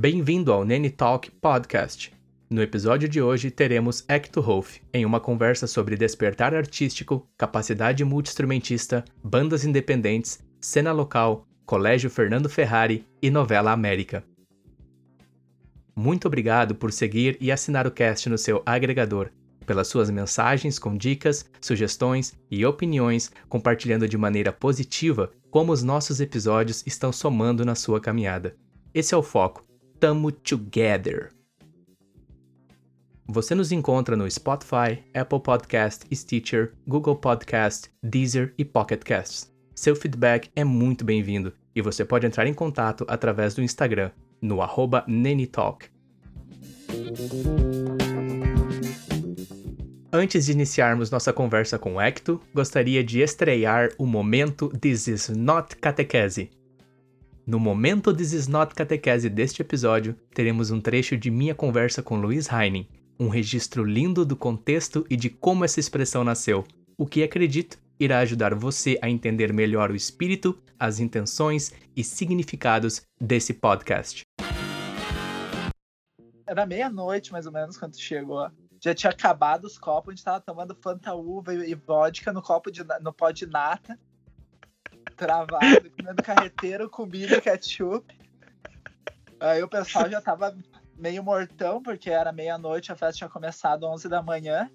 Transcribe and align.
Bem-vindo 0.00 0.52
ao 0.52 0.64
Nene 0.64 0.90
Talk 0.90 1.28
Podcast. 1.28 2.14
No 2.48 2.62
episódio 2.62 3.08
de 3.08 3.20
hoje 3.20 3.50
teremos 3.50 4.04
Hector 4.08 4.44
Rolf 4.44 4.76
em 4.94 5.04
uma 5.04 5.18
conversa 5.18 5.66
sobre 5.66 5.96
despertar 5.96 6.54
artístico, 6.54 7.28
capacidade 7.36 8.04
multiinstrumentista, 8.04 9.04
bandas 9.24 9.64
independentes, 9.64 10.38
cena 10.60 10.92
local, 10.92 11.48
Colégio 11.66 12.08
Fernando 12.08 12.48
Ferrari 12.48 13.04
e 13.20 13.28
Novela 13.28 13.72
América. 13.72 14.22
Muito 15.96 16.28
obrigado 16.28 16.76
por 16.76 16.92
seguir 16.92 17.36
e 17.40 17.50
assinar 17.50 17.84
o 17.84 17.90
cast 17.90 18.28
no 18.28 18.38
seu 18.38 18.62
agregador, 18.64 19.30
pelas 19.66 19.88
suas 19.88 20.10
mensagens 20.10 20.78
com 20.78 20.96
dicas, 20.96 21.44
sugestões 21.60 22.38
e 22.48 22.64
opiniões, 22.64 23.32
compartilhando 23.48 24.06
de 24.06 24.16
maneira 24.16 24.52
positiva 24.52 25.32
como 25.50 25.72
os 25.72 25.82
nossos 25.82 26.20
episódios 26.20 26.86
estão 26.86 27.12
somando 27.12 27.64
na 27.64 27.74
sua 27.74 28.00
caminhada. 28.00 28.54
Esse 28.94 29.12
é 29.12 29.16
o 29.16 29.24
foco. 29.24 29.67
Tamo 30.00 30.30
together! 30.30 31.32
Você 33.26 33.52
nos 33.52 33.72
encontra 33.72 34.16
no 34.16 34.30
Spotify, 34.30 35.02
Apple 35.12 35.40
Podcast, 35.40 36.06
Stitcher, 36.14 36.72
Google 36.86 37.16
Podcast, 37.16 37.90
Deezer 38.00 38.54
e 38.56 38.64
Pocket 38.64 39.02
Casts. 39.02 39.52
Seu 39.74 39.96
feedback 39.96 40.50
é 40.54 40.62
muito 40.62 41.04
bem-vindo 41.04 41.52
e 41.74 41.82
você 41.82 42.04
pode 42.04 42.28
entrar 42.28 42.46
em 42.46 42.54
contato 42.54 43.04
através 43.08 43.56
do 43.56 43.60
Instagram, 43.60 44.12
no 44.40 44.58
Nenitalk. 45.08 45.86
Antes 50.12 50.46
de 50.46 50.52
iniciarmos 50.52 51.10
nossa 51.10 51.32
conversa 51.32 51.76
com 51.76 51.96
o 51.96 52.00
Hector, 52.00 52.40
gostaria 52.54 53.02
de 53.02 53.20
estrear 53.20 53.90
o 53.98 54.06
momento 54.06 54.68
This 54.68 55.08
Is 55.08 55.28
Not 55.28 55.74
Catequese. 55.76 56.50
No 57.48 57.58
momento 57.58 58.14
This 58.14 58.34
Is 58.34 58.46
Not 58.46 58.74
Catequese 58.74 59.30
deste 59.30 59.62
episódio, 59.62 60.12
teremos 60.34 60.70
um 60.70 60.82
trecho 60.82 61.16
de 61.16 61.30
minha 61.30 61.54
conversa 61.54 62.02
com 62.02 62.20
Luiz 62.20 62.46
Heinen, 62.52 62.86
um 63.18 63.28
registro 63.30 63.84
lindo 63.84 64.22
do 64.22 64.36
contexto 64.36 65.06
e 65.08 65.16
de 65.16 65.30
como 65.30 65.64
essa 65.64 65.80
expressão 65.80 66.22
nasceu, 66.22 66.62
o 66.98 67.06
que 67.06 67.22
acredito 67.22 67.78
irá 67.98 68.18
ajudar 68.18 68.54
você 68.54 68.98
a 69.00 69.08
entender 69.08 69.50
melhor 69.50 69.90
o 69.90 69.96
espírito, 69.96 70.58
as 70.78 71.00
intenções 71.00 71.72
e 71.96 72.04
significados 72.04 73.00
desse 73.18 73.54
podcast. 73.54 74.26
Era 76.46 76.66
meia-noite, 76.66 77.32
mais 77.32 77.46
ou 77.46 77.52
menos, 77.52 77.78
quando 77.78 77.98
chegou. 77.98 78.46
Já 78.78 78.94
tinha 78.94 79.10
acabado 79.10 79.64
os 79.64 79.78
copos, 79.78 80.12
a 80.12 80.14
gente 80.14 80.24
tava 80.24 80.40
tomando 80.42 80.76
Fanta 80.82 81.14
Uva 81.14 81.54
e 81.54 81.74
vodka 81.74 82.30
no 82.30 82.42
copo 82.42 82.70
de, 82.70 82.84
no 83.00 83.10
pó 83.10 83.30
de 83.30 83.46
nata. 83.46 83.98
Travado, 85.16 85.90
comendo 85.96 86.22
carreteiro 86.22 86.88
com 86.88 87.06
milho 87.06 87.36
e 87.36 87.40
ketchup. 87.40 88.06
Aí 89.40 89.62
o 89.62 89.68
pessoal 89.68 90.08
já 90.10 90.20
tava 90.20 90.56
meio 90.96 91.22
mortão, 91.22 91.82
porque 91.82 92.10
era 92.10 92.32
meia-noite, 92.32 92.90
a 92.90 92.96
festa 92.96 93.18
tinha 93.18 93.30
começado 93.30 93.86
às 93.86 93.92
11 93.92 94.08
da 94.08 94.22
manhã. 94.22 94.70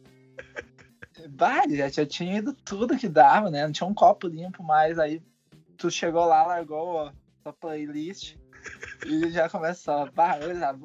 Bah, 1.30 1.64
já, 1.70 1.90
já 1.90 2.06
tinha 2.06 2.38
ido 2.38 2.54
tudo 2.54 2.98
que 2.98 3.08
dava, 3.08 3.52
né? 3.52 3.66
Não 3.66 3.72
tinha 3.72 3.88
um 3.88 3.94
copo 3.94 4.28
limpo 4.28 4.64
mais. 4.64 4.98
Aí 4.98 5.22
tu 5.78 5.92
chegou 5.92 6.26
lá, 6.26 6.46
largou 6.46 7.12
a 7.46 7.54
playlist 7.54 8.36
e 9.06 9.30
já 9.30 9.50
começou. 9.50 10.10
Bah, 10.12 10.40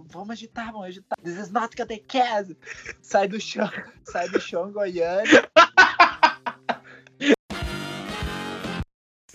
vamos 0.07 0.31
agitar, 0.31 0.73
vamos 0.73 0.89
agitar. 0.89 1.19
This 1.23 1.39
is 1.39 1.51
not 1.51 1.75
catequese. 1.75 2.57
Sai 3.01 3.29
do 3.29 3.41
chão, 3.41 3.71
sai 4.05 4.29
do 4.29 4.41
chão, 4.41 4.73
Goiânia. 4.73 5.49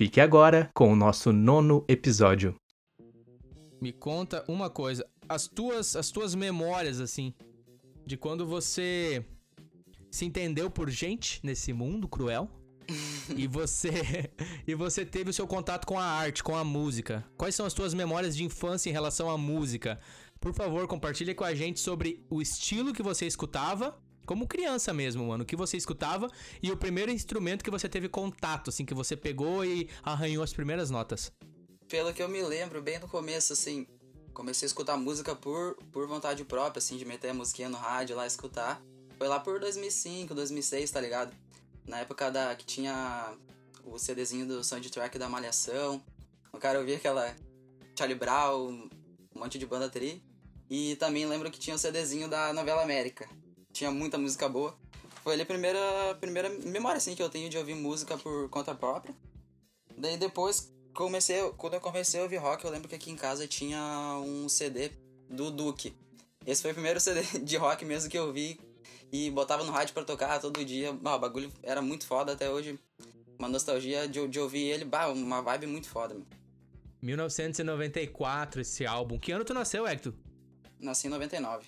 Fique 0.03 0.19
agora 0.19 0.69
com 0.73 0.91
o 0.91 0.97
nosso 0.97 1.31
nono 1.31 1.85
episódio. 1.87 2.57
Me 3.81 3.93
conta 3.93 4.43
uma 4.49 4.69
coisa, 4.69 5.07
as 5.29 5.47
tuas, 5.47 5.95
as 5.95 6.11
tuas 6.11 6.35
memórias 6.35 6.99
assim, 6.99 7.33
de 8.05 8.17
quando 8.17 8.45
você 8.45 9.25
se 10.11 10.25
entendeu 10.25 10.69
por 10.69 10.89
gente 10.89 11.39
nesse 11.41 11.71
mundo 11.71 12.05
cruel 12.05 12.49
e 13.33 13.47
você 13.47 14.29
e 14.67 14.75
você 14.75 15.05
teve 15.05 15.29
o 15.29 15.33
seu 15.33 15.47
contato 15.47 15.85
com 15.85 15.97
a 15.97 16.03
arte, 16.03 16.43
com 16.43 16.53
a 16.53 16.65
música. 16.65 17.23
Quais 17.37 17.55
são 17.55 17.65
as 17.65 17.73
tuas 17.73 17.93
memórias 17.93 18.35
de 18.35 18.43
infância 18.43 18.89
em 18.89 18.93
relação 18.93 19.29
à 19.29 19.37
música? 19.37 20.01
Por 20.37 20.53
favor, 20.53 20.85
compartilhe 20.85 21.33
com 21.33 21.45
a 21.45 21.55
gente 21.55 21.79
sobre 21.79 22.21
o 22.29 22.41
estilo 22.41 22.91
que 22.91 23.01
você 23.01 23.25
escutava, 23.25 23.97
como 24.25 24.47
criança 24.47 24.93
mesmo, 24.93 25.27
mano, 25.27 25.45
que 25.45 25.55
você 25.55 25.77
escutava 25.77 26.29
e 26.61 26.71
o 26.71 26.77
primeiro 26.77 27.11
instrumento 27.11 27.63
que 27.63 27.71
você 27.71 27.89
teve 27.89 28.07
contato, 28.07 28.69
assim, 28.69 28.85
que 28.85 28.93
você 28.93 29.15
pegou 29.15 29.65
e 29.65 29.89
arranhou 30.03 30.43
as 30.43 30.53
primeiras 30.53 30.89
notas. 30.89 31.31
Pelo 31.87 32.13
que 32.13 32.23
eu 32.23 32.29
me 32.29 32.41
lembro, 32.41 32.81
bem 32.81 32.99
no 32.99 33.07
começo, 33.07 33.53
assim, 33.53 33.85
comecei 34.33 34.65
a 34.65 34.67
escutar 34.67 34.97
música 34.97 35.35
por, 35.35 35.75
por 35.91 36.07
vontade 36.07 36.43
própria, 36.43 36.79
assim, 36.79 36.97
de 36.97 37.05
meter 37.05 37.29
a 37.29 37.33
musiquinha 37.33 37.69
no 37.69 37.77
rádio 37.77 38.15
lá 38.15 38.25
escutar. 38.25 38.81
Foi 39.17 39.27
lá 39.27 39.39
por 39.39 39.59
2005, 39.59 40.33
2006, 40.33 40.89
tá 40.89 40.99
ligado? 40.99 41.35
Na 41.85 41.99
época 41.99 42.31
da 42.31 42.55
que 42.55 42.65
tinha 42.65 43.33
o 43.85 43.99
CDzinho 43.99 44.47
do 44.47 44.63
soundtrack 44.63 45.17
da 45.19 45.29
Malhação. 45.29 46.01
O 46.51 46.57
cara 46.57 46.79
ouvia 46.79 46.97
aquela 46.97 47.35
Charlie 47.97 48.17
Brown, 48.17 48.89
um 49.35 49.39
monte 49.39 49.59
de 49.59 49.65
banda 49.65 49.89
tri. 49.89 50.23
E 50.69 50.95
também 50.95 51.25
lembro 51.25 51.51
que 51.51 51.59
tinha 51.59 51.75
o 51.75 51.79
CDzinho 51.79 52.27
da 52.27 52.53
Novela 52.53 52.81
América. 52.81 53.29
Tinha 53.73 53.91
muita 53.91 54.17
música 54.17 54.47
boa. 54.47 54.77
Foi 55.23 55.33
ali 55.33 55.41
a 55.41 55.45
primeira, 55.45 56.15
primeira 56.21 56.49
memória 56.49 56.97
assim, 56.97 57.15
que 57.15 57.23
eu 57.23 57.29
tenho 57.29 57.49
de 57.49 57.57
ouvir 57.57 57.75
música 57.75 58.17
por 58.17 58.47
conta 58.49 58.73
própria. 58.75 59.13
Daí 59.97 60.15
depois, 60.15 60.71
comecei, 60.93 61.41
quando 61.57 61.73
eu 61.73 61.81
comecei 61.81 62.19
a 62.19 62.23
ouvir 62.23 62.37
rock, 62.37 62.63
eu 62.63 62.71
lembro 62.71 62.87
que 62.87 62.95
aqui 62.95 63.09
em 63.09 63.15
casa 63.15 63.47
tinha 63.47 63.81
um 64.23 64.47
CD 64.47 64.91
do 65.29 65.49
Duke. 65.49 65.93
Esse 66.45 66.61
foi 66.61 66.71
o 66.71 66.73
primeiro 66.73 66.99
CD 66.99 67.21
de 67.43 67.57
rock 67.57 67.83
mesmo 67.83 68.09
que 68.09 68.17
eu 68.17 68.31
vi 68.31 68.59
e 69.11 69.31
botava 69.31 69.63
no 69.63 69.71
rádio 69.71 69.93
para 69.93 70.03
tocar 70.03 70.39
todo 70.39 70.63
dia. 70.63 70.93
Bah, 70.93 71.15
o 71.15 71.19
bagulho 71.19 71.51
era 71.63 71.81
muito 71.81 72.05
foda 72.05 72.33
até 72.33 72.49
hoje. 72.49 72.79
Uma 73.39 73.49
nostalgia 73.49 74.07
de, 74.07 74.27
de 74.27 74.39
ouvir 74.39 74.63
ele, 74.63 74.85
bah, 74.85 75.07
uma 75.07 75.41
vibe 75.41 75.67
muito 75.67 75.89
foda. 75.89 76.13
Meu. 76.13 76.25
1994 77.01 78.61
esse 78.61 78.85
álbum. 78.85 79.19
Que 79.19 79.31
ano 79.31 79.43
tu 79.43 79.53
nasceu, 79.53 79.85
Hector? 79.85 80.13
Nasci 80.79 81.07
em 81.07 81.09
99. 81.09 81.67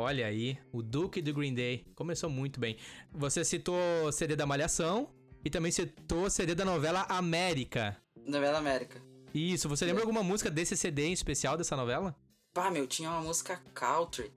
Olha 0.00 0.26
aí, 0.26 0.56
o 0.72 0.82
Duke 0.82 1.20
do 1.20 1.34
Green 1.34 1.52
Day. 1.52 1.84
Começou 1.94 2.30
muito 2.30 2.58
bem. 2.58 2.78
Você 3.12 3.44
citou 3.44 3.78
CD 4.10 4.34
da 4.34 4.46
Malhação 4.46 5.10
e 5.44 5.50
também 5.50 5.70
citou 5.70 6.30
CD 6.30 6.54
da 6.54 6.64
novela 6.64 7.04
América. 7.06 7.94
Novela 8.24 8.56
América. 8.56 8.98
Isso, 9.34 9.68
você 9.68 9.84
lembra 9.84 10.00
é. 10.00 10.04
alguma 10.04 10.22
música 10.22 10.50
desse 10.50 10.74
CD 10.74 11.04
em 11.04 11.12
especial 11.12 11.54
dessa 11.54 11.76
novela? 11.76 12.16
Pá, 12.54 12.70
meu, 12.70 12.86
tinha 12.86 13.10
uma 13.10 13.20
música 13.20 13.60
country. 13.74 14.32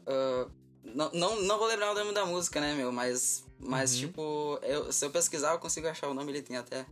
Uh, 0.00 0.50
não, 0.82 1.12
não, 1.12 1.42
não 1.42 1.56
vou 1.56 1.68
lembrar 1.68 1.92
o 1.92 1.94
nome 1.94 2.12
da 2.12 2.26
música, 2.26 2.60
né, 2.60 2.74
meu? 2.74 2.90
Mas, 2.90 3.46
mas 3.60 3.94
uhum. 3.94 4.00
tipo, 4.00 4.58
eu, 4.64 4.92
se 4.92 5.06
eu 5.06 5.10
pesquisar, 5.10 5.52
eu 5.52 5.60
consigo 5.60 5.86
achar 5.86 6.08
o 6.08 6.14
nome, 6.14 6.32
ele 6.32 6.42
tem 6.42 6.56
até. 6.56 6.84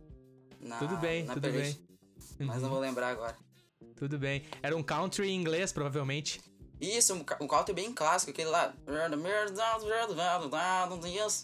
Na, 0.61 0.79
tudo 0.79 0.95
bem, 0.95 1.25
na 1.25 1.33
tudo 1.33 1.49
playlist. 1.49 1.79
bem. 2.37 2.47
Mas 2.47 2.61
não 2.61 2.69
vou 2.69 2.79
lembrar 2.79 3.09
agora. 3.09 3.35
Tudo 3.97 4.17
bem. 4.17 4.45
Era 4.63 4.75
um 4.75 4.81
country 4.81 5.27
em 5.27 5.35
inglês, 5.35 5.73
provavelmente. 5.73 6.41
Isso, 6.79 7.13
um, 7.13 7.47
country 7.47 7.73
bem 7.73 7.93
clássico, 7.93 8.31
aquele 8.31 8.49
lá. 8.49 8.73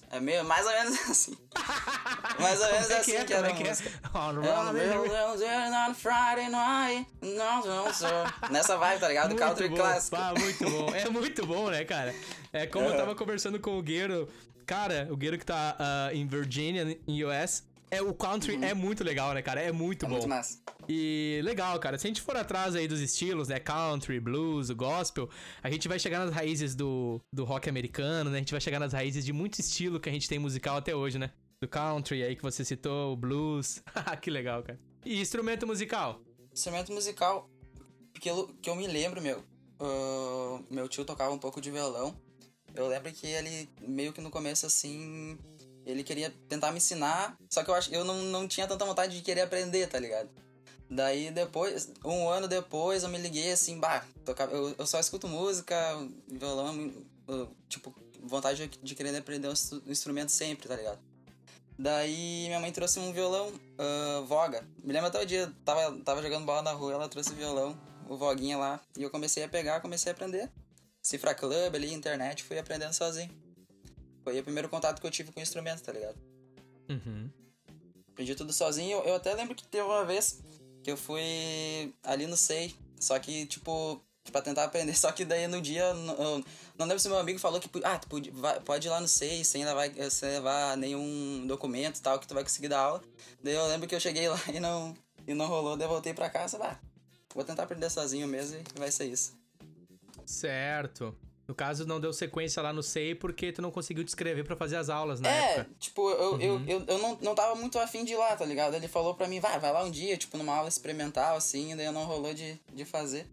É 0.09 0.19
meio 0.19 0.43
mais 0.43 0.65
ou 0.65 0.71
menos 0.71 0.99
assim. 1.09 1.37
mais 2.39 2.59
ou 2.59 2.71
menos 2.71 2.89
é 2.89 2.99
assim 2.99 3.11
que, 3.17 3.25
que 3.25 3.33
era 3.33 3.49
é 3.49 3.53
que. 3.53 3.63
Friday 5.93 6.49
night. 6.49 7.07
Nessa 8.49 8.77
vibe, 8.77 8.99
tá 8.99 9.07
ligado? 9.07 9.29
Muito 9.29 9.39
country 9.39 9.69
bom. 9.69 9.75
clássico. 9.75 10.15
Ah, 10.17 10.33
muito 10.37 10.69
bom. 10.69 10.95
É 10.95 11.09
muito 11.09 11.45
bom, 11.45 11.69
né, 11.69 11.85
cara? 11.85 12.13
É 12.51 12.67
como 12.67 12.85
eu 12.85 12.97
tava 12.97 13.15
conversando 13.15 13.59
com 13.59 13.77
o 13.77 13.81
Gueiro. 13.81 14.27
Cara, 14.65 15.07
o 15.09 15.17
Gueiro 15.17 15.37
que 15.37 15.45
tá 15.45 15.77
uh, 15.79 16.15
em 16.15 16.27
Virginia, 16.27 16.97
em 17.07 17.23
US, 17.23 17.63
é, 17.91 18.01
o 18.01 18.13
country 18.13 18.55
uhum. 18.55 18.63
é 18.63 18.73
muito 18.73 19.03
legal, 19.03 19.33
né, 19.33 19.41
cara? 19.41 19.61
É 19.61 19.69
muito 19.69 20.05
é 20.05 20.07
bom. 20.07 20.15
Muito 20.15 20.29
massa. 20.29 20.57
E 20.87 21.41
legal, 21.43 21.77
cara. 21.77 21.97
Se 21.97 22.07
a 22.07 22.09
gente 22.09 22.21
for 22.21 22.37
atrás 22.37 22.73
aí 22.73 22.87
dos 22.87 23.01
estilos, 23.01 23.49
né? 23.49 23.59
Country, 23.59 24.17
blues, 24.17 24.71
gospel, 24.71 25.29
a 25.61 25.69
gente 25.69 25.89
vai 25.89 25.99
chegar 25.99 26.25
nas 26.25 26.33
raízes 26.33 26.73
do, 26.73 27.19
do 27.33 27.43
rock 27.43 27.69
americano, 27.69 28.29
né? 28.29 28.37
A 28.37 28.39
gente 28.39 28.53
vai 28.53 28.61
chegar 28.61 28.79
nas 28.79 28.93
raízes 28.93 29.25
de 29.25 29.33
muito 29.33 29.59
estilo 29.59 29.99
que 29.99 30.07
a 30.07 30.11
gente 30.11 30.29
tem 30.29 30.39
musical 30.39 30.77
até 30.77 30.95
hoje, 30.95 31.19
né? 31.19 31.31
Do 31.61 31.67
country 31.67 32.23
aí 32.23 32.33
que 32.33 32.41
você 32.41 32.63
citou, 32.63 33.11
o 33.11 33.17
blues. 33.17 33.83
que 34.21 34.31
legal, 34.31 34.63
cara. 34.63 34.79
E 35.05 35.19
instrumento 35.19 35.67
musical? 35.67 36.21
Instrumento 36.53 36.93
musical, 36.93 37.49
que 38.13 38.29
eu, 38.29 38.47
que 38.61 38.69
eu 38.69 38.75
me 38.75 38.87
lembro, 38.87 39.21
meu. 39.21 39.43
Uh, 39.79 40.63
meu 40.69 40.87
tio 40.87 41.03
tocava 41.03 41.33
um 41.33 41.39
pouco 41.39 41.59
de 41.59 41.69
violão. 41.69 42.15
Eu 42.73 42.87
lembro 42.87 43.11
que 43.11 43.27
ele, 43.27 43.69
meio 43.81 44.13
que 44.13 44.21
no 44.21 44.31
começo, 44.31 44.65
assim, 44.65 45.37
ele 45.85 46.03
queria 46.03 46.33
tentar 46.47 46.71
me 46.71 46.77
ensinar, 46.77 47.37
só 47.49 47.63
que 47.63 47.69
eu 47.69 47.75
acho 47.75 47.93
eu 47.93 48.03
não, 48.03 48.15
não 48.23 48.47
tinha 48.47 48.67
tanta 48.67 48.85
vontade 48.85 49.15
de 49.15 49.21
querer 49.21 49.41
aprender, 49.41 49.87
tá 49.87 49.99
ligado? 49.99 50.29
Daí 50.89 51.31
depois, 51.31 51.91
um 52.03 52.27
ano 52.27 52.47
depois, 52.47 53.03
eu 53.03 53.09
me 53.09 53.17
liguei 53.17 53.51
assim, 53.51 53.79
bah, 53.79 54.05
tocava, 54.25 54.51
eu, 54.51 54.75
eu 54.77 54.85
só 54.85 54.99
escuto 54.99 55.27
música, 55.27 55.75
violão, 56.27 56.93
eu, 57.27 57.49
tipo, 57.69 57.95
vontade 58.21 58.67
de 58.67 58.95
querer 58.95 59.15
aprender 59.15 59.47
um 59.47 59.91
instrumento 59.91 60.29
sempre, 60.29 60.67
tá 60.67 60.75
ligado? 60.75 60.99
Daí 61.79 62.45
minha 62.45 62.59
mãe 62.59 62.71
trouxe 62.71 62.99
um 62.99 63.11
violão 63.11 63.47
uh, 63.49 64.25
Voga. 64.25 64.63
Me 64.83 64.93
lembro 64.93 65.07
até 65.07 65.19
o 65.19 65.25
dia, 65.25 65.51
tava, 65.65 65.97
tava 66.03 66.21
jogando 66.21 66.45
bola 66.45 66.61
na 66.61 66.73
rua, 66.73 66.93
ela 66.93 67.09
trouxe 67.09 67.31
o 67.31 67.35
violão, 67.35 67.75
o 68.07 68.17
Voguinha 68.17 68.57
lá. 68.57 68.79
E 68.97 69.01
eu 69.01 69.09
comecei 69.09 69.43
a 69.43 69.47
pegar, 69.47 69.79
comecei 69.79 70.11
a 70.11 70.13
aprender. 70.13 70.51
Cifra 71.01 71.33
Club 71.33 71.73
ali, 71.73 71.91
internet, 71.91 72.43
fui 72.43 72.59
aprendendo 72.59 72.93
sozinho. 72.93 73.31
Foi 74.23 74.39
o 74.39 74.43
primeiro 74.43 74.69
contato 74.69 74.99
que 74.99 75.07
eu 75.07 75.11
tive 75.11 75.31
com 75.31 75.39
o 75.39 75.43
instrumento, 75.43 75.81
tá 75.81 75.91
ligado? 75.91 76.17
Uhum. 76.89 77.29
Aprendi 78.11 78.35
tudo 78.35 78.53
sozinho. 78.53 78.99
Eu 78.99 79.15
até 79.15 79.33
lembro 79.33 79.55
que 79.55 79.67
teve 79.67 79.83
uma 79.83 80.05
vez 80.05 80.41
que 80.83 80.91
eu 80.91 80.97
fui 80.97 81.93
ali 82.03 82.27
no 82.27 82.37
SEI. 82.37 82.75
Só 82.99 83.17
que, 83.17 83.45
tipo, 83.47 83.99
pra 84.31 84.41
tentar 84.41 84.65
aprender. 84.65 84.93
Só 84.97 85.11
que 85.11 85.25
daí 85.25 85.47
no 85.47 85.61
dia, 85.61 85.83
eu 85.83 86.43
não 86.77 86.85
lembro 86.85 86.99
se 86.99 87.07
meu 87.07 87.17
amigo 87.17 87.39
falou 87.39 87.59
que 87.59 87.69
ah, 87.83 87.97
tu 87.97 88.07
pode, 88.07 88.31
pode 88.65 88.87
ir 88.87 88.89
lá 88.89 88.99
no 88.99 89.07
SEI 89.07 89.43
sem 89.43 89.65
levar, 89.65 89.89
sem 90.09 90.29
levar 90.29 90.77
nenhum 90.77 91.45
documento 91.47 91.97
e 91.97 92.01
tal, 92.01 92.19
que 92.19 92.27
tu 92.27 92.33
vai 92.33 92.43
conseguir 92.43 92.67
dar 92.67 92.79
aula. 92.79 93.03
Daí 93.43 93.55
eu 93.55 93.67
lembro 93.67 93.87
que 93.87 93.95
eu 93.95 93.99
cheguei 93.99 94.27
lá 94.29 94.39
e 94.53 94.59
não, 94.59 94.95
e 95.27 95.33
não 95.33 95.47
rolou, 95.47 95.75
daí 95.75 95.85
eu 95.85 95.91
voltei 95.91 96.13
pra 96.13 96.29
casa, 96.29 96.57
bah, 96.57 96.79
vou 97.33 97.43
tentar 97.43 97.63
aprender 97.63 97.89
sozinho 97.89 98.27
mesmo 98.27 98.57
e 98.57 98.79
vai 98.79 98.91
ser 98.91 99.05
isso. 99.05 99.33
Certo. 100.25 101.15
No 101.51 101.55
caso, 101.55 101.85
não 101.85 101.99
deu 101.99 102.13
sequência 102.13 102.63
lá 102.63 102.71
no 102.71 102.81
SEI 102.81 103.13
porque 103.13 103.51
tu 103.51 103.61
não 103.61 103.71
conseguiu 103.71 104.05
te 104.05 104.07
inscrever 104.07 104.45
pra 104.45 104.55
fazer 104.55 104.77
as 104.77 104.89
aulas 104.89 105.19
na 105.19 105.27
é, 105.27 105.57
época. 105.57 105.75
tipo, 105.77 106.09
eu, 106.09 106.31
uhum. 106.35 106.39
eu, 106.39 106.61
eu, 106.65 106.85
eu, 106.87 106.97
não, 106.97 107.17
não 107.21 107.35
tava 107.35 107.55
muito 107.55 107.77
afim 107.77 108.05
de 108.05 108.13
ir 108.13 108.15
lá, 108.15 108.37
tá 108.37 108.45
ligado? 108.45 108.73
Ele 108.73 108.87
falou 108.87 109.15
pra 109.15 109.27
mim, 109.27 109.41
vai, 109.41 109.59
vai 109.59 109.73
lá 109.73 109.83
um 109.83 109.91
dia, 109.91 110.15
tipo, 110.15 110.37
numa 110.37 110.55
aula 110.55 110.69
experimental, 110.69 111.35
assim, 111.35 111.75
daí 111.75 111.91
não 111.91 112.05
rolou 112.05 112.33
de, 112.33 112.57
de 112.73 112.85
fazer. 112.85 113.27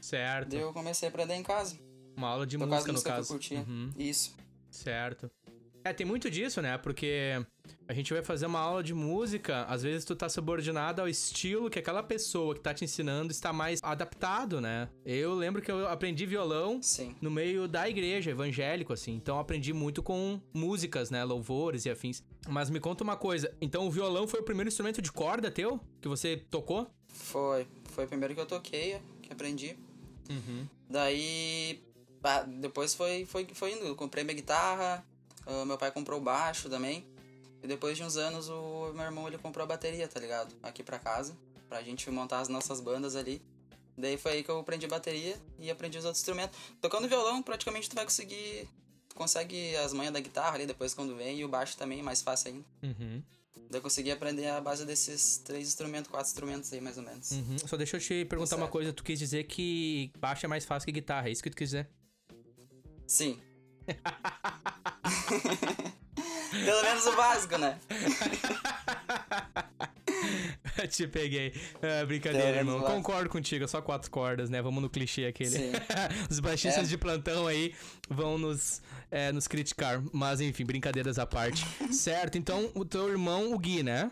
Certo. 0.00 0.48
Daí 0.48 0.58
eu 0.58 0.72
comecei 0.72 1.06
a 1.06 1.10
aprender 1.10 1.34
em 1.34 1.44
casa. 1.44 1.78
Uma 2.16 2.30
aula 2.30 2.44
de 2.44 2.58
música, 2.58 2.92
no 2.92 3.02
caso. 3.02 3.28
Que 3.28 3.32
eu 3.32 3.36
curtia. 3.36 3.58
Uhum. 3.60 3.90
Isso. 3.96 4.34
Certo. 4.68 5.30
É, 5.84 5.92
tem 5.92 6.04
muito 6.04 6.28
disso, 6.28 6.60
né? 6.60 6.76
Porque 6.76 7.40
a 7.90 7.92
gente 7.92 8.12
vai 8.12 8.22
fazer 8.22 8.46
uma 8.46 8.60
aula 8.60 8.84
de 8.84 8.94
música, 8.94 9.64
às 9.64 9.82
vezes 9.82 10.04
tu 10.04 10.14
tá 10.14 10.28
subordinado 10.28 11.02
ao 11.02 11.08
estilo 11.08 11.68
que 11.68 11.76
aquela 11.76 12.04
pessoa 12.04 12.54
que 12.54 12.60
tá 12.60 12.72
te 12.72 12.84
ensinando 12.84 13.32
está 13.32 13.52
mais 13.52 13.80
adaptado, 13.82 14.60
né? 14.60 14.88
Eu 15.04 15.34
lembro 15.34 15.60
que 15.60 15.72
eu 15.72 15.88
aprendi 15.88 16.24
violão 16.24 16.80
Sim. 16.80 17.16
no 17.20 17.32
meio 17.32 17.66
da 17.66 17.88
igreja, 17.88 18.30
evangélico, 18.30 18.92
assim. 18.92 19.16
Então 19.16 19.40
aprendi 19.40 19.72
muito 19.72 20.04
com 20.04 20.40
músicas, 20.54 21.10
né? 21.10 21.24
Louvores 21.24 21.84
e 21.84 21.90
afins. 21.90 22.22
Mas 22.46 22.70
me 22.70 22.78
conta 22.78 23.02
uma 23.02 23.16
coisa, 23.16 23.52
então 23.60 23.88
o 23.88 23.90
violão 23.90 24.28
foi 24.28 24.38
o 24.38 24.44
primeiro 24.44 24.68
instrumento 24.68 25.02
de 25.02 25.10
corda 25.10 25.50
teu 25.50 25.80
que 26.00 26.06
você 26.06 26.36
tocou? 26.36 26.88
Foi. 27.08 27.66
Foi 27.86 28.04
o 28.04 28.08
primeiro 28.08 28.36
que 28.36 28.40
eu 28.40 28.46
toquei, 28.46 29.00
que 29.20 29.32
aprendi. 29.32 29.76
Uhum. 30.30 30.64
Daí. 30.88 31.82
Depois 32.60 32.94
foi, 32.94 33.26
foi, 33.26 33.48
foi 33.52 33.72
indo. 33.72 33.84
Eu 33.84 33.96
comprei 33.96 34.22
minha 34.22 34.36
guitarra, 34.36 35.04
Uh, 35.46 35.64
meu 35.64 35.78
pai 35.78 35.90
comprou 35.90 36.20
o 36.20 36.22
baixo 36.22 36.68
também. 36.68 37.04
E 37.62 37.66
depois 37.66 37.96
de 37.96 38.02
uns 38.02 38.16
anos, 38.16 38.48
o 38.48 38.92
meu 38.94 39.04
irmão 39.04 39.26
ele 39.28 39.38
comprou 39.38 39.64
a 39.64 39.66
bateria, 39.66 40.08
tá 40.08 40.18
ligado? 40.18 40.54
Aqui 40.62 40.82
pra 40.82 40.98
casa, 40.98 41.36
pra 41.68 41.82
gente 41.82 42.10
montar 42.10 42.40
as 42.40 42.48
nossas 42.48 42.80
bandas 42.80 43.14
ali. 43.14 43.42
Daí 43.96 44.16
foi 44.16 44.32
aí 44.32 44.42
que 44.42 44.50
eu 44.50 44.58
aprendi 44.58 44.86
bateria 44.86 45.36
e 45.58 45.70
aprendi 45.70 45.98
os 45.98 46.04
outros 46.04 46.20
instrumentos. 46.20 46.58
Tocando 46.80 47.06
violão, 47.06 47.42
praticamente 47.42 47.88
tu 47.88 47.94
vai 47.94 48.04
conseguir. 48.04 48.66
Tu 49.08 49.14
consegue 49.14 49.76
as 49.76 49.92
manhas 49.92 50.12
da 50.12 50.20
guitarra 50.20 50.54
ali 50.54 50.66
depois 50.66 50.94
quando 50.94 51.14
vem, 51.16 51.40
e 51.40 51.44
o 51.44 51.48
baixo 51.48 51.76
também, 51.76 52.02
mais 52.02 52.22
fácil 52.22 52.52
ainda. 52.52 52.64
Uhum. 52.82 53.22
Daí 53.70 53.78
eu 53.78 53.82
consegui 53.82 54.10
aprender 54.10 54.48
a 54.48 54.60
base 54.60 54.84
desses 54.84 55.38
três 55.38 55.68
instrumentos, 55.68 56.10
quatro 56.10 56.28
instrumentos 56.28 56.72
aí, 56.72 56.80
mais 56.80 56.96
ou 56.96 57.04
menos. 57.04 57.30
Uhum. 57.30 57.58
Só 57.66 57.76
deixa 57.76 57.96
eu 57.96 58.00
te 58.00 58.24
perguntar 58.24 58.56
uma 58.56 58.68
coisa, 58.68 58.92
tu 58.92 59.04
quis 59.04 59.18
dizer 59.18 59.44
que 59.44 60.10
baixo 60.18 60.46
é 60.46 60.48
mais 60.48 60.64
fácil 60.64 60.86
que 60.86 60.92
guitarra, 60.92 61.28
é 61.28 61.32
isso 61.32 61.42
que 61.42 61.50
tu 61.50 61.56
quis 61.56 61.70
dizer? 61.70 61.88
Sim. 63.06 63.38
Pelo 66.64 66.82
menos 66.82 67.06
o 67.06 67.16
básico, 67.16 67.58
né? 67.58 67.78
Te 70.88 71.06
peguei. 71.06 71.52
É, 71.82 72.04
brincadeira, 72.04 72.58
irmão. 72.58 72.80
Concordo 72.80 73.28
contigo, 73.28 73.64
é 73.64 73.66
só 73.66 73.82
quatro 73.82 74.10
cordas, 74.10 74.48
né? 74.48 74.62
Vamos 74.62 74.82
no 74.82 74.88
clichê 74.88 75.26
aquele. 75.26 75.72
Os 76.30 76.40
baixistas 76.40 76.84
é. 76.84 76.88
de 76.88 76.96
plantão 76.96 77.46
aí 77.46 77.74
vão 78.08 78.38
nos, 78.38 78.80
é, 79.10 79.32
nos 79.32 79.46
criticar. 79.46 80.02
Mas 80.12 80.40
enfim, 80.40 80.64
brincadeiras 80.64 81.18
à 81.18 81.26
parte. 81.26 81.66
certo, 81.92 82.38
então 82.38 82.70
o 82.74 82.84
teu 82.84 83.08
irmão, 83.08 83.52
o 83.52 83.58
Gui, 83.58 83.82
né? 83.82 84.10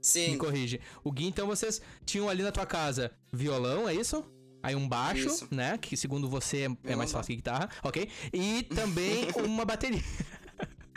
Sim. 0.00 0.32
Me 0.32 0.36
corrige. 0.36 0.80
O 1.02 1.10
Gui, 1.10 1.26
então 1.26 1.46
vocês 1.46 1.80
tinham 2.04 2.28
ali 2.28 2.42
na 2.42 2.52
tua 2.52 2.66
casa 2.66 3.10
violão, 3.32 3.88
é 3.88 3.94
isso? 3.94 4.24
Aí 4.62 4.74
um 4.74 4.88
baixo, 4.88 5.28
Isso. 5.28 5.46
né? 5.48 5.78
Que 5.78 5.96
segundo 5.96 6.28
você 6.28 6.66
é 6.82 6.96
mais 6.96 7.12
fácil 7.12 7.28
que 7.28 7.36
guitarra, 7.36 7.70
ok? 7.84 8.08
E 8.32 8.64
também 8.64 9.28
uma 9.44 9.64
bateria. 9.64 10.02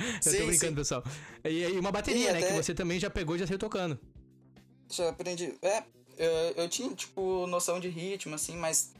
Eu 0.26 0.32
sim, 0.32 0.38
tô 0.40 0.46
brincando, 0.46 0.72
sim. 0.72 0.76
pessoal. 0.76 1.04
E 1.44 1.66
aí 1.66 1.80
uma 1.80 1.92
bateria, 1.92 2.30
e 2.30 2.34
né? 2.34 2.40
Até... 2.40 2.48
Que 2.48 2.64
você 2.64 2.74
também 2.74 3.00
já 3.00 3.10
pegou 3.10 3.36
e 3.36 3.40
já 3.40 3.48
saiu 3.48 3.60
tocando. 3.60 4.00
Já 4.92 5.10
aprendi. 5.10 5.54
É, 5.62 5.84
eu, 6.18 6.64
eu 6.64 6.70
tinha, 6.70 6.94
tipo, 6.94 7.46
noção 7.48 7.80
de 7.80 7.88
ritmo, 7.88 8.36
assim, 8.36 8.58
mas 8.58 8.94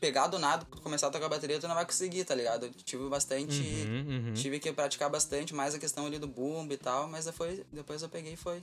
pegar 0.00 0.26
do 0.28 0.38
nada, 0.38 0.64
começar 0.82 1.08
a 1.08 1.10
tocar 1.10 1.28
bateria, 1.28 1.60
tu 1.60 1.68
não 1.68 1.74
vai 1.74 1.84
conseguir, 1.84 2.24
tá 2.24 2.34
ligado? 2.34 2.66
Eu 2.66 2.72
tive 2.72 3.08
bastante. 3.08 3.60
Uhum, 3.60 4.28
uhum. 4.28 4.34
Tive 4.34 4.58
que 4.58 4.72
praticar 4.72 5.10
bastante, 5.10 5.54
mais 5.54 5.74
a 5.74 5.78
questão 5.78 6.06
ali 6.06 6.18
do 6.18 6.26
boom 6.26 6.66
e 6.70 6.76
tal, 6.76 7.08
mas 7.08 7.26
depois, 7.26 7.60
depois 7.70 8.02
eu 8.02 8.08
peguei 8.08 8.32
e 8.32 8.36
foi. 8.36 8.62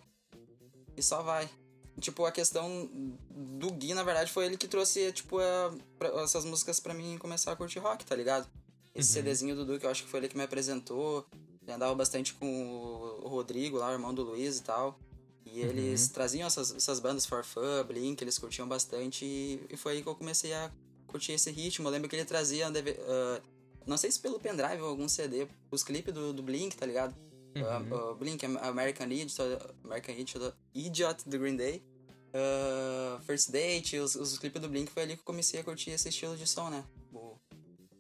E 0.96 1.04
só 1.04 1.22
vai. 1.22 1.50
Tipo, 2.00 2.26
a 2.26 2.32
questão 2.32 2.90
do 3.30 3.72
Gui, 3.72 3.94
na 3.94 4.04
verdade, 4.04 4.32
foi 4.32 4.46
ele 4.46 4.58
que 4.58 4.68
trouxe, 4.68 5.12
tipo, 5.12 5.40
a, 5.40 5.74
pra, 5.98 6.10
essas 6.24 6.44
músicas 6.44 6.80
para 6.80 6.94
mim 6.94 7.18
começar 7.20 7.52
a 7.52 7.56
curtir 7.56 7.80
rock, 7.80 8.04
tá 8.04 8.16
ligado? 8.16 8.48
Esse 8.96 9.10
uhum. 9.20 9.26
CDzinho 9.26 9.56
do 9.56 9.66
Duque, 9.66 9.86
eu 9.86 9.92
acho 9.92 10.04
que 10.04 10.10
foi 10.10 10.20
ele 10.20 10.28
que 10.28 10.38
me 10.38 10.44
apresentou. 10.44 11.26
Ele 11.66 11.74
andava 11.74 11.96
bastante 11.96 12.34
com 12.34 12.46
o 13.24 13.28
Rodrigo 13.28 13.78
lá, 13.78 13.90
o 13.90 13.94
irmão 13.94 14.14
do 14.14 14.24
Luiz 14.24 14.58
e 14.58 14.64
tal. 14.64 15.00
E 15.46 15.60
eles 15.60 16.08
uhum. 16.08 16.14
traziam 16.14 16.48
essas, 16.48 16.74
essas 16.74 17.00
bandas 17.00 17.26
For 17.26 17.44
Fun, 17.44 17.84
Blink, 17.88 18.24
eles 18.24 18.38
curtiam 18.38 18.68
bastante. 18.68 19.26
E, 19.26 19.66
e, 19.70 19.78
foi 19.78 19.94
aí 19.94 20.02
que 20.02 20.08
eu 20.08 20.16
comecei 20.16 20.54
a 20.54 20.72
curtir 21.08 21.34
esse 21.34 21.52
ritmo. 21.52 21.88
Eu 21.88 21.92
lembro 21.92 22.10
que 22.10 22.16
ele 22.16 22.26
trazia, 22.26 22.70
uh, 22.70 23.42
não 23.86 23.98
sei 23.98 24.12
se 24.12 24.20
pelo 24.20 24.40
pendrive 24.40 24.82
ou 24.82 24.90
algum 24.90 25.08
CD, 25.08 25.48
os 25.70 25.84
clipes 25.84 26.14
do, 26.14 26.34
do 26.34 26.42
Blink, 26.42 26.76
tá 26.76 26.86
ligado? 26.86 27.16
Uhum. 27.56 27.92
Uh, 27.92 28.12
uh, 28.12 28.16
Blink, 28.16 28.46
American 28.46 29.08
Idiot, 29.08 29.36
American 29.84 30.16
Idiot, 30.16 30.54
Idiot 30.74 31.30
do 31.30 31.40
Green 31.40 31.56
Day. 31.56 31.84
Uh, 32.34 33.22
First 33.24 33.52
Date, 33.52 33.98
os, 34.00 34.16
os 34.16 34.40
clipes 34.40 34.60
do 34.60 34.68
Blink 34.68 34.92
foi 34.92 35.04
ali 35.04 35.14
que 35.14 35.22
eu 35.22 35.26
comecei 35.26 35.60
a 35.60 35.64
curtir 35.64 35.92
esse 35.92 36.10
estilo 36.10 36.36
de 36.36 36.48
som, 36.48 36.70
né? 36.70 36.84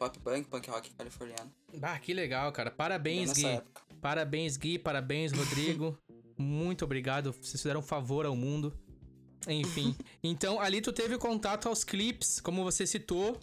Pop 0.03 0.19
punk, 0.19 0.49
punk 0.49 0.69
rock 0.69 0.89
californiano. 0.95 1.49
Bah, 1.77 1.97
que 1.97 2.13
legal, 2.13 2.51
cara. 2.51 2.69
Parabéns, 2.69 3.31
Gui. 3.31 3.45
Época. 3.45 3.81
Parabéns, 4.01 4.57
Gui. 4.57 4.77
Parabéns, 4.77 5.31
Rodrigo. 5.31 5.97
Muito 6.37 6.83
obrigado. 6.83 7.31
Vocês 7.31 7.61
fizeram 7.61 7.79
um 7.79 7.83
favor 7.83 8.25
ao 8.25 8.35
mundo. 8.35 8.77
Enfim. 9.47 9.95
então, 10.21 10.59
ali 10.59 10.81
tu 10.81 10.91
teve 10.91 11.17
contato 11.17 11.69
aos 11.69 11.85
clipes, 11.85 12.41
como 12.41 12.65
você 12.65 12.85
citou. 12.85 13.39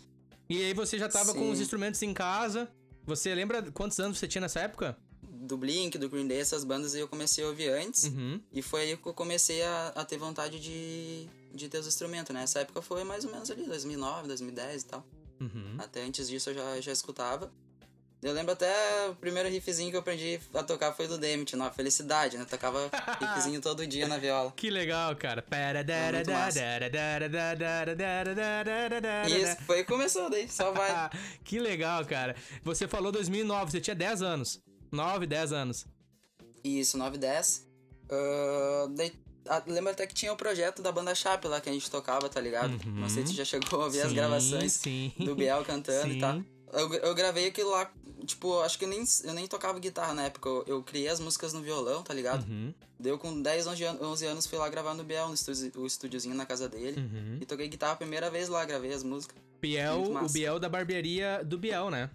E 0.50 0.62
aí 0.62 0.74
você 0.74 0.98
já 0.98 1.08
tava 1.08 1.32
Sim. 1.32 1.38
com 1.38 1.50
os 1.50 1.60
instrumentos 1.60 2.02
em 2.02 2.12
casa. 2.12 2.70
Você 3.06 3.34
lembra 3.34 3.72
quantos 3.72 3.98
anos 3.98 4.18
você 4.18 4.28
tinha 4.28 4.42
nessa 4.42 4.60
época? 4.60 4.98
do 5.22 5.56
Blink, 5.56 5.96
do 5.96 6.10
Green 6.10 6.28
Day, 6.28 6.38
essas 6.38 6.64
bandas 6.64 6.94
eu 6.94 7.08
comecei 7.08 7.42
a 7.42 7.46
ouvir 7.46 7.70
antes. 7.70 8.04
Uhum. 8.04 8.38
E 8.52 8.60
foi 8.60 8.82
aí 8.82 8.96
que 8.98 9.06
eu 9.06 9.14
comecei 9.14 9.62
a, 9.62 9.88
a, 9.96 10.04
ter 10.04 10.18
vontade 10.18 10.60
de, 10.60 11.26
de 11.54 11.68
ter 11.68 11.78
os 11.78 11.86
instrumentos, 11.86 12.34
né? 12.34 12.42
Essa 12.42 12.60
época 12.60 12.82
foi 12.82 13.02
mais 13.04 13.24
ou 13.24 13.32
menos 13.32 13.50
ali, 13.50 13.64
2009, 13.64 14.28
2010 14.28 14.82
e 14.82 14.86
tal. 14.86 15.06
Uhum. 15.40 15.76
Até 15.78 16.02
antes 16.02 16.28
disso 16.28 16.50
eu 16.50 16.54
já, 16.54 16.80
já 16.80 16.92
escutava. 16.92 17.50
Eu 18.22 18.34
lembro 18.34 18.52
até 18.52 19.08
o 19.08 19.14
primeiro 19.14 19.48
riffzinho 19.48 19.90
que 19.90 19.96
eu 19.96 20.00
aprendi 20.00 20.38
a 20.52 20.62
tocar 20.62 20.92
foi 20.92 21.08
do 21.08 21.16
Demit, 21.16 21.56
na 21.56 21.70
Felicidade, 21.70 22.36
né? 22.36 22.44
Tocava 22.44 22.90
riffzinho 23.18 23.62
todo 23.62 23.86
dia 23.86 24.06
na 24.06 24.18
viola. 24.18 24.52
Que 24.52 24.68
legal, 24.68 25.16
cara. 25.16 25.42
Isso, 29.26 29.56
foi 29.64 29.84
começou 29.84 30.28
daí, 30.28 30.46
só 30.50 30.70
vai. 30.70 31.08
que 31.42 31.58
legal, 31.58 32.04
cara. 32.04 32.36
Você 32.62 32.86
falou 32.86 33.10
2009, 33.10 33.70
você 33.70 33.80
tinha 33.80 33.96
10 33.96 34.20
anos. 34.20 34.60
9, 34.92 35.26
10 35.26 35.52
anos. 35.54 35.86
Isso, 36.62 36.98
9, 36.98 37.16
10. 37.16 37.66
Uh, 38.04 38.88
daí, 38.94 39.12
lembra 39.66 39.92
até 39.92 40.06
que 40.06 40.14
tinha 40.14 40.32
o 40.32 40.36
projeto 40.36 40.82
da 40.82 40.92
banda 40.92 41.14
Chape 41.14 41.48
lá 41.48 41.60
que 41.60 41.68
a 41.68 41.72
gente 41.72 41.90
tocava, 41.90 42.28
tá 42.28 42.40
ligado? 42.40 42.72
Uhum. 42.84 43.00
Não 43.00 43.08
sei 43.08 43.26
se 43.26 43.34
já 43.34 43.44
chegou 43.44 43.80
a 43.80 43.84
ouvir 43.84 44.00
sim, 44.00 44.06
as 44.06 44.12
gravações 44.12 44.72
sim. 44.72 45.12
do 45.18 45.34
Biel 45.34 45.64
cantando 45.64 46.10
sim. 46.12 46.18
e 46.18 46.20
tal. 46.20 46.42
Eu, 46.72 46.92
eu 46.94 47.14
gravei 47.14 47.48
aquilo 47.48 47.70
lá, 47.70 47.90
tipo, 48.24 48.60
acho 48.60 48.78
que 48.78 48.84
eu 48.84 48.88
nem, 48.88 49.02
eu 49.24 49.34
nem 49.34 49.46
tocava 49.46 49.78
guitarra 49.78 50.14
na 50.14 50.24
época. 50.24 50.48
Eu, 50.48 50.64
eu 50.66 50.82
criei 50.82 51.08
as 51.08 51.20
músicas 51.20 51.52
no 51.52 51.62
violão, 51.62 52.02
tá 52.02 52.14
ligado? 52.14 52.48
Uhum. 52.48 52.72
Deu 52.98 53.18
com 53.18 53.40
10, 53.40 53.66
11 53.66 53.84
anos, 53.84 54.02
11 54.02 54.26
anos 54.26 54.46
fui 54.46 54.58
lá 54.58 54.68
gravar 54.68 54.94
no 54.94 55.02
Biel, 55.02 55.28
no 55.28 55.34
estúdio, 55.34 55.72
o 55.76 55.86
estúdiozinho 55.86 56.34
na 56.34 56.46
casa 56.46 56.68
dele. 56.68 57.00
Uhum. 57.00 57.38
E 57.40 57.46
toquei 57.46 57.66
guitarra 57.66 57.94
a 57.94 57.96
primeira 57.96 58.30
vez 58.30 58.48
lá, 58.48 58.64
gravei 58.64 58.92
as 58.92 59.02
músicas. 59.02 59.36
Biel, 59.60 60.04
o 60.22 60.28
Biel 60.28 60.58
da 60.58 60.68
barbearia 60.68 61.42
do 61.44 61.58
Biel, 61.58 61.90
né? 61.90 62.10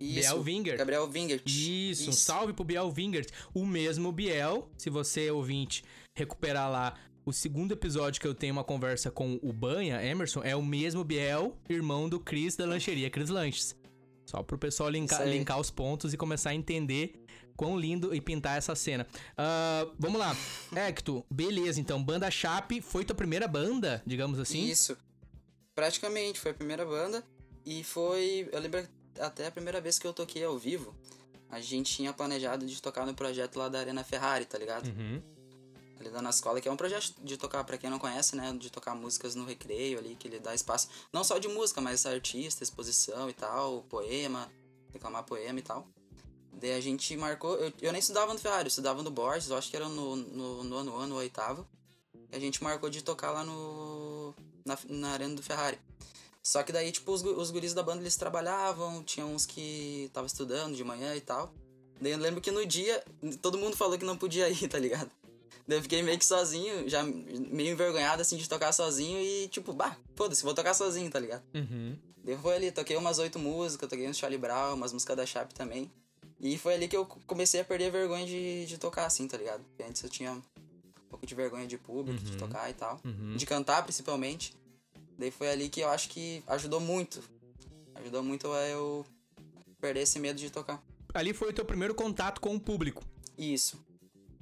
Isso, 0.00 0.30
Biel 0.30 0.42
Wingert. 0.42 0.78
Gabriel 0.78 1.10
Wingert. 1.12 1.42
Isso, 1.46 2.02
Isso, 2.02 2.10
um 2.10 2.12
salve 2.12 2.52
pro 2.52 2.64
Biel 2.64 2.92
Wingert. 2.94 3.28
O 3.54 3.64
mesmo 3.66 4.12
Biel, 4.12 4.70
se 4.76 4.90
você, 4.90 5.30
ouvinte, 5.30 5.84
recuperar 6.18 6.70
lá 6.70 6.94
o 7.24 7.32
segundo 7.32 7.72
episódio 7.72 8.20
que 8.20 8.26
eu 8.26 8.34
tenho 8.34 8.54
uma 8.54 8.64
conversa 8.64 9.10
com 9.10 9.38
o 9.42 9.52
Banha, 9.52 10.02
Emerson, 10.02 10.42
é 10.42 10.56
o 10.56 10.62
mesmo 10.62 11.04
Biel, 11.04 11.56
irmão 11.68 12.08
do 12.08 12.18
Chris 12.18 12.56
da 12.56 12.66
lancheria 12.66 13.10
Chris 13.10 13.28
Lanches. 13.28 13.76
Só 14.24 14.42
pro 14.42 14.58
pessoal 14.58 14.90
linkar, 14.90 15.26
linkar 15.26 15.58
os 15.60 15.70
pontos 15.70 16.12
e 16.12 16.16
começar 16.16 16.50
a 16.50 16.54
entender 16.54 17.24
quão 17.56 17.78
lindo 17.78 18.14
e 18.14 18.20
pintar 18.20 18.58
essa 18.58 18.74
cena. 18.74 19.06
Uh, 19.32 19.92
vamos 19.98 20.18
lá. 20.18 20.34
Hector, 20.74 21.24
beleza, 21.30 21.80
então. 21.80 22.02
Banda 22.02 22.30
Chape 22.30 22.80
foi 22.80 23.04
tua 23.04 23.16
primeira 23.16 23.46
banda, 23.46 24.02
digamos 24.06 24.38
assim? 24.38 24.64
Isso. 24.64 24.96
Praticamente, 25.74 26.40
foi 26.40 26.50
a 26.50 26.54
primeira 26.54 26.84
banda. 26.84 27.22
E 27.64 27.84
foi. 27.84 28.48
Eu 28.52 28.60
lembro 28.60 28.86
até 29.18 29.46
a 29.46 29.50
primeira 29.50 29.80
vez 29.80 29.98
que 29.98 30.06
eu 30.06 30.12
toquei 30.12 30.44
ao 30.44 30.58
vivo. 30.58 30.94
A 31.50 31.60
gente 31.60 31.94
tinha 31.94 32.12
planejado 32.12 32.66
de 32.66 32.80
tocar 32.80 33.06
no 33.06 33.14
projeto 33.14 33.58
lá 33.58 33.68
da 33.68 33.80
Arena 33.80 34.04
Ferrari, 34.04 34.44
tá 34.44 34.58
ligado? 34.58 34.88
Uhum. 34.88 35.22
Ali 35.98 36.10
da 36.10 36.22
nossa 36.22 36.38
escola, 36.38 36.60
que 36.60 36.68
é 36.68 36.72
um 36.72 36.76
projeto 36.76 37.14
de 37.22 37.36
tocar, 37.36 37.64
pra 37.64 37.76
quem 37.76 37.90
não 37.90 37.98
conhece, 37.98 38.36
né? 38.36 38.52
De 38.52 38.70
tocar 38.70 38.94
músicas 38.94 39.34
no 39.34 39.44
recreio 39.44 39.98
ali, 39.98 40.14
que 40.14 40.28
ele 40.28 40.38
dá 40.38 40.54
espaço. 40.54 40.88
Não 41.12 41.24
só 41.24 41.38
de 41.38 41.48
música, 41.48 41.80
mas 41.80 42.06
artista, 42.06 42.62
exposição 42.62 43.28
e 43.28 43.32
tal, 43.32 43.82
poema, 43.88 44.50
declamar 44.92 45.24
poema 45.24 45.58
e 45.58 45.62
tal. 45.62 45.86
Daí 46.52 46.72
a 46.72 46.80
gente 46.80 47.16
marcou. 47.16 47.56
Eu, 47.56 47.72
eu 47.80 47.92
nem 47.92 48.00
estudava 48.00 48.32
no 48.32 48.38
Ferrari, 48.38 48.64
eu 48.64 48.68
estudava 48.68 49.02
no 49.02 49.10
Borges, 49.10 49.50
eu 49.50 49.56
acho 49.56 49.70
que 49.70 49.76
era 49.76 49.88
no, 49.88 50.16
no, 50.16 50.64
no 50.64 50.76
ano, 50.76 50.96
ano, 50.96 51.14
oitavo. 51.16 51.66
E 52.30 52.36
a 52.36 52.38
gente 52.38 52.62
marcou 52.62 52.90
de 52.90 53.02
tocar 53.02 53.30
lá 53.32 53.44
no. 53.44 54.34
Na, 54.64 54.78
na 54.88 55.10
arena 55.10 55.34
do 55.34 55.42
Ferrari. 55.42 55.78
Só 56.42 56.62
que 56.62 56.72
daí, 56.72 56.90
tipo, 56.90 57.12
os, 57.12 57.22
os 57.22 57.50
guris 57.50 57.74
da 57.74 57.82
banda 57.82 58.02
eles 58.02 58.16
trabalhavam, 58.16 59.02
tinha 59.02 59.26
uns 59.26 59.44
que 59.44 60.04
estavam 60.06 60.26
estudando 60.26 60.74
de 60.74 60.84
manhã 60.84 61.14
e 61.14 61.20
tal. 61.20 61.52
Daí 62.00 62.12
eu 62.12 62.18
lembro 62.18 62.40
que 62.40 62.50
no 62.50 62.64
dia, 62.64 63.02
todo 63.42 63.58
mundo 63.58 63.76
falou 63.76 63.98
que 63.98 64.04
não 64.04 64.16
podia 64.16 64.48
ir, 64.50 64.68
tá 64.68 64.78
ligado? 64.78 65.10
Daí 65.68 65.76
eu 65.78 65.82
fiquei 65.82 66.02
meio 66.02 66.18
que 66.18 66.24
sozinho, 66.24 66.88
já 66.88 67.02
meio 67.02 67.72
envergonhado 67.72 68.22
assim 68.22 68.38
de 68.38 68.48
tocar 68.48 68.72
sozinho 68.72 69.20
e 69.20 69.48
tipo, 69.48 69.72
bah, 69.74 69.96
foda-se, 70.16 70.42
vou 70.42 70.54
tocar 70.54 70.72
sozinho, 70.72 71.10
tá 71.10 71.20
ligado? 71.20 71.42
Uhum. 71.54 71.94
Daí 72.24 72.36
foi 72.38 72.54
ali, 72.56 72.72
toquei 72.72 72.96
umas 72.96 73.18
oito 73.18 73.38
músicas, 73.38 73.88
toquei 73.88 74.08
uns 74.08 74.16
Charlie 74.16 74.38
Brown, 74.38 74.74
umas 74.74 74.92
músicas 74.94 75.14
da 75.16 75.26
Chape 75.26 75.52
também. 75.54 75.90
E 76.40 76.56
foi 76.56 76.72
ali 76.74 76.88
que 76.88 76.96
eu 76.96 77.04
comecei 77.26 77.60
a 77.60 77.64
perder 77.64 77.86
a 77.88 77.90
vergonha 77.90 78.24
de, 78.26 78.64
de 78.64 78.78
tocar 78.78 79.04
assim, 79.06 79.28
tá 79.28 79.36
ligado? 79.36 79.62
Porque 79.64 79.82
antes 79.82 80.02
eu 80.02 80.08
tinha 80.08 80.32
um 80.32 80.42
pouco 81.10 81.26
de 81.26 81.34
vergonha 81.34 81.66
de 81.66 81.76
público, 81.76 82.18
de 82.24 82.32
Uhum. 82.32 82.38
tocar 82.38 82.70
e 82.70 82.74
tal. 82.74 82.98
Uhum. 83.04 83.36
De 83.36 83.44
cantar, 83.44 83.82
principalmente. 83.82 84.54
Daí 85.18 85.30
foi 85.30 85.50
ali 85.50 85.68
que 85.68 85.80
eu 85.80 85.88
acho 85.90 86.08
que 86.08 86.42
ajudou 86.46 86.80
muito. 86.80 87.22
Ajudou 87.96 88.22
muito 88.22 88.50
a 88.52 88.60
eu 88.68 89.04
perder 89.80 90.02
esse 90.02 90.18
medo 90.18 90.38
de 90.38 90.48
tocar. 90.48 90.82
Ali 91.12 91.34
foi 91.34 91.50
o 91.50 91.52
teu 91.52 91.64
primeiro 91.64 91.94
contato 91.94 92.40
com 92.40 92.54
o 92.54 92.60
público. 92.60 93.02
Isso. 93.36 93.78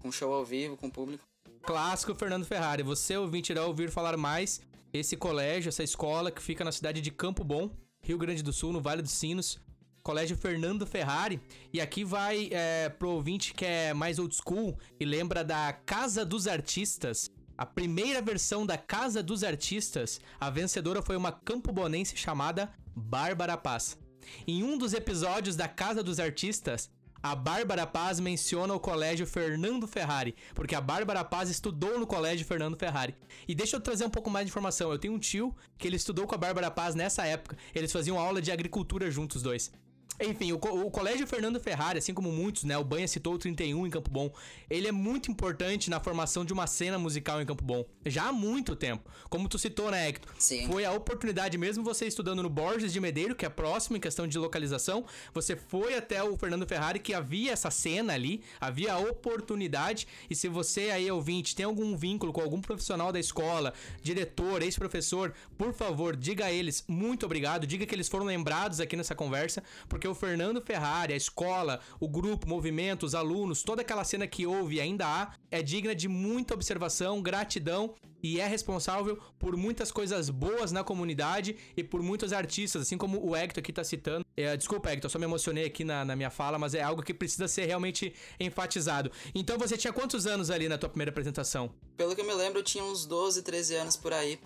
Com 0.07 0.13
show 0.13 0.33
ao 0.33 0.45
vivo, 0.45 0.77
com 0.77 0.89
público. 0.89 1.27
Clássico 1.63 2.15
Fernando 2.15 2.47
Ferrari. 2.47 2.81
Você, 2.85 3.17
ouvinte, 3.17 3.51
irá 3.51 3.67
ouvir 3.67 3.91
falar 3.91 4.17
mais 4.17 4.61
esse 4.93 5.17
colégio, 5.17 5.69
essa 5.69 5.83
escola 5.83 6.31
que 6.31 6.41
fica 6.41 6.63
na 6.63 6.71
cidade 6.71 7.01
de 7.01 7.11
Campo 7.11 7.43
Bom, 7.43 7.69
Rio 8.01 8.17
Grande 8.17 8.41
do 8.41 8.53
Sul, 8.53 8.73
no 8.73 8.81
Vale 8.81 9.03
dos 9.03 9.11
Sinos. 9.11 9.59
Colégio 10.05 10.37
Fernando 10.37 10.87
Ferrari. 10.87 11.41
E 11.73 11.81
aqui 11.81 12.05
vai 12.05 12.51
é, 12.53 12.89
pro 12.89 13.11
ouvinte 13.11 13.53
que 13.53 13.65
é 13.65 13.93
mais 13.93 14.21
old 14.21 14.33
school 14.33 14.79
e 15.01 15.05
lembra 15.05 15.43
da 15.43 15.73
Casa 15.73 16.25
dos 16.25 16.47
Artistas. 16.47 17.29
A 17.59 17.67
primeira 17.67 18.23
versão 18.23 18.65
da 18.65 18.79
Casa 18.79 19.25
dos 19.25 19.43
Artistas, 19.43 20.21
a 20.39 20.49
vencedora 20.51 21.03
foi 21.03 21.17
uma 21.17 21.33
campobonense 21.33 22.17
chamada 22.17 22.73
Bárbara 22.95 23.57
Paz. 23.57 23.99
Em 24.47 24.63
um 24.63 24.79
dos 24.79 24.95
episódios 24.95 25.57
da 25.57 25.67
Casa 25.67 26.01
dos 26.01 26.21
Artistas, 26.21 26.89
a 27.31 27.35
Bárbara 27.35 27.85
Paz 27.85 28.21
menciona 28.21 28.73
o 28.73 28.79
colégio 28.79 29.27
Fernando 29.27 29.85
Ferrari, 29.89 30.37
porque 30.55 30.77
a 30.77 30.81
Bárbara 30.81 31.25
Paz 31.25 31.51
estudou 31.51 31.99
no 31.99 32.07
colégio 32.07 32.47
Fernando 32.47 32.77
Ferrari. 32.77 33.17
E 33.49 33.55
deixa 33.55 33.75
eu 33.75 33.81
trazer 33.81 34.05
um 34.05 34.11
pouco 34.11 34.31
mais 34.31 34.47
de 34.47 34.51
informação. 34.51 34.93
Eu 34.93 34.99
tenho 34.99 35.15
um 35.15 35.19
tio 35.19 35.53
que 35.77 35.89
ele 35.89 35.97
estudou 35.97 36.25
com 36.25 36.37
a 36.37 36.39
Bárbara 36.39 36.71
Paz 36.71 36.95
nessa 36.95 37.27
época. 37.27 37.57
Eles 37.75 37.91
faziam 37.91 38.17
aula 38.17 38.41
de 38.41 38.53
agricultura 38.53 39.11
juntos, 39.11 39.39
os 39.39 39.43
dois. 39.43 39.73
Enfim, 40.21 40.53
o, 40.53 40.57
o 40.57 40.91
Colégio 40.91 41.27
Fernando 41.27 41.61
Ferrari, 41.61 41.99
assim 41.99 42.15
como 42.15 42.33
muitos, 42.33 42.65
né? 42.65 42.77
O 42.79 42.85
Banha 42.85 43.07
citou 43.07 43.35
o 43.35 43.39
31 43.39 43.87
em 43.87 43.91
Campo 43.91 44.11
Bom. 44.11 44.31
Ele 44.69 44.89
é 44.89 44.93
muito 44.93 45.31
importante 45.31 45.91
na 45.91 46.01
formação 46.01 46.45
de 46.45 46.53
uma 46.53 46.67
cena 46.67 46.99
musical 46.99 47.41
em 47.41 47.47
Campo 47.47 47.65
Bom. 47.65 47.85
Já 48.05 48.29
há 48.29 48.33
muito 48.33 48.75
tempo. 48.75 49.11
Como 49.29 49.49
tu 49.49 49.59
citou, 49.59 49.91
né, 49.91 50.09
Hector? 50.09 50.33
Sim. 50.39 50.67
Foi 50.67 50.85
a 50.85 50.93
oportunidade, 50.93 51.59
mesmo 51.59 51.85
você 51.85 52.07
estudando 52.07 52.43
no 52.43 52.49
Borges 52.49 52.93
de 52.93 53.01
Medeiro, 53.01 53.35
que 53.35 53.45
é 53.45 53.49
próximo 53.49 53.97
em 53.97 54.01
questão 54.01 54.27
de 54.27 54.39
localização, 54.39 55.05
você 55.35 55.57
foi 55.57 55.95
até 55.95 56.23
o 56.23 56.37
Fernando 56.37 56.67
Ferrari, 56.67 56.99
que 56.99 57.15
havia 57.15 57.53
essa 57.53 57.71
cena 57.71 58.15
ali, 58.15 58.43
havia 58.61 58.95
a 58.95 58.99
oportunidade. 58.99 60.07
E 60.31 60.35
se 60.35 60.49
você 60.49 60.91
aí, 60.91 61.11
ouvinte, 61.11 61.55
tem 61.55 61.67
algum 61.67 61.97
vínculo 61.97 62.33
com 62.33 62.41
algum 62.41 62.61
profissional 62.61 63.13
da 63.13 63.21
escola, 63.21 63.73
diretor, 64.03 64.63
ex-professor, 64.63 65.35
por 65.57 65.73
favor, 65.73 66.17
diga 66.17 66.47
a 66.47 66.53
eles 66.53 66.85
muito 66.89 67.27
obrigado, 67.27 67.67
diga 67.67 67.85
que 67.87 67.95
eles 67.95 68.09
foram 68.09 68.25
lembrados 68.25 68.81
aqui 68.81 68.97
nessa 68.97 69.15
conversa, 69.15 69.63
porque 69.89 70.06
o 70.09 70.15
Fernando 70.15 70.61
Ferrari, 70.61 71.13
a 71.13 71.17
escola, 71.17 71.81
o 72.01 72.09
grupo, 72.09 72.47
o 72.47 72.49
movimento, 72.49 73.05
os 73.05 73.15
alunos, 73.15 73.63
toda 73.63 73.83
aquela 73.83 74.05
cena 74.05 74.27
que 74.27 74.47
houve 74.47 74.77
e 74.77 74.81
ainda 74.81 75.07
há, 75.07 75.33
é 75.51 75.63
digna 75.63 75.95
de 75.95 76.09
muita 76.09 76.55
observação, 76.55 77.23
gratidão 77.23 77.95
e 78.23 78.41
é 78.41 78.47
responsável 78.47 79.19
por 79.39 79.57
muitas 79.57 79.93
coisas 79.93 80.31
boas 80.31 80.73
na 80.73 80.83
comunidade 80.83 81.57
e 81.77 81.85
por 81.85 82.03
muitos 82.03 82.33
artistas, 82.33 82.83
assim 82.83 82.99
como 82.99 83.25
o 83.25 83.37
Hector 83.37 83.61
aqui 83.61 83.73
tá 83.73 83.85
citando. 83.85 84.25
É, 84.37 84.57
desculpa, 84.57 84.91
Hector, 84.91 85.11
só 85.11 85.19
me 85.19 85.25
emocionei 85.25 85.65
aqui 85.65 85.85
na, 85.85 86.05
na 86.05 86.17
minha 86.17 86.31
fala, 86.31 86.59
mas 86.59 86.75
é 86.75 86.83
algo 86.83 87.03
que 87.03 87.15
precisa 87.15 87.47
ser 87.47 87.67
realmente 87.67 88.15
enfatizado. 88.41 89.11
Então 89.35 89.59
você 89.59 89.77
tinha 89.77 89.93
quantos 89.93 90.27
anos 90.27 90.51
ali 90.51 90.69
na 90.69 90.79
tua 90.79 90.89
primeira 90.89 91.11
apresentação? 91.11 91.71
Pelo 91.97 92.15
que 92.15 92.21
eu 92.21 92.27
me 92.27 92.35
lembro, 92.35 92.59
eu 92.59 92.65
tinha 92.65 92.83
uns 92.83 93.07
12, 93.07 93.43
13 93.43 93.75
anos 93.77 93.97
por 93.97 94.13
aí. 94.13 94.39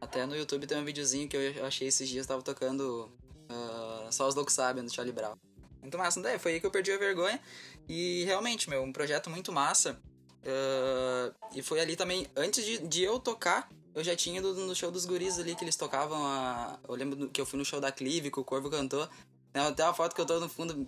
Até 0.00 0.26
no 0.26 0.36
YouTube 0.36 0.66
tem 0.66 0.78
um 0.78 0.84
videozinho 0.84 1.28
que 1.28 1.36
eu 1.36 1.64
achei 1.64 1.86
esses 1.86 2.08
dias, 2.08 2.26
tava 2.26 2.42
tocando 2.42 3.08
ah, 3.52 4.08
Só 4.10 4.26
os 4.26 4.34
Loucos 4.34 4.54
Sabem, 4.54 4.84
do 4.84 4.92
Charlie 4.92 5.14
Brown. 5.14 5.34
Muito 5.80 5.98
massa, 5.98 6.20
né? 6.20 6.38
Foi 6.38 6.54
aí 6.54 6.60
que 6.60 6.66
eu 6.66 6.70
perdi 6.70 6.92
a 6.92 6.98
vergonha. 6.98 7.40
E 7.88 8.24
realmente, 8.24 8.70
meu, 8.70 8.82
um 8.82 8.92
projeto 8.92 9.28
muito 9.28 9.52
massa. 9.52 10.00
Ah, 10.44 11.32
e 11.54 11.62
foi 11.62 11.80
ali 11.80 11.96
também, 11.96 12.26
antes 12.36 12.64
de, 12.64 12.78
de 12.78 13.02
eu 13.02 13.18
tocar, 13.18 13.68
eu 13.94 14.02
já 14.02 14.16
tinha 14.16 14.38
ido 14.38 14.54
no 14.54 14.74
show 14.74 14.90
dos 14.90 15.04
guris 15.04 15.38
ali 15.38 15.54
que 15.54 15.64
eles 15.64 15.76
tocavam. 15.76 16.24
A... 16.24 16.78
Eu 16.88 16.94
lembro 16.94 17.28
que 17.28 17.40
eu 17.40 17.46
fui 17.46 17.58
no 17.58 17.64
show 17.64 17.80
da 17.80 17.92
Clive, 17.92 18.30
que 18.30 18.40
o 18.40 18.44
Corvo 18.44 18.70
cantou. 18.70 19.08
Tem 19.52 19.62
até 19.62 19.84
uma 19.84 19.92
foto 19.92 20.14
que 20.14 20.20
eu 20.20 20.24
tô 20.24 20.40
no 20.40 20.48
fundo, 20.48 20.86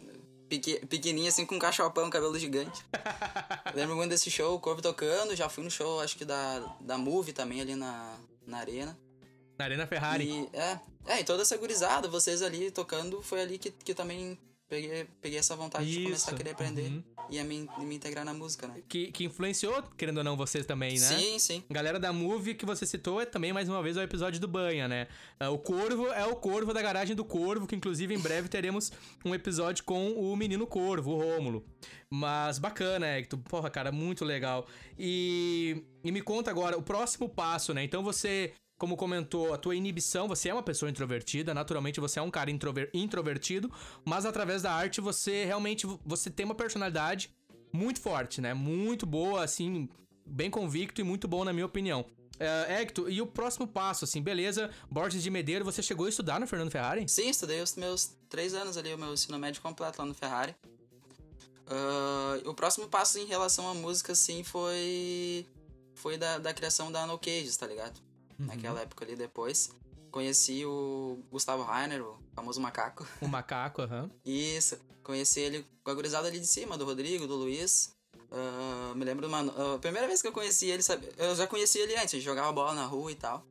peque- 0.49 0.85
pequenininha, 0.87 1.29
assim, 1.29 1.45
com 1.45 1.57
um 1.57 1.59
cachopão, 1.59 2.09
cabelo 2.09 2.39
gigante. 2.39 2.83
Eu 3.67 3.77
lembro 3.77 3.95
muito 3.97 4.11
desse 4.11 4.31
show, 4.31 4.55
o 4.55 4.61
Corvo 4.61 4.81
tocando. 4.81 5.37
Já 5.37 5.49
fui 5.51 5.63
no 5.63 5.71
show, 5.71 6.01
acho 6.01 6.17
que 6.17 6.25
da, 6.25 6.61
da 6.81 6.97
Move 6.97 7.33
também 7.33 7.61
ali 7.61 7.75
na, 7.75 8.17
na 8.47 8.59
arena. 8.59 8.99
Na 9.59 9.65
Arena 9.65 9.87
Ferrari. 9.87 10.25
E, 10.29 10.49
é, 10.57 10.81
é, 11.07 11.21
e 11.21 11.25
toda 11.25 11.43
essa 11.43 11.57
gurizada, 11.57 12.09
vocês 12.09 12.43
ali 12.43 12.71
tocando, 12.71 13.23
foi 13.23 13.41
ali 13.41 13.59
que, 13.59 13.71
que 13.71 13.93
eu 13.93 13.97
também 13.97 14.39
peguei, 14.69 15.07
peguei 15.21 15.39
essa 15.39 15.55
vontade 15.55 15.91
de 15.91 16.03
começar 16.05 16.33
a 16.33 16.35
querer 16.35 16.51
aprender 16.51 16.83
Uhum. 16.91 17.03
e 17.31 17.39
a 17.39 17.45
me, 17.45 17.69
me 17.79 17.95
integrar 17.95 18.25
na 18.25 18.35
música, 18.35 18.67
né? 18.67 18.83
Que, 18.89 19.13
que 19.13 19.25
influenciou, 19.25 19.83
querendo 19.97 20.19
ou 20.19 20.25
não, 20.25 20.37
vocês 20.37 20.67
também, 20.67 20.99
né? 20.99 21.07
Sim, 21.07 21.39
sim. 21.39 21.63
Galera 21.71 21.99
da 22.01 22.13
Move 22.13 22.55
que 22.55 22.67
você 22.67 22.85
citou 22.87 23.21
é 23.21 23.27
também, 23.27 23.53
mais 23.53 23.69
uma 23.69 23.83
vez, 23.83 23.97
o 23.97 24.01
episódio 24.01 24.41
do 24.41 24.49
Banha, 24.49 24.89
né? 24.89 25.07
Ah, 25.39 25.51
O 25.51 25.59
Corvo 25.59 26.09
é 26.09 26.25
o 26.27 26.35
Corvo 26.35 26.73
da 26.75 26.83
garagem 26.83 27.15
do 27.15 27.25
Corvo, 27.25 27.67
que 27.67 27.77
inclusive 27.77 28.15
em 28.15 28.19
breve 28.19 28.49
teremos 28.49 28.91
um 29.25 29.35
episódio 29.35 29.85
com 29.85 30.13
o 30.13 30.35
menino 30.37 30.67
Corvo, 30.67 31.13
o 31.13 31.19
Rômulo. 31.21 31.65
Mas 32.11 32.59
bacana, 32.59 33.07
Hector. 33.07 33.39
Porra, 33.41 33.71
cara, 33.71 33.91
muito 33.93 34.25
legal. 34.25 34.67
E, 34.99 35.85
e 36.03 36.11
me 36.13 36.21
conta 36.23 36.51
agora, 36.51 36.77
o 36.77 36.83
próximo 36.83 37.29
passo, 37.29 37.73
né? 37.75 37.83
Então 37.85 38.03
você, 38.03 38.53
como 38.79 38.97
comentou, 38.97 39.55
a 39.55 39.59
tua 39.59 39.75
inibição, 39.75 40.29
você 40.29 40.49
é 40.49 40.55
uma 40.55 40.63
pessoa 40.63 40.91
introvertida, 40.91 41.55
naturalmente 41.55 42.01
você 42.01 42.19
é 42.19 42.23
um 42.23 42.31
cara 42.31 42.51
introver- 42.51 42.91
introvertido, 42.93 43.71
mas 44.05 44.25
através 44.27 44.63
da 44.63 44.73
arte 44.73 45.01
você 45.01 45.45
realmente 45.45 45.87
você 46.05 46.31
tem 46.31 46.45
uma 46.45 46.55
personalidade 46.55 47.31
muito 47.73 48.01
forte, 48.01 48.41
né? 48.41 48.55
Muito 48.55 49.07
boa, 49.07 49.45
assim, 49.45 49.89
bem 50.27 50.51
convicto 50.51 51.01
e 51.01 51.05
muito 51.05 51.27
bom 51.27 51.45
na 51.45 51.53
minha 51.53 51.67
opinião. 51.67 52.05
É, 52.39 52.81
Hector, 52.81 53.09
e 53.09 53.21
o 53.21 53.27
próximo 53.27 53.67
passo, 53.67 54.05
assim, 54.05 54.21
beleza, 54.21 54.71
Borges 54.91 55.23
de 55.23 55.31
Medeiro, 55.31 55.65
você 55.65 55.83
chegou 55.83 56.07
a 56.07 56.09
estudar 56.09 56.41
no 56.41 56.47
Fernando 56.47 56.71
Ferrari? 56.71 57.09
Sim, 57.09 57.29
estudei 57.29 57.61
os 57.63 57.77
meus 57.77 58.17
três 58.29 58.55
anos 58.55 58.77
ali, 58.77 58.93
o 58.93 58.99
meu 58.99 59.13
ensino 59.13 59.39
médio 59.39 59.63
completo 59.63 60.01
lá 60.01 60.07
no 60.07 60.15
Ferrari. 60.15 60.55
Ah, 61.67 62.41
o 62.45 62.55
próximo 62.55 62.89
passo 62.89 63.19
em 63.19 63.27
relação 63.27 63.69
à 63.69 63.75
música, 63.75 64.13
assim, 64.13 64.43
foi. 64.43 65.47
Foi 65.95 66.19
da, 66.19 66.39
da 66.39 66.53
criação 66.53 66.91
da 66.91 67.07
No 67.07 67.19
Cages, 67.19 67.57
tá 67.57 67.67
ligado? 67.67 68.01
Uhum. 68.39 68.47
Naquela 68.47 68.81
época 68.81 69.05
ali 69.05 69.17
depois. 69.17 69.71
Conheci 70.11 70.65
o 70.65 71.19
Gustavo 71.31 71.63
Rainer, 71.65 72.03
o 72.03 72.17
famoso 72.35 72.61
macaco. 72.61 73.07
O 73.21 73.27
macaco, 73.29 73.83
aham. 73.83 74.09
Isso, 74.25 74.79
conheci 75.03 75.41
ele 75.41 75.67
com 75.83 75.91
a 75.91 75.95
gurizada 75.95 76.29
ali 76.29 76.39
de 76.39 76.47
cima, 76.47 76.79
do 76.79 76.85
Rodrigo, 76.85 77.27
do 77.27 77.35
Luiz. 77.35 77.93
Ah, 78.31 78.93
me 78.95 79.05
lembro, 79.05 79.29
mano, 79.29 79.53
a 79.75 79.79
primeira 79.79 80.07
vez 80.07 80.23
que 80.23 80.29
eu 80.29 80.33
conheci 80.33 80.67
ele, 80.67 80.83
sabe? 80.83 81.09
Eu 81.19 81.35
já 81.35 81.47
conheci 81.47 81.79
ele 81.79 81.97
antes, 81.97 82.23
jogava 82.23 82.53
bola 82.53 82.75
na 82.75 82.85
rua 82.87 83.11
e 83.11 83.15
tal. 83.17 83.45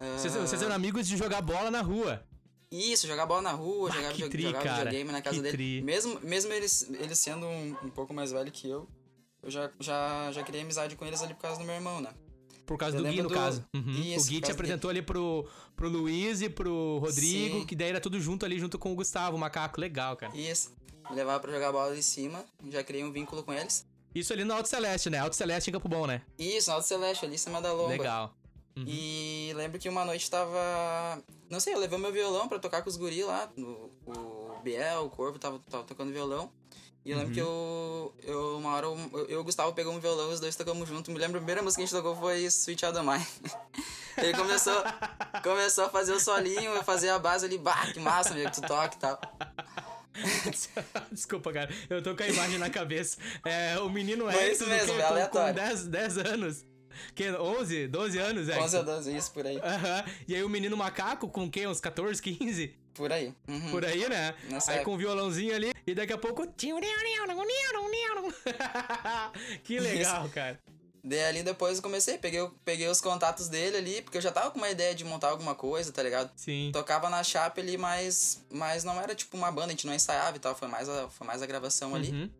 Ah, 0.00 0.16
Vocês, 0.18 0.34
vocês 0.34 0.62
eram 0.62 0.74
amigos 0.74 1.06
de 1.06 1.16
jogar 1.16 1.40
bola 1.42 1.70
na 1.70 1.80
rua. 1.80 2.24
Isso, 2.72 3.06
jogar 3.06 3.26
bola 3.26 3.42
na 3.42 3.52
rua, 3.52 3.88
Bah, 3.88 3.96
jogava, 3.96 4.28
tri, 4.28 4.42
jogava 4.42 4.64
cara, 4.64 4.78
videogame 4.84 5.12
na 5.12 5.22
casa 5.22 5.42
dele. 5.42 5.56
tri. 5.56 5.82
Mesmo, 5.82 6.20
mesmo 6.20 6.52
ele, 6.52 6.66
ele 6.98 7.14
sendo 7.16 7.44
um, 7.46 7.76
um 7.84 7.90
pouco 7.90 8.14
mais 8.14 8.30
velho 8.30 8.50
que 8.52 8.68
eu, 8.68 8.88
eu 9.42 9.50
já, 9.50 9.70
já, 9.80 10.30
já 10.32 10.42
criei 10.44 10.62
amizade 10.62 10.94
com 10.96 11.04
eles 11.04 11.20
ali 11.22 11.34
por 11.34 11.42
causa 11.42 11.58
do 11.58 11.64
meu 11.64 11.74
irmão, 11.74 12.00
né? 12.00 12.14
Por 12.70 12.78
causa 12.78 12.98
Eu 12.98 13.02
do 13.02 13.08
Gui, 13.10 13.20
no 13.20 13.28
do- 13.28 13.34
caso. 13.34 13.64
Uhum. 13.74 13.90
Isso, 14.00 14.26
o 14.26 14.28
Gui 14.30 14.40
te 14.40 14.52
apresentou 14.52 14.88
ali 14.90 15.02
pro, 15.02 15.44
pro 15.74 15.88
Luiz 15.88 16.40
e 16.40 16.48
pro 16.48 16.98
Rodrigo, 16.98 17.58
Sim. 17.58 17.66
que 17.66 17.74
daí 17.74 17.88
era 17.88 18.00
tudo 18.00 18.20
junto 18.20 18.46
ali, 18.46 18.60
junto 18.60 18.78
com 18.78 18.92
o 18.92 18.94
Gustavo, 18.94 19.36
o 19.36 19.40
macaco. 19.40 19.80
Legal, 19.80 20.16
cara. 20.16 20.36
Isso, 20.36 20.72
levava 21.10 21.40
pra 21.40 21.50
jogar 21.50 21.72
bola 21.72 21.88
ali 21.90 21.98
em 21.98 22.02
cima, 22.02 22.44
já 22.68 22.84
criei 22.84 23.02
um 23.02 23.10
vínculo 23.10 23.42
com 23.42 23.52
eles. 23.52 23.84
Isso 24.14 24.32
ali 24.32 24.44
no 24.44 24.54
Alto 24.54 24.68
Celeste, 24.68 25.10
né? 25.10 25.18
Alto 25.18 25.34
Celeste 25.34 25.68
em 25.68 25.72
Campo 25.72 25.88
Bom, 25.88 26.06
né? 26.06 26.22
Isso, 26.38 26.70
Alto 26.70 26.86
Celeste, 26.86 27.24
ali 27.24 27.34
em 27.34 27.38
cima 27.38 27.60
da 27.60 27.72
lomba. 27.72 27.88
Legal. 27.88 28.36
Uhum. 28.76 28.84
E 28.86 29.52
lembro 29.56 29.80
que 29.80 29.88
uma 29.88 30.04
noite 30.04 30.30
tava. 30.30 31.20
Não 31.50 31.58
sei, 31.58 31.74
eu 31.74 31.78
levei 31.80 31.98
meu 31.98 32.12
violão 32.12 32.46
pra 32.46 32.60
tocar 32.60 32.82
com 32.82 32.88
os 32.88 32.96
guri 32.96 33.24
lá. 33.24 33.50
No, 33.56 33.90
o 34.06 34.60
Biel, 34.62 35.06
o 35.06 35.10
Corvo 35.10 35.40
tava, 35.40 35.58
tava 35.68 35.82
tocando 35.82 36.12
violão. 36.12 36.52
E 37.04 37.10
eu 37.12 37.16
lembro 37.18 37.28
Uhum. 37.30 37.34
que 37.34 37.40
eu, 37.40 38.14
eu. 38.24 38.58
Uma 38.58 38.74
hora 38.74 38.86
eu, 38.86 39.10
eu 39.28 39.30
e 39.30 39.36
o 39.36 39.44
Gustavo 39.44 39.72
pegamos 39.72 39.96
um 39.98 40.00
violão 40.00 40.30
os 40.30 40.38
dois 40.40 40.54
tocamos 40.54 40.88
junto. 40.88 41.10
Me 41.10 41.18
lembro 41.18 41.38
a 41.38 41.40
primeira 41.40 41.62
música 41.62 41.80
que 41.80 41.84
a 41.84 41.86
gente 41.86 41.96
tocou 41.96 42.14
foi 42.20 42.40
Sweet 42.44 42.84
Adamai. 42.86 43.26
Ele 44.18 44.34
começou, 44.36 44.74
começou 45.42 45.84
a 45.84 45.88
fazer 45.88 46.12
o 46.12 46.20
solinho, 46.20 46.72
eu 46.72 46.84
fazia 46.84 47.14
a 47.14 47.18
base 47.18 47.46
ali, 47.46 47.56
bah, 47.56 47.86
que 47.92 47.98
massa, 48.00 48.34
meu, 48.34 48.50
que 48.50 48.60
tu 48.60 48.66
toca 48.66 48.94
e 48.94 48.98
tal. 48.98 49.18
Desculpa, 51.10 51.52
cara. 51.52 51.70
Eu 51.88 52.02
tô 52.02 52.14
com 52.14 52.22
a 52.22 52.28
imagem 52.28 52.58
na 52.58 52.68
cabeça. 52.68 53.16
É, 53.44 53.78
o 53.78 53.88
menino 53.88 54.24
Foi 54.30 54.34
Hector, 54.34 54.50
isso 54.52 54.66
mesmo, 54.66 54.86
quê? 54.86 54.92
é 54.92 55.02
com, 55.02 55.06
com 55.08 55.12
aleatório. 55.12 55.54
10, 55.54 55.86
10 55.86 56.18
anos. 56.18 56.64
Que, 57.14 57.30
11, 57.30 57.86
12 57.88 58.18
anos, 58.18 58.48
é. 58.48 58.60
11 58.60 58.76
ou 58.76 58.84
12, 58.84 59.16
isso, 59.16 59.32
por 59.32 59.46
aí. 59.46 59.58
Aham. 59.58 60.04
E 60.28 60.34
aí 60.34 60.44
o 60.44 60.48
menino 60.48 60.76
macaco 60.76 61.28
com 61.28 61.50
quê? 61.50 61.66
Uns 61.66 61.80
14, 61.80 62.20
15? 62.20 62.76
Por 62.94 63.12
aí. 63.12 63.32
Uhum. 63.48 63.70
Por 63.70 63.84
aí, 63.84 64.08
né? 64.08 64.34
Nessa 64.48 64.72
aí 64.72 64.78
época. 64.78 64.90
com 64.90 64.96
o 64.96 64.98
violãozinho 64.98 65.54
ali. 65.54 65.72
E 65.86 65.94
daqui 65.94 66.12
a 66.12 66.18
pouco. 66.18 66.46
que 69.64 69.78
legal, 69.78 70.28
cara. 70.28 70.60
Daí 71.02 71.24
ali 71.24 71.42
depois 71.42 71.78
eu 71.78 71.82
comecei, 71.82 72.18
peguei, 72.18 72.46
peguei 72.64 72.86
os 72.86 73.00
contatos 73.00 73.48
dele 73.48 73.76
ali, 73.78 74.02
porque 74.02 74.18
eu 74.18 74.22
já 74.22 74.30
tava 74.30 74.50
com 74.50 74.58
uma 74.58 74.68
ideia 74.68 74.94
de 74.94 75.04
montar 75.04 75.28
alguma 75.28 75.54
coisa, 75.54 75.90
tá 75.92 76.02
ligado? 76.02 76.30
Sim. 76.36 76.70
Tocava 76.72 77.08
na 77.08 77.22
chapa 77.22 77.60
ali, 77.60 77.78
mas, 77.78 78.44
mas 78.50 78.84
não 78.84 79.00
era 79.00 79.14
tipo 79.14 79.36
uma 79.36 79.50
banda, 79.50 79.68
a 79.68 79.70
gente 79.70 79.86
não 79.86 79.94
ensaiava 79.94 80.36
e 80.36 80.40
tal, 80.40 80.54
foi 80.54 80.68
mais 80.68 80.88
a, 80.88 81.08
foi 81.08 81.26
mais 81.26 81.40
a 81.40 81.46
gravação 81.46 81.94
ali. 81.94 82.10
Uhum. 82.10 82.30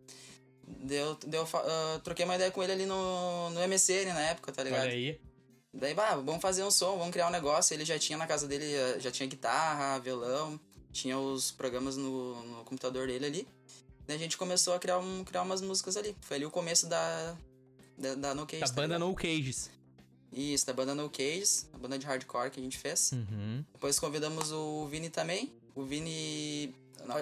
Deu, 0.83 1.15
deu, 1.25 1.47
ah, 1.53 1.99
troquei 2.03 2.23
uma 2.23 2.35
ideia 2.35 2.51
com 2.51 2.61
ele 2.61 2.71
ali 2.71 2.85
no, 2.85 3.49
no 3.49 3.67
MSN 3.67 4.13
na 4.13 4.21
época, 4.21 4.51
tá 4.51 4.63
ligado? 4.63 4.83
Olha 4.83 4.91
aí. 4.91 5.19
Daí, 5.73 5.93
bah, 5.93 6.15
vamos 6.15 6.41
fazer 6.41 6.63
um 6.63 6.71
som, 6.71 6.97
vamos 6.97 7.11
criar 7.11 7.27
um 7.27 7.31
negócio. 7.31 7.73
Ele 7.73 7.85
já 7.85 7.97
tinha 7.97 8.17
na 8.17 8.27
casa 8.27 8.47
dele, 8.47 8.65
eh, 8.73 8.99
já 8.99 9.09
tinha 9.09 9.27
guitarra, 9.27 9.97
violão, 9.99 10.59
tinha 10.91 11.17
os 11.17 11.51
programas 11.51 11.95
no, 11.95 12.43
no 12.43 12.63
computador 12.65 13.07
dele 13.07 13.25
ali. 13.25 13.47
Daí 14.05 14.17
a 14.17 14.19
gente 14.19 14.37
começou 14.37 14.73
a 14.73 14.79
criar, 14.79 14.97
um, 14.99 15.23
criar 15.23 15.43
umas 15.43 15.61
músicas 15.61 15.95
ali. 15.95 16.15
Foi 16.21 16.35
ali 16.37 16.45
o 16.45 16.51
começo 16.51 16.87
da, 16.87 17.35
da, 17.97 18.15
da 18.15 18.35
No 18.35 18.45
Cage. 18.45 18.59
Da 18.61 18.67
tá 18.67 18.73
banda 18.73 18.95
ligado? 18.95 19.07
No 19.09 19.15
Cages. 19.15 19.69
Isso, 20.33 20.65
da 20.65 20.73
banda 20.73 20.93
No 20.95 21.09
Cages, 21.09 21.69
a 21.73 21.77
banda 21.77 21.97
de 21.97 22.05
hardcore 22.05 22.51
que 22.51 22.59
a 22.59 22.63
gente 22.63 22.77
fez. 22.77 23.11
Uhum. 23.13 23.63
Depois 23.71 23.97
convidamos 23.99 24.51
o 24.51 24.87
Vini 24.87 25.09
também. 25.09 25.53
O 25.73 25.83
Vini, 25.83 26.75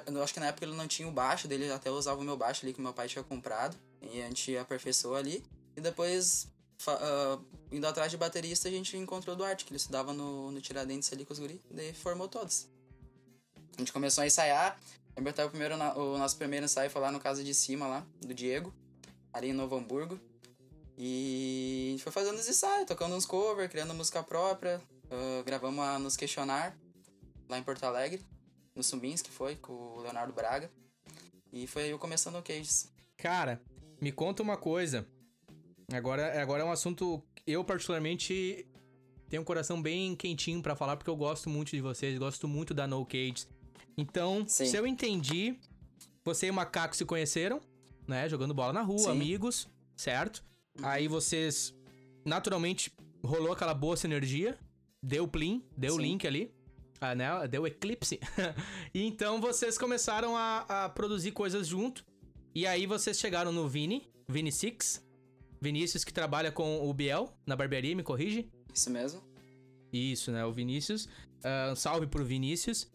eu- 0.08 0.16
eu 0.16 0.24
acho 0.24 0.34
que 0.34 0.40
na 0.40 0.48
época 0.48 0.66
ele 0.66 0.76
não 0.76 0.88
tinha 0.88 1.08
o 1.08 1.12
baixo 1.12 1.48
dele, 1.48 1.72
até 1.72 1.92
usava 1.92 2.20
o 2.20 2.24
meu 2.24 2.36
baixo 2.38 2.66
ali 2.66 2.74
que 2.74 2.82
meu 2.82 2.94
pai 2.94 3.08
tinha 3.08 3.24
comprado. 3.24 3.78
E 4.02 4.22
a 4.22 4.26
gente 4.26 4.58
aperfeiçoou 4.58 5.16
ali. 5.16 5.44
E 5.76 5.82
depois, 5.82 6.48
ah, 6.88 7.40
indo 7.72 7.86
atrás 7.86 8.12
de 8.12 8.18
baterista, 8.18 8.68
a 8.68 8.72
gente 8.72 8.96
encontrou 8.98 9.36
o 9.36 9.38
Duarte, 9.38 9.66
que 9.66 9.72
ele 9.72 9.78
estudava 9.78 10.14
no, 10.14 10.52
no 10.52 10.62
Tiradentes 10.62 11.12
ali 11.12 11.26
com 11.26 11.34
os 11.34 11.40
guri. 11.40 11.62
Daí 11.70 11.94
formou 11.94 12.28
todos. 12.28 12.68
A 13.76 13.80
gente 13.80 13.92
começou 13.92 14.24
a 14.24 14.28
ensaiar. 14.28 14.80
Lembro 15.16 15.32
até 15.32 15.44
o, 15.44 15.50
primeiro, 15.50 15.76
o 15.76 16.18
nosso 16.18 16.38
primeiro 16.38 16.66
ensaio 16.66 16.90
foi 16.90 17.02
lá 17.02 17.12
no 17.12 17.20
Casa 17.20 17.44
de 17.44 17.54
Cima, 17.54 17.88
lá, 17.88 18.06
do 18.22 18.34
Diego, 18.34 18.74
ali 19.34 19.50
em 19.50 19.54
Novo 19.54 19.76
Hamburgo. 19.76 20.20
E 20.98 21.88
a 21.88 21.92
gente 21.92 22.04
foi 22.04 22.12
fazendo 22.12 22.38
os 22.38 22.48
ensaios, 22.48 22.88
tocando 22.88 23.16
uns 23.16 23.26
covers, 23.26 23.70
criando 23.70 23.94
música 23.94 24.24
própria. 24.24 24.82
ah, 25.10 25.44
gravamos 25.46 25.84
a 25.84 26.00
Nos 26.00 26.16
Questionar, 26.16 26.78
lá 27.48 27.58
em 27.58 27.64
Porto 27.64 27.84
Alegre, 27.84 28.26
no 28.76 28.84
Sumbins, 28.84 29.22
que 29.22 29.32
foi, 29.32 29.56
com 29.56 29.74
o 29.74 30.02
Leonardo 30.02 30.34
Braga. 30.34 30.72
E 31.52 31.68
foi 31.68 31.92
eu 31.92 31.98
começando 31.98 32.36
o 32.38 32.44
Cages. 32.44 32.88
Cara, 33.18 33.62
me 34.00 34.12
conta 34.12 34.44
uma 34.44 34.56
coisa. 34.56 35.08
Agora, 35.92 36.42
agora 36.42 36.64
é 36.64 36.66
um 36.66 36.72
assunto. 36.72 37.22
Eu, 37.46 37.64
particularmente, 37.64 38.66
tenho 39.30 39.42
um 39.42 39.46
coração 39.46 39.82
bem 39.82 40.16
quentinho 40.16 40.62
pra 40.62 40.76
falar, 40.76 40.98
porque 40.98 41.10
eu 41.10 41.16
gosto 41.16 41.50
muito 41.50 41.72
de 41.72 41.82
vocês, 41.82 42.18
gosto 42.18 42.48
muito 42.48 42.74
da 42.74 42.88
No 42.88 43.06
Cage. 43.06 43.48
Então, 43.98 44.46
Sim. 44.48 44.66
se 44.66 44.78
eu 44.78 44.88
entendi, 44.88 45.58
você 46.24 46.48
e 46.48 46.50
o 46.52 46.54
Macaco 46.54 46.96
se 46.96 47.06
conheceram, 47.06 47.60
né? 48.08 48.30
Jogando 48.30 48.54
bola 48.54 48.72
na 48.72 48.82
rua, 48.82 49.00
Sim. 49.00 49.12
amigos, 49.12 49.68
certo? 49.98 50.44
Aí 50.82 51.08
vocês, 51.08 51.74
naturalmente, 52.26 52.92
rolou 53.24 53.52
aquela 53.52 53.74
boa 53.74 53.98
sinergia, 53.98 54.58
deu 55.04 55.28
plim, 55.28 55.64
deu 55.78 55.96
Sim. 55.96 56.02
link 56.02 56.28
ali. 56.28 56.54
Ah, 57.02 57.16
né? 57.16 57.48
Deu 57.48 57.66
eclipse. 57.66 58.20
e 58.94 59.04
então 59.08 59.40
vocês 59.40 59.78
começaram 59.78 60.36
a, 60.36 60.86
a 60.86 60.90
produzir 60.90 61.32
coisas 61.32 61.68
junto. 61.68 62.06
E 62.54 62.68
aí 62.68 62.86
vocês 62.86 63.20
chegaram 63.20 63.52
no 63.52 63.68
Vini, 63.68 64.10
Vini 64.28 64.52
Six. 64.52 65.02
Vinícius 65.62 66.04
que 66.04 66.14
trabalha 66.14 66.52
com 66.52 66.88
o 66.90 66.94
Biel 66.94 67.32
na 67.46 67.56
barbearia, 67.56 67.96
me 67.96 68.04
corrige? 68.04 68.50
Isso 68.74 68.90
mesmo? 68.90 69.22
Isso, 69.92 70.32
né? 70.32 70.46
O 70.46 70.52
Vinícius. 70.54 71.08
Um 71.72 71.76
salve 71.76 72.08
pro 72.08 72.24
Vinícius. 72.24 72.90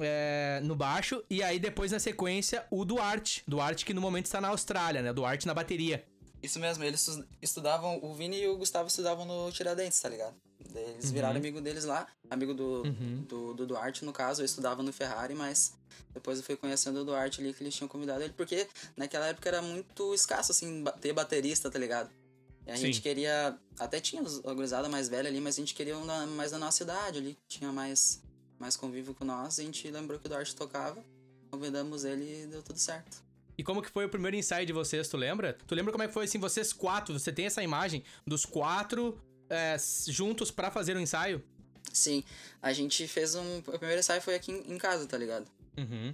É, 0.00 0.60
no 0.62 0.76
baixo. 0.76 1.22
E 1.28 1.42
aí 1.42 1.58
depois 1.58 1.90
na 1.90 1.98
sequência 1.98 2.64
o 2.70 2.84
Duarte. 2.84 3.42
Duarte 3.48 3.84
que 3.84 3.92
no 3.92 4.00
momento 4.00 4.26
está 4.26 4.40
na 4.40 4.48
Austrália, 4.48 5.02
né? 5.02 5.12
Duarte 5.12 5.46
na 5.46 5.52
bateria. 5.54 6.04
Isso 6.40 6.60
mesmo, 6.60 6.84
eles 6.84 7.06
estu- 7.08 7.26
estudavam, 7.42 7.98
o 8.00 8.14
Vini 8.14 8.40
e 8.42 8.46
o 8.48 8.56
Gustavo 8.56 8.86
estudavam 8.86 9.24
no 9.24 9.50
Tiradentes, 9.50 9.98
tá 10.00 10.08
ligado? 10.08 10.36
Eles 10.72 11.10
viraram 11.10 11.36
amigo 11.36 11.60
deles 11.60 11.84
lá, 11.84 12.06
amigo 12.30 12.54
do, 12.54 12.82
Uhum. 12.84 13.24
do, 13.28 13.54
do 13.54 13.66
Duarte, 13.66 14.04
no 14.04 14.12
caso, 14.12 14.40
eu 14.42 14.46
estudava 14.46 14.80
no 14.80 14.92
Ferrari, 14.92 15.34
mas 15.34 15.76
depois 16.12 16.38
eu 16.38 16.44
fui 16.44 16.56
conhecendo 16.56 17.00
o 17.00 17.04
Duarte 17.04 17.40
ali, 17.40 17.52
que 17.52 17.62
eles 17.62 17.74
tinham 17.74 17.88
convidado 17.88 18.22
ele, 18.22 18.32
porque 18.36 18.66
naquela 18.96 19.26
época 19.26 19.48
era 19.48 19.62
muito 19.62 20.14
escasso, 20.14 20.52
assim, 20.52 20.84
ter 21.00 21.12
baterista, 21.12 21.70
tá 21.70 21.78
ligado? 21.78 22.10
E 22.66 22.70
a 22.70 22.76
Sim. 22.76 22.82
gente 22.86 23.00
queria, 23.00 23.58
até 23.78 23.98
tinha 24.00 24.22
a 24.22 24.52
gurizada 24.54 24.88
mais 24.88 25.08
velha 25.08 25.28
ali, 25.28 25.40
mas 25.40 25.56
a 25.56 25.60
gente 25.60 25.74
queria 25.74 25.96
um 25.96 26.04
na- 26.04 26.26
mais 26.26 26.50
da 26.50 26.58
nossa 26.58 26.82
idade 26.82 27.18
ali, 27.18 27.34
que 27.48 27.58
tinha 27.58 27.72
mais, 27.72 28.22
mais 28.58 28.76
convívio 28.76 29.14
com 29.14 29.24
nós, 29.24 29.58
e 29.58 29.62
a 29.62 29.64
gente 29.64 29.90
lembrou 29.90 30.18
que 30.18 30.26
o 30.26 30.28
Duarte 30.28 30.54
tocava, 30.54 31.02
convidamos 31.50 32.04
ele 32.04 32.42
e 32.42 32.46
deu 32.46 32.62
tudo 32.62 32.78
certo. 32.78 33.22
E 33.56 33.64
como 33.64 33.82
que 33.82 33.90
foi 33.90 34.04
o 34.04 34.08
primeiro 34.08 34.36
ensaio 34.36 34.64
de 34.66 34.72
vocês, 34.72 35.08
tu 35.08 35.16
lembra? 35.16 35.58
Tu 35.66 35.74
lembra 35.74 35.90
como 35.90 36.04
é 36.04 36.06
que 36.06 36.12
foi 36.14 36.26
assim, 36.26 36.38
vocês 36.38 36.72
quatro? 36.72 37.18
Você 37.18 37.32
tem 37.32 37.46
essa 37.46 37.62
imagem 37.62 38.04
dos 38.26 38.44
quatro 38.46 39.18
é, 39.50 39.76
juntos 40.06 40.50
pra 40.50 40.70
fazer 40.70 40.94
o 40.94 41.00
ensaio? 41.00 41.42
Sim, 41.92 42.22
a 42.62 42.72
gente 42.72 43.08
fez 43.08 43.34
um. 43.34 43.58
O 43.58 43.62
primeiro 43.62 43.98
ensaio 43.98 44.20
foi 44.20 44.34
aqui 44.34 44.52
em 44.52 44.78
casa, 44.78 45.06
tá 45.06 45.16
ligado? 45.16 45.48
Uhum. 45.78 46.12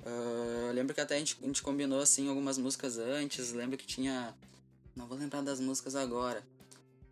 Eu 0.67 0.73
lembro 0.75 0.95
que 0.95 1.01
até 1.01 1.17
a 1.17 1.19
gente, 1.19 1.39
a 1.43 1.47
gente 1.47 1.63
combinou 1.63 2.01
assim 2.01 2.29
algumas 2.29 2.59
músicas 2.59 2.99
antes. 2.99 3.53
Lembro 3.53 3.79
que 3.79 3.87
tinha. 3.87 4.35
Não 4.95 5.07
vou 5.07 5.17
lembrar 5.17 5.41
das 5.41 5.59
músicas 5.59 5.97
agora. 5.97 6.47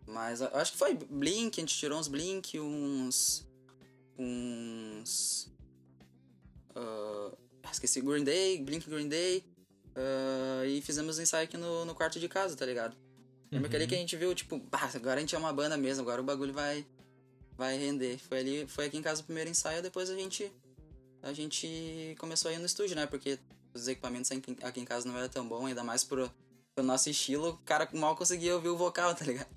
Mas 0.05 0.41
eu 0.41 0.47
acho 0.53 0.73
que 0.73 0.77
foi 0.77 0.93
Blink, 0.93 1.59
a 1.59 1.61
gente 1.61 1.75
tirou 1.75 1.99
uns 1.99 2.07
Blink, 2.07 2.59
uns. 2.59 3.45
Uns. 4.17 5.51
ah, 6.75 7.31
esqueci 7.71 7.99
Green 8.01 8.23
Day, 8.23 8.61
Blink 8.61 8.87
Green 8.87 9.07
Day. 9.07 9.43
ah, 9.95 10.65
e 10.67 10.81
fizemos 10.81 11.17
um 11.17 11.21
ensaio 11.21 11.45
aqui 11.45 11.57
no, 11.57 11.85
no 11.85 11.95
quarto 11.95 12.19
de 12.19 12.27
casa, 12.29 12.55
tá 12.55 12.65
ligado? 12.65 12.95
Lembro 13.51 13.69
que 13.69 13.75
ali 13.75 13.85
que 13.85 13.93
a 13.93 13.97
gente 13.97 14.15
viu, 14.17 14.33
tipo, 14.33 14.57
"Bah, 14.57 14.89
agora 14.95 15.17
a 15.17 15.19
gente 15.19 15.35
é 15.35 15.37
uma 15.37 15.53
banda 15.53 15.77
mesmo, 15.77 16.01
agora 16.01 16.19
o 16.21 16.23
bagulho 16.23 16.51
vai, 16.53 16.85
vai 17.55 17.77
render. 17.77 18.17
Foi 18.17 18.39
ali, 18.39 18.67
foi 18.67 18.85
aqui 18.85 18.97
em 18.97 19.01
casa 19.01 19.21
o 19.21 19.23
primeiro 19.25 19.49
ensaio, 19.49 19.81
depois 19.81 20.09
a 20.09 20.15
gente 20.15 20.51
a 21.23 21.31
gente 21.33 22.15
começou 22.19 22.51
a 22.51 22.53
ir 22.53 22.59
no 22.59 22.65
estúdio, 22.65 22.95
né? 22.95 23.07
Porque 23.07 23.39
os 23.73 23.87
equipamentos 23.87 24.29
aqui, 24.31 24.79
em 24.79 24.85
casa 24.85 25.07
não 25.07 25.17
era 25.17 25.29
tão 25.29 25.47
bom, 25.47 25.65
ainda 25.65 25.83
mais 25.83 26.03
pro, 26.03 26.29
pro 26.75 26.83
nosso 26.83 27.09
estilo, 27.09 27.51
o 27.51 27.57
cara 27.59 27.87
mal 27.93 28.15
conseguia 28.15 28.53
ouvir 28.53 28.67
o 28.67 28.77
vocal, 28.77 29.15
tá 29.15 29.25
ligado? 29.25 29.47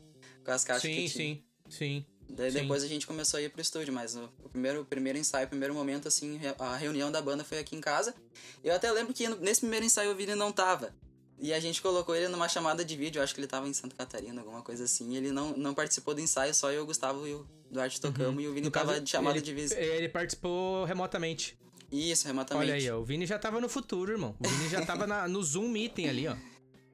Com 0.44 0.50
as 0.52 0.64
caixas 0.64 0.82
Sim, 0.82 0.96
que 0.96 1.08
tinha. 1.08 1.34
sim, 1.34 1.44
sim. 1.68 2.06
Daí 2.28 2.50
sim. 2.50 2.60
depois 2.60 2.82
a 2.82 2.86
gente 2.86 3.06
começou 3.06 3.38
a 3.38 3.42
ir 3.42 3.50
pro 3.50 3.60
estúdio, 3.60 3.92
mas 3.92 4.16
o, 4.16 4.28
primeiro, 4.48 4.82
o 4.82 4.84
primeiro 4.84 5.18
ensaio, 5.18 5.46
o 5.46 5.48
primeiro 5.48 5.74
momento, 5.74 6.08
assim, 6.08 6.40
a 6.58 6.76
reunião 6.76 7.10
da 7.10 7.20
banda 7.20 7.44
foi 7.44 7.58
aqui 7.58 7.76
em 7.76 7.80
casa. 7.80 8.14
Eu 8.62 8.74
até 8.74 8.90
lembro 8.90 9.12
que 9.12 9.28
nesse 9.28 9.60
primeiro 9.60 9.84
ensaio 9.84 10.12
o 10.12 10.14
Vini 10.14 10.34
não 10.34 10.52
tava. 10.52 10.94
E 11.38 11.52
a 11.52 11.60
gente 11.60 11.82
colocou 11.82 12.14
ele 12.16 12.28
numa 12.28 12.48
chamada 12.48 12.84
de 12.84 12.96
vídeo, 12.96 13.22
acho 13.22 13.34
que 13.34 13.40
ele 13.40 13.46
tava 13.46 13.68
em 13.68 13.72
Santa 13.72 13.94
Catarina, 13.94 14.40
alguma 14.40 14.62
coisa 14.62 14.84
assim. 14.84 15.16
Ele 15.16 15.30
não, 15.30 15.56
não 15.56 15.74
participou 15.74 16.14
do 16.14 16.20
ensaio, 16.20 16.54
só 16.54 16.72
eu, 16.72 16.82
o 16.82 16.86
Gustavo 16.86 17.26
e 17.26 17.34
o 17.34 17.46
Duarte 17.70 18.00
tocamos, 18.00 18.42
e 18.42 18.46
o 18.46 18.50
Vini 18.50 18.60
Uhum. 18.60 18.64
No 18.66 18.70
tava 18.70 18.92
caso, 18.92 19.00
de 19.04 19.10
chamada 19.10 19.36
ele, 19.38 19.44
de 19.44 19.54
visita. 19.54 19.80
Ele 19.80 20.08
participou 20.08 20.84
remotamente. 20.84 21.58
Isso, 21.90 22.26
remotamente. 22.26 22.70
Olha 22.70 22.74
aí, 22.74 22.90
ó. 22.90 22.98
O 22.98 23.04
Vini 23.04 23.26
já 23.26 23.38
tava 23.38 23.60
no 23.60 23.68
futuro, 23.68 24.12
irmão. 24.12 24.34
O 24.40 24.48
Vini 24.48 24.68
já 24.68 24.84
tava 24.84 25.06
na- 25.06 25.28
no 25.28 25.42
Zoom 25.42 25.68
Meeting 25.68 26.06
ali, 26.08 26.26
ó. 26.28 26.36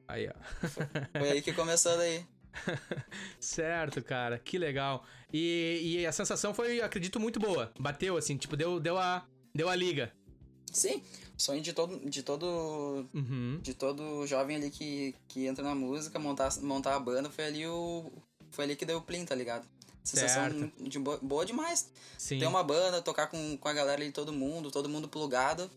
Aí, 0.08 0.28
ó. 0.28 1.18
Foi 1.18 1.30
aí 1.30 1.42
que 1.42 1.52
começou 1.52 1.96
daí. 1.96 2.24
Certo, 3.40 4.02
cara. 4.02 4.38
Que 4.38 4.58
legal. 4.58 5.04
E, 5.32 5.80
e 6.00 6.06
a 6.06 6.12
sensação 6.12 6.52
foi, 6.52 6.80
acredito, 6.80 7.18
muito 7.18 7.40
boa. 7.40 7.72
Bateu, 7.78 8.16
assim, 8.16 8.36
tipo, 8.36 8.56
deu, 8.56 8.78
deu, 8.78 8.98
a, 8.98 9.26
deu 9.54 9.68
a 9.68 9.74
liga. 9.74 10.12
Sim, 10.70 11.02
o 11.38 11.40
sonho 11.42 11.60
de 11.62 11.72
todo, 11.72 11.98
de 12.08 12.22
todo, 12.22 13.06
Uhum. 13.14 13.58
de 13.62 13.74
todo 13.74 14.26
jovem 14.26 14.56
ali 14.56 14.70
que, 14.70 15.14
que 15.28 15.46
entra 15.46 15.62
na 15.64 15.74
música, 15.74 16.18
montar, 16.18 16.50
montar 16.62 16.94
a 16.96 17.00
banda, 17.00 17.28
foi 17.30 17.44
ali 17.44 17.66
o, 17.66 18.10
foi 18.50 18.64
ali 18.64 18.76
que 18.76 18.84
deu 18.86 18.98
o 18.98 19.02
plim, 19.02 19.24
tá 19.24 19.34
ligado? 19.34 19.66
Sensação 20.02 20.70
de 20.80 20.98
boa, 20.98 21.18
boa 21.22 21.46
demais. 21.46 21.90
Sim. 22.18 22.38
Ter 22.38 22.46
uma 22.46 22.62
banda, 22.62 23.00
tocar 23.00 23.28
com, 23.28 23.56
com 23.56 23.68
a 23.68 23.72
galera 23.72 24.02
ali, 24.02 24.10
todo 24.10 24.32
mundo, 24.32 24.70
todo 24.70 24.88
mundo 24.88 25.08
plugado, 25.08 25.70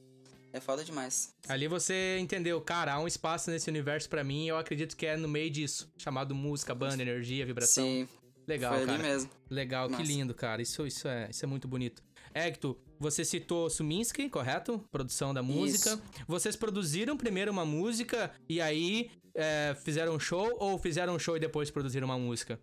é 0.51 0.59
foda 0.59 0.83
demais. 0.83 1.33
Ali 1.47 1.67
você 1.67 2.17
entendeu, 2.19 2.59
cara, 2.61 2.93
há 2.93 2.99
um 2.99 3.07
espaço 3.07 3.51
nesse 3.51 3.69
universo 3.69 4.09
pra 4.09 4.23
mim 4.23 4.45
e 4.45 4.47
eu 4.47 4.57
acredito 4.57 4.95
que 4.95 5.05
é 5.05 5.15
no 5.15 5.27
meio 5.27 5.49
disso. 5.49 5.91
Chamado 5.97 6.33
música, 6.33 6.73
banda, 6.73 7.01
energia, 7.01 7.45
vibração. 7.45 7.83
Sim, 7.83 8.07
Legal, 8.47 8.75
Foi 8.75 8.85
cara. 8.85 8.99
ali 8.99 9.03
mesmo. 9.03 9.29
Legal, 9.49 9.89
Massa. 9.89 10.03
que 10.03 10.07
lindo, 10.07 10.33
cara. 10.33 10.61
Isso, 10.61 10.85
isso, 10.85 11.07
é, 11.07 11.29
isso 11.29 11.43
é 11.43 11.47
muito 11.47 11.67
bonito. 11.67 12.03
Hector, 12.33 12.77
você 12.99 13.23
citou 13.25 13.69
Suminsky, 13.69 14.29
correto? 14.29 14.79
Produção 14.91 15.33
da 15.33 15.41
música. 15.41 15.99
Vocês 16.27 16.55
produziram 16.55 17.17
primeiro 17.17 17.51
uma 17.51 17.65
música 17.65 18.31
e 18.47 18.61
aí 18.61 19.09
é, 19.33 19.75
fizeram 19.83 20.15
um 20.15 20.19
show 20.19 20.55
ou 20.59 20.77
fizeram 20.77 21.15
um 21.15 21.19
show 21.19 21.37
e 21.37 21.39
depois 21.39 21.71
produziram 21.71 22.05
uma 22.05 22.19
música? 22.19 22.59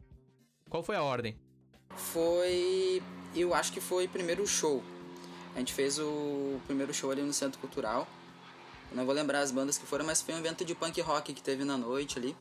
Qual 0.68 0.82
foi 0.82 0.96
a 0.96 1.02
ordem? 1.02 1.36
Foi. 1.96 3.02
Eu 3.34 3.54
acho 3.54 3.72
que 3.72 3.80
foi 3.80 4.06
primeiro 4.08 4.46
show. 4.46 4.82
A 5.54 5.58
gente 5.58 5.72
fez 5.72 5.98
o 5.98 6.60
primeiro 6.66 6.92
show 6.92 7.10
ali 7.10 7.22
no 7.22 7.32
Centro 7.32 7.58
Cultural. 7.60 8.06
Eu 8.90 8.96
não 8.96 9.06
vou 9.06 9.14
lembrar 9.14 9.40
as 9.40 9.50
bandas 9.50 9.78
que 9.78 9.86
foram, 9.86 10.04
mas 10.04 10.20
foi 10.20 10.34
um 10.34 10.38
evento 10.38 10.64
de 10.64 10.74
punk 10.74 11.00
rock 11.00 11.32
que 11.32 11.42
teve 11.42 11.64
na 11.64 11.76
noite 11.76 12.18
ali. 12.18 12.36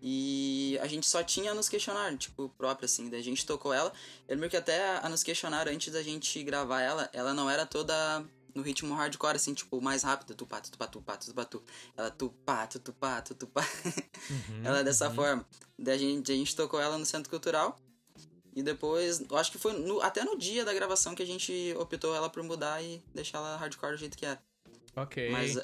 E 0.00 0.78
a 0.82 0.86
gente 0.86 1.08
só 1.08 1.22
tinha 1.22 1.52
a 1.52 1.54
nos 1.54 1.68
questionar, 1.68 2.16
tipo, 2.16 2.48
própria, 2.50 2.86
assim. 2.86 3.08
Daí 3.08 3.20
a 3.20 3.24
gente 3.24 3.46
tocou 3.46 3.72
ela. 3.72 3.92
Eu 4.28 4.34
lembro 4.34 4.50
que 4.50 4.56
até 4.56 4.98
a 4.98 5.08
nos 5.08 5.22
questionar, 5.22 5.68
antes 5.68 5.92
da 5.92 6.02
gente 6.02 6.42
gravar 6.42 6.82
ela, 6.82 7.08
ela 7.12 7.32
não 7.32 7.48
era 7.48 7.64
toda 7.64 8.24
no 8.54 8.62
ritmo 8.62 8.94
hardcore, 8.94 9.36
assim, 9.36 9.54
tipo, 9.54 9.80
mais 9.80 10.02
rápido. 10.02 10.34
Tupá, 10.34 10.60
tupá, 10.60 10.86
tupá, 10.86 11.16
tupá, 11.16 11.44
tu. 11.44 11.62
Ela 11.96 12.10
tupá, 12.10 12.66
tupá, 12.66 13.22
tupá. 13.22 13.66
ela 14.64 14.80
é 14.80 14.84
dessa 14.84 15.10
forma. 15.10 15.46
Daí 15.78 15.94
a 15.94 15.98
gente, 15.98 16.32
a 16.32 16.34
gente 16.34 16.54
tocou 16.54 16.80
ela 16.80 16.96
no 16.98 17.06
Centro 17.06 17.30
Cultural. 17.30 17.78
E 18.56 18.62
depois, 18.62 19.20
eu 19.30 19.36
acho 19.36 19.52
que 19.52 19.58
foi 19.58 19.74
no- 19.74 20.00
até 20.00 20.24
no 20.24 20.36
dia 20.38 20.64
da 20.64 20.72
gravação 20.72 21.14
que 21.14 21.22
a 21.22 21.26
gente 21.26 21.74
optou 21.78 22.16
ela 22.16 22.30
por 22.30 22.42
mudar 22.42 22.82
e 22.82 23.02
deixar 23.14 23.36
ela 23.38 23.56
hardcore 23.58 23.92
do 23.92 23.98
jeito 23.98 24.16
que 24.16 24.24
é. 24.24 24.38
Ok. 24.96 25.30
Mas, 25.30 25.58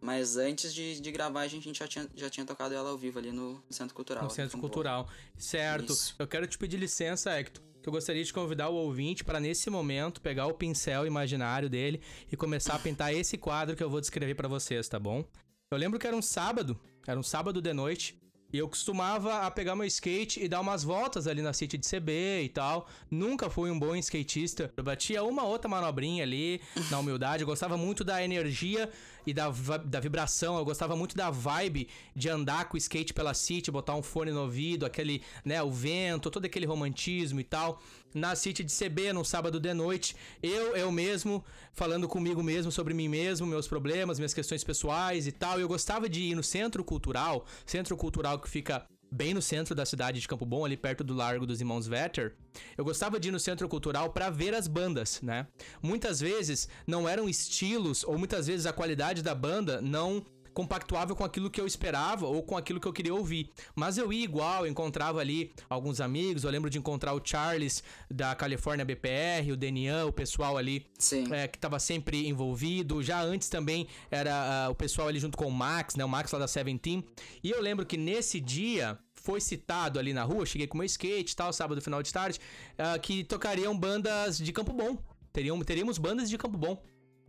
mas 0.00 0.36
antes 0.38 0.72
de, 0.72 0.98
de 0.98 1.12
gravar, 1.12 1.40
a 1.42 1.48
gente 1.48 1.72
já 1.74 1.86
tinha, 1.86 2.08
já 2.14 2.30
tinha 2.30 2.46
tocado 2.46 2.74
ela 2.74 2.88
ao 2.88 2.96
vivo 2.96 3.18
ali 3.18 3.30
no 3.30 3.62
Centro 3.68 3.94
Cultural. 3.94 4.24
No 4.24 4.30
Centro 4.30 4.58
Cultural. 4.58 5.06
Certo. 5.36 5.92
Isso. 5.92 6.14
Eu 6.18 6.26
quero 6.26 6.46
te 6.46 6.56
pedir 6.56 6.78
licença, 6.78 7.30
Hector, 7.38 7.62
que 7.82 7.88
eu 7.88 7.92
gostaria 7.92 8.24
de 8.24 8.32
convidar 8.32 8.70
o 8.70 8.74
ouvinte 8.74 9.22
para 9.22 9.38
nesse 9.38 9.68
momento 9.68 10.20
pegar 10.22 10.46
o 10.46 10.54
pincel 10.54 11.06
imaginário 11.06 11.68
dele 11.68 12.00
e 12.32 12.36
começar 12.36 12.76
a 12.76 12.78
pintar 12.78 13.12
esse 13.14 13.36
quadro 13.36 13.76
que 13.76 13.84
eu 13.84 13.90
vou 13.90 14.00
descrever 14.00 14.34
para 14.34 14.48
vocês, 14.48 14.88
tá 14.88 14.98
bom? 14.98 15.22
Eu 15.70 15.76
lembro 15.76 15.98
que 15.98 16.06
era 16.06 16.16
um 16.16 16.22
sábado, 16.22 16.80
era 17.06 17.20
um 17.20 17.22
sábado 17.22 17.60
de 17.60 17.74
noite, 17.74 18.18
e 18.56 18.58
eu 18.58 18.68
costumava 18.68 19.40
a 19.40 19.50
pegar 19.50 19.76
meu 19.76 19.84
skate 19.84 20.42
e 20.42 20.48
dar 20.48 20.60
umas 20.60 20.82
voltas 20.82 21.26
ali 21.26 21.42
na 21.42 21.52
City 21.52 21.76
de 21.76 21.86
CB 21.86 22.42
e 22.44 22.48
tal. 22.48 22.88
Nunca 23.10 23.50
fui 23.50 23.70
um 23.70 23.78
bom 23.78 23.94
skatista. 23.96 24.72
Eu 24.74 24.82
batia 24.82 25.22
uma 25.22 25.44
outra 25.44 25.68
manobrinha 25.68 26.22
ali, 26.22 26.62
na 26.90 26.98
humildade. 26.98 27.42
Eu 27.42 27.46
gostava 27.46 27.76
muito 27.76 28.02
da 28.02 28.24
energia 28.24 28.90
e 29.26 29.34
da, 29.34 29.50
da 29.84 30.00
vibração. 30.00 30.56
Eu 30.56 30.64
gostava 30.64 30.96
muito 30.96 31.16
da 31.16 31.30
vibe 31.30 31.88
de 32.14 32.28
andar 32.28 32.68
com 32.68 32.76
o 32.76 32.78
skate 32.78 33.12
pela 33.12 33.34
City, 33.34 33.70
botar 33.70 33.94
um 33.94 34.02
fone 34.02 34.30
no 34.30 34.42
ouvido, 34.42 34.86
aquele, 34.86 35.22
né, 35.44 35.62
o 35.62 35.70
vento, 35.70 36.30
todo 36.30 36.44
aquele 36.44 36.66
romantismo 36.66 37.40
e 37.40 37.44
tal. 37.44 37.82
Na 38.14 38.34
City 38.34 38.64
de 38.64 38.72
CB, 38.72 39.12
num 39.12 39.24
sábado 39.24 39.60
de 39.60 39.74
noite, 39.74 40.16
eu, 40.42 40.76
eu 40.76 40.90
mesmo, 40.90 41.44
falando 41.72 42.08
comigo 42.08 42.42
mesmo 42.42 42.72
sobre 42.72 42.94
mim 42.94 43.08
mesmo, 43.08 43.46
meus 43.46 43.68
problemas, 43.68 44.18
minhas 44.18 44.32
questões 44.32 44.64
pessoais 44.64 45.26
e 45.26 45.32
tal. 45.32 45.60
Eu 45.60 45.68
gostava 45.68 46.08
de 46.08 46.22
ir 46.22 46.34
no 46.34 46.42
centro 46.42 46.82
cultural, 46.82 47.44
centro 47.66 47.96
cultural 47.96 48.38
que 48.38 48.48
fica 48.48 48.86
bem 49.10 49.34
no 49.34 49.42
centro 49.42 49.74
da 49.74 49.86
cidade 49.86 50.20
de 50.20 50.28
Campo 50.28 50.44
Bom, 50.44 50.64
ali 50.64 50.76
perto 50.76 51.04
do 51.04 51.14
Largo 51.14 51.46
dos 51.46 51.60
Irmãos 51.60 51.86
Vetter. 51.86 52.34
Eu 52.76 52.84
gostava 52.84 53.18
de 53.20 53.28
ir 53.28 53.32
no 53.32 53.40
centro 53.40 53.68
cultural 53.68 54.10
pra 54.10 54.30
ver 54.30 54.54
as 54.54 54.66
bandas, 54.66 55.20
né? 55.22 55.46
Muitas 55.82 56.20
vezes 56.20 56.68
não 56.86 57.08
eram 57.08 57.28
estilos 57.28 58.04
ou 58.04 58.18
muitas 58.18 58.46
vezes 58.46 58.66
a 58.66 58.72
qualidade 58.72 59.22
da 59.22 59.34
banda 59.34 59.80
não 59.80 60.24
compactuava 60.56 61.14
com 61.14 61.22
aquilo 61.22 61.50
que 61.50 61.60
eu 61.60 61.66
esperava 61.66 62.26
ou 62.26 62.42
com 62.42 62.56
aquilo 62.56 62.80
que 62.80 62.88
eu 62.88 62.92
queria 62.92 63.14
ouvir. 63.14 63.50
Mas 63.74 63.98
eu 63.98 64.10
ia 64.10 64.24
igual, 64.24 64.64
eu 64.64 64.72
encontrava 64.72 65.20
ali 65.20 65.52
alguns 65.68 66.00
amigos, 66.00 66.44
eu 66.44 66.50
lembro 66.50 66.70
de 66.70 66.78
encontrar 66.78 67.12
o 67.12 67.20
Charles 67.22 67.84
da 68.10 68.34
Califórnia 68.34 68.82
BPR, 68.82 69.52
o 69.52 69.56
Denian, 69.56 70.06
o 70.06 70.12
pessoal 70.12 70.56
ali 70.56 70.86
é, 71.30 71.46
que 71.46 71.58
tava 71.58 71.78
sempre 71.78 72.26
envolvido. 72.26 73.02
Já 73.02 73.20
antes 73.20 73.50
também 73.50 73.86
era 74.10 74.64
ah, 74.64 74.70
o 74.70 74.74
pessoal 74.74 75.08
ali 75.08 75.20
junto 75.20 75.36
com 75.36 75.44
o 75.44 75.52
Max, 75.52 75.94
né? 75.94 76.02
O 76.02 76.08
Max 76.08 76.32
lá 76.32 76.38
da 76.38 76.48
Seventeen. 76.48 77.04
E 77.44 77.50
eu 77.50 77.60
lembro 77.60 77.84
que 77.84 77.98
nesse 77.98 78.40
dia 78.40 78.98
foi 79.12 79.42
citado 79.42 79.98
ali 79.98 80.14
na 80.14 80.24
rua, 80.24 80.46
cheguei 80.46 80.66
com 80.66 80.78
meu 80.78 80.86
skate 80.86 81.34
e 81.34 81.36
tal, 81.36 81.52
sábado, 81.52 81.82
final 81.82 82.02
de 82.02 82.10
tarde, 82.10 82.40
ah, 82.78 82.98
que 82.98 83.24
tocariam 83.24 83.76
bandas 83.76 84.38
de 84.38 84.50
Campo 84.54 84.72
Bom. 84.72 84.96
Teriam, 85.34 85.60
teríamos 85.60 85.98
bandas 85.98 86.30
de 86.30 86.38
Campo 86.38 86.56
Bom. 86.56 86.82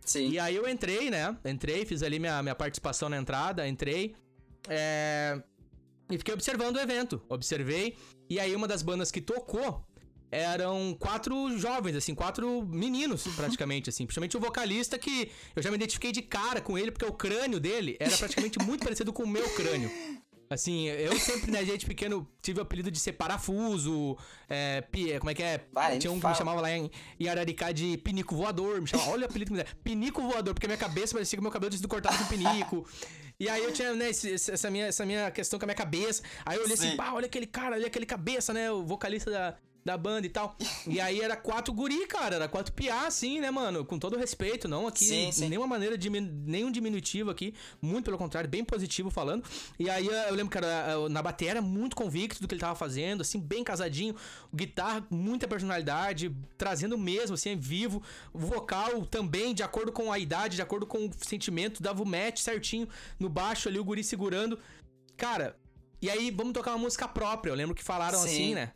Sim. 0.07 0.29
E 0.29 0.39
aí 0.39 0.55
eu 0.55 0.67
entrei, 0.67 1.09
né? 1.11 1.37
Entrei, 1.45 1.85
fiz 1.85 2.01
ali 2.01 2.17
minha, 2.17 2.41
minha 2.41 2.55
participação 2.55 3.09
na 3.09 3.17
entrada, 3.17 3.67
entrei. 3.67 4.15
é, 4.69 5.39
E 6.09 6.17
fiquei 6.17 6.33
observando 6.33 6.77
o 6.77 6.79
evento. 6.79 7.21
Observei. 7.29 7.95
E 8.29 8.39
aí 8.39 8.55
uma 8.55 8.67
das 8.67 8.81
bandas 8.81 9.11
que 9.11 9.21
tocou 9.21 9.85
eram 10.31 10.95
quatro 10.99 11.57
jovens, 11.57 11.95
assim, 11.95 12.13
quatro 12.15 12.65
meninos, 12.65 13.23
praticamente, 13.35 13.89
assim. 13.89 14.05
Principalmente 14.05 14.35
o 14.35 14.39
vocalista 14.39 14.97
que 14.97 15.31
eu 15.55 15.61
já 15.63 15.69
me 15.69 15.75
identifiquei 15.75 16.11
de 16.11 16.21
cara 16.21 16.59
com 16.59 16.77
ele, 16.77 16.91
porque 16.91 17.05
o 17.05 17.13
crânio 17.13 17.59
dele 17.59 17.95
era 17.99 18.15
praticamente 18.17 18.59
muito 18.59 18.83
parecido 18.85 19.13
com 19.13 19.23
o 19.23 19.27
meu 19.27 19.47
crânio. 19.51 19.89
Assim, 20.49 20.87
eu 20.87 21.17
sempre, 21.19 21.51
né, 21.51 21.63
desde 21.63 21.85
pequeno, 21.85 22.25
tive 22.41 22.59
o 22.59 22.63
apelido 22.63 22.89
de 22.89 22.99
ser 22.99 23.11
parafuso, 23.13 24.17
é, 24.47 24.81
pi- 24.81 25.17
como 25.19 25.29
é 25.29 25.33
que 25.33 25.43
é? 25.43 25.65
Vai, 25.73 25.97
Tinha 25.99 26.09
um 26.09 26.13
que 26.13 26.17
me 26.17 26.21
fala. 26.21 26.35
chamava 26.35 26.61
lá 26.61 26.71
em, 26.71 26.89
em 27.19 27.27
Araricá 27.27 27.71
de 27.71 27.97
pinico 27.97 28.35
voador, 28.35 28.79
me 28.81 28.87
chamava, 28.87 29.11
olha 29.11 29.23
o 29.23 29.25
apelido 29.29 29.51
que 29.51 29.57
me 29.57 29.63
deram, 29.63 29.77
pinico 29.83 30.21
voador, 30.21 30.53
porque 30.53 30.67
minha 30.67 30.77
cabeça 30.77 31.13
parecia 31.13 31.37
que 31.37 31.41
meu 31.43 31.51
cabelo 31.51 31.69
tinha 31.69 31.77
sido 31.79 31.89
cortado 31.89 32.17
com 32.17 32.25
pinico. 32.25 32.87
E 33.39 33.47
aí 33.49 33.63
eu 33.63 33.71
tinha, 33.73 33.93
né, 33.93 34.09
esse- 34.09 34.33
essa, 34.33 34.71
minha, 34.71 34.85
essa 34.87 35.05
minha 35.05 35.29
questão 35.31 35.59
com 35.59 35.65
a 35.65 35.67
minha 35.67 35.75
cabeça. 35.75 36.23
Aí 36.45 36.57
eu 36.57 36.63
olhei 36.63 36.73
assim, 36.75 36.91
Sim. 36.91 36.95
pá, 36.97 37.11
olha 37.11 37.25
aquele 37.27 37.45
cara, 37.45 37.75
olha 37.75 37.85
aquele 37.87 38.05
cabeça, 38.05 38.53
né, 38.53 38.71
o 38.71 38.83
vocalista 38.85 39.29
da, 39.29 39.55
da 39.87 39.97
banda 39.97 40.27
e 40.27 40.29
tal. 40.29 40.55
E 40.87 41.01
aí 41.01 41.19
era 41.19 41.35
quatro 41.35 41.73
guri, 41.73 42.07
cara, 42.07 42.35
era 42.35 42.47
quatro 42.47 42.71
piá, 42.71 43.07
assim, 43.07 43.41
né, 43.41 43.51
mano? 43.51 43.83
Com 43.83 43.99
todo 43.99 44.17
respeito, 44.17 44.67
não 44.69 44.87
aqui, 44.87 45.03
Sim, 45.03 45.31
sim. 45.33 45.49
nenhuma 45.49 45.67
maneira, 45.67 45.97
de 45.97 46.09
nenhum 46.09 46.71
diminutivo 46.71 47.29
aqui, 47.29 47.53
muito 47.81 48.05
pelo 48.05 48.17
contrário, 48.17 48.49
bem 48.49 48.63
positivo 48.63 49.09
falando. 49.09 49.43
E 49.77 49.89
aí 49.89 50.07
eu 50.07 50.33
lembro 50.33 50.49
que 50.49 50.57
era, 50.57 50.67
eh, 50.67 51.09
na 51.09 51.21
bateria 51.21 51.51
era 51.51 51.61
muito 51.61 51.95
convicto 51.95 52.41
do 52.41 52.47
que 52.47 52.53
ele 52.53 52.61
tava 52.61 52.75
fazendo, 52.75 53.21
assim, 53.21 53.37
bem 53.37 53.65
casadinho, 53.65 54.15
guitarra, 54.55 55.05
muita 55.09 55.45
personalidade, 55.45 56.33
trazendo 56.57 56.97
mesmo, 56.97 57.33
assim, 57.33 57.57
vivo, 57.57 58.01
vocal 58.33 59.05
também, 59.05 59.53
de 59.53 59.63
acordo 59.63 59.91
com 59.91 60.11
a 60.11 60.17
idade, 60.17 60.55
de 60.55 60.61
acordo 60.61 60.85
com 60.85 61.05
o 61.05 61.11
sentimento, 61.19 61.83
dava 61.83 62.01
o 62.01 62.05
match 62.05 62.39
certinho 62.39 62.87
no 63.19 63.27
baixo 63.27 63.67
ali, 63.67 63.77
o 63.77 63.83
guri 63.83 64.03
segurando. 64.03 64.57
Cara, 65.17 65.57
e 66.01 66.09
aí 66.09 66.31
vamos 66.31 66.53
tocar 66.53 66.71
uma 66.71 66.79
música 66.79 67.07
própria, 67.07 67.51
eu 67.51 67.55
lembro 67.55 67.75
que 67.75 67.83
falaram 67.83 68.19
Sim. 68.19 68.25
assim, 68.25 68.55
né? 68.55 68.71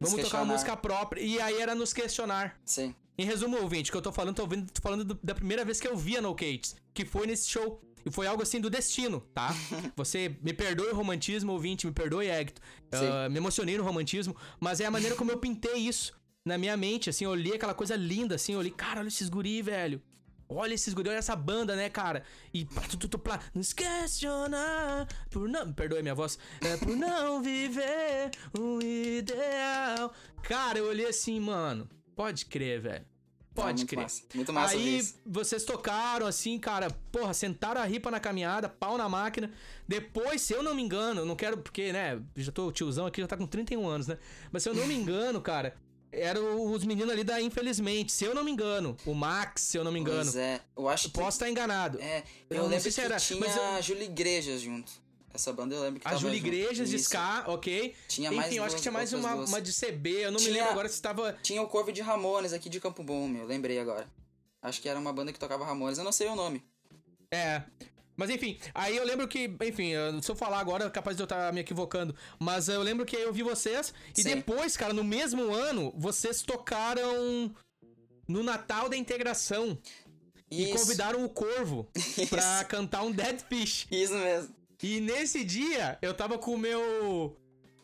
Vamos 0.00 0.20
tocar 0.22 0.38
uma 0.42 0.52
música 0.52 0.76
própria. 0.76 1.20
E 1.20 1.40
aí 1.40 1.60
era 1.60 1.74
nos 1.74 1.92
questionar. 1.92 2.58
Sim. 2.64 2.94
Em 3.18 3.24
resumo, 3.24 3.56
ouvinte, 3.62 3.90
que 3.90 3.96
eu 3.96 4.02
tô 4.02 4.12
falando, 4.12 4.36
tô, 4.36 4.42
ouvindo, 4.42 4.70
tô 4.70 4.82
falando 4.82 5.04
do- 5.04 5.18
da 5.22 5.34
primeira 5.34 5.64
vez 5.64 5.80
que 5.80 5.88
eu 5.88 5.96
vi 5.96 6.16
a 6.16 6.20
No 6.20 6.34
Cates, 6.34 6.76
que 6.92 7.04
foi 7.04 7.26
nesse 7.26 7.48
show. 7.48 7.80
E 8.04 8.10
foi 8.10 8.26
algo 8.26 8.42
assim 8.42 8.60
do 8.60 8.70
destino, 8.70 9.20
tá? 9.34 9.48
Você 9.96 10.36
me 10.42 10.52
perdoe 10.52 10.88
o 10.90 10.94
romantismo, 10.94 11.52
ouvinte, 11.52 11.86
me 11.86 11.92
perdoe, 11.92 12.28
Hector. 12.28 12.62
Sim. 12.92 13.06
Ah, 13.10 13.28
me 13.28 13.38
emocionei 13.38 13.76
no 13.76 13.82
romantismo, 13.82 14.36
mas 14.60 14.80
é 14.80 14.84
a 14.86 14.90
maneira 14.90 15.16
como 15.16 15.32
eu 15.32 15.38
pintei 15.38 15.76
isso 15.78 16.14
na 16.44 16.56
minha 16.56 16.76
mente, 16.76 17.10
assim, 17.10 17.24
eu 17.24 17.32
olhei 17.32 17.54
aquela 17.56 17.74
coisa 17.74 17.96
linda, 17.96 18.36
assim, 18.36 18.52
eu 18.52 18.60
olhei, 18.60 18.70
cara, 18.70 19.00
olha 19.00 19.08
esses 19.08 19.28
guri, 19.28 19.60
velho. 19.62 20.00
Olha 20.48 20.74
esses 20.74 20.94
guri, 20.94 21.08
olha 21.08 21.18
essa 21.18 21.34
banda, 21.34 21.74
né, 21.74 21.88
cara? 21.88 22.22
E 22.54 22.64
plá, 22.64 22.82
tu, 22.82 22.96
tu, 22.96 23.08
tu, 23.08 23.18
plá, 23.18 23.40
nos 23.52 23.72
questionar 23.72 25.08
por 25.30 25.48
não. 25.48 25.72
Perdoe 25.72 26.02
minha 26.02 26.14
voz. 26.14 26.38
É 26.60 26.76
por 26.76 26.96
não 26.96 27.42
viver 27.42 28.30
o 28.56 28.80
ideal. 28.80 30.12
Cara, 30.42 30.78
eu 30.78 30.86
olhei 30.86 31.06
assim, 31.06 31.40
mano. 31.40 31.88
Pode 32.14 32.46
crer, 32.46 32.80
velho. 32.80 33.04
Pode 33.56 33.78
muito 33.78 33.88
crer. 33.88 34.02
Massa. 34.02 34.22
Muito 34.34 34.52
massa 34.52 34.74
Aí 34.74 34.98
isso. 34.98 35.18
vocês 35.24 35.64
tocaram 35.64 36.26
assim, 36.26 36.58
cara, 36.58 36.90
porra, 37.10 37.32
sentaram 37.32 37.80
a 37.80 37.84
ripa 37.84 38.10
na 38.10 38.20
caminhada, 38.20 38.68
pau 38.68 38.98
na 38.98 39.08
máquina. 39.08 39.50
Depois, 39.88 40.42
se 40.42 40.52
eu 40.52 40.62
não 40.62 40.74
me 40.74 40.82
engano, 40.82 41.24
não 41.24 41.34
quero, 41.34 41.56
porque, 41.58 41.90
né, 41.92 42.20
já 42.36 42.52
tô 42.52 42.70
tiozão 42.70 43.06
aqui, 43.06 43.20
já 43.20 43.26
tá 43.26 43.36
com 43.36 43.46
31 43.46 43.88
anos, 43.88 44.06
né? 44.06 44.18
Mas 44.52 44.62
se 44.62 44.68
eu 44.68 44.74
não 44.74 44.86
me 44.86 44.94
engano, 44.94 45.40
cara, 45.40 45.74
eram 46.12 46.72
os 46.72 46.84
meninos 46.84 47.12
ali 47.12 47.24
da 47.24 47.40
Infelizmente, 47.40 48.12
se 48.12 48.24
eu 48.24 48.34
não 48.34 48.42
me 48.44 48.50
engano. 48.50 48.96
O 49.06 49.14
Max, 49.14 49.62
se 49.62 49.76
eu 49.76 49.84
não 49.84 49.92
me 49.92 50.00
engano. 50.00 50.22
Pois 50.22 50.36
é. 50.36 50.60
Eu 50.76 50.88
acho 50.88 51.08
que... 51.08 51.14
Posso 51.18 51.36
estar 51.36 51.48
enganado. 51.50 52.00
É, 52.00 52.22
Eu 52.50 52.56
eu, 52.56 52.62
não 52.62 52.70
lembro 52.70 52.90
se 52.90 52.94
que 52.98 53.00
era, 53.04 53.16
tinha 53.18 53.38
mas 53.40 53.54
eu- 53.56 53.62
a 53.62 53.80
Júlia 53.80 54.04
Igrejas 54.04 54.60
junto. 54.60 54.90
Essa 55.34 55.52
banda 55.52 55.74
eu 55.74 55.82
lembro 55.82 56.00
que 56.00 56.06
A 56.06 56.10
tava 56.10 56.20
Júlia 56.22 56.36
junto. 56.38 56.46
Igrejas 56.48 56.88
de. 56.88 56.96
Ska, 56.98 57.44
ok. 57.48 57.94
Tinha 58.08 58.28
Enfim, 58.28 58.36
mais 58.36 58.54
eu 58.56 58.64
acho 58.64 58.76
que 58.76 58.80
tinha 58.82 58.92
mais 58.92 59.12
uma, 59.12 59.34
duas. 59.36 59.48
uma 59.50 59.60
de 59.60 59.70
CB, 59.70 60.10
eu 60.24 60.32
não 60.32 60.38
me 60.38 60.44
Tinha- 60.46 60.54
lembro 60.56 60.70
agora 60.70 60.88
se 60.88 61.02
tava. 61.02 61.34
Tinha 61.42 61.60
o 61.60 61.66
Corvo 61.68 61.92
de 61.92 62.00
Ramones 62.00 62.54
aqui 62.54 62.70
de 62.70 62.80
Campo 62.80 63.02
Bom, 63.02 63.28
meu. 63.28 63.44
Lembrei 63.44 63.78
agora. 63.78 64.06
Acho 64.62 64.80
que 64.80 64.88
era 64.88 64.98
uma 64.98 65.12
banda 65.12 65.32
que 65.34 65.38
tocava 65.38 65.64
Ramones. 65.66 65.98
Eu 65.98 66.04
não 66.04 66.12
sei 66.12 66.26
o 66.28 66.34
nome. 66.34 66.64
É. 67.30 67.62
Mas 68.16 68.30
enfim, 68.30 68.58
aí 68.74 68.96
eu 68.96 69.04
lembro 69.04 69.28
que, 69.28 69.50
enfim, 69.62 69.92
se 70.22 70.30
eu 70.30 70.34
falar 70.36 70.58
agora, 70.58 70.84
é 70.86 70.90
capaz 70.90 71.16
de 71.16 71.22
eu 71.22 71.26
estar 71.26 71.52
me 71.52 71.60
equivocando. 71.60 72.14
Mas 72.38 72.68
eu 72.68 72.80
lembro 72.82 73.04
que 73.04 73.14
eu 73.16 73.32
vi 73.32 73.42
vocês. 73.42 73.92
E 74.16 74.22
Sim. 74.22 74.36
depois, 74.36 74.76
cara, 74.76 74.94
no 74.94 75.04
mesmo 75.04 75.52
ano, 75.52 75.92
vocês 75.96 76.40
tocaram 76.42 77.54
no 78.26 78.42
Natal 78.42 78.88
da 78.88 78.96
Integração. 78.96 79.78
E 80.50 80.64
Isso. 80.64 80.72
convidaram 80.78 81.24
o 81.24 81.28
Corvo 81.28 81.88
pra 82.30 82.64
cantar 82.64 83.02
um 83.02 83.10
Dead 83.12 83.40
Fish. 83.48 83.86
Isso 83.90 84.14
mesmo. 84.14 84.54
E 84.82 85.00
nesse 85.00 85.44
dia, 85.44 85.98
eu 86.00 86.14
tava 86.14 86.38
com 86.38 86.54
o 86.54 86.58
meu. 86.58 87.36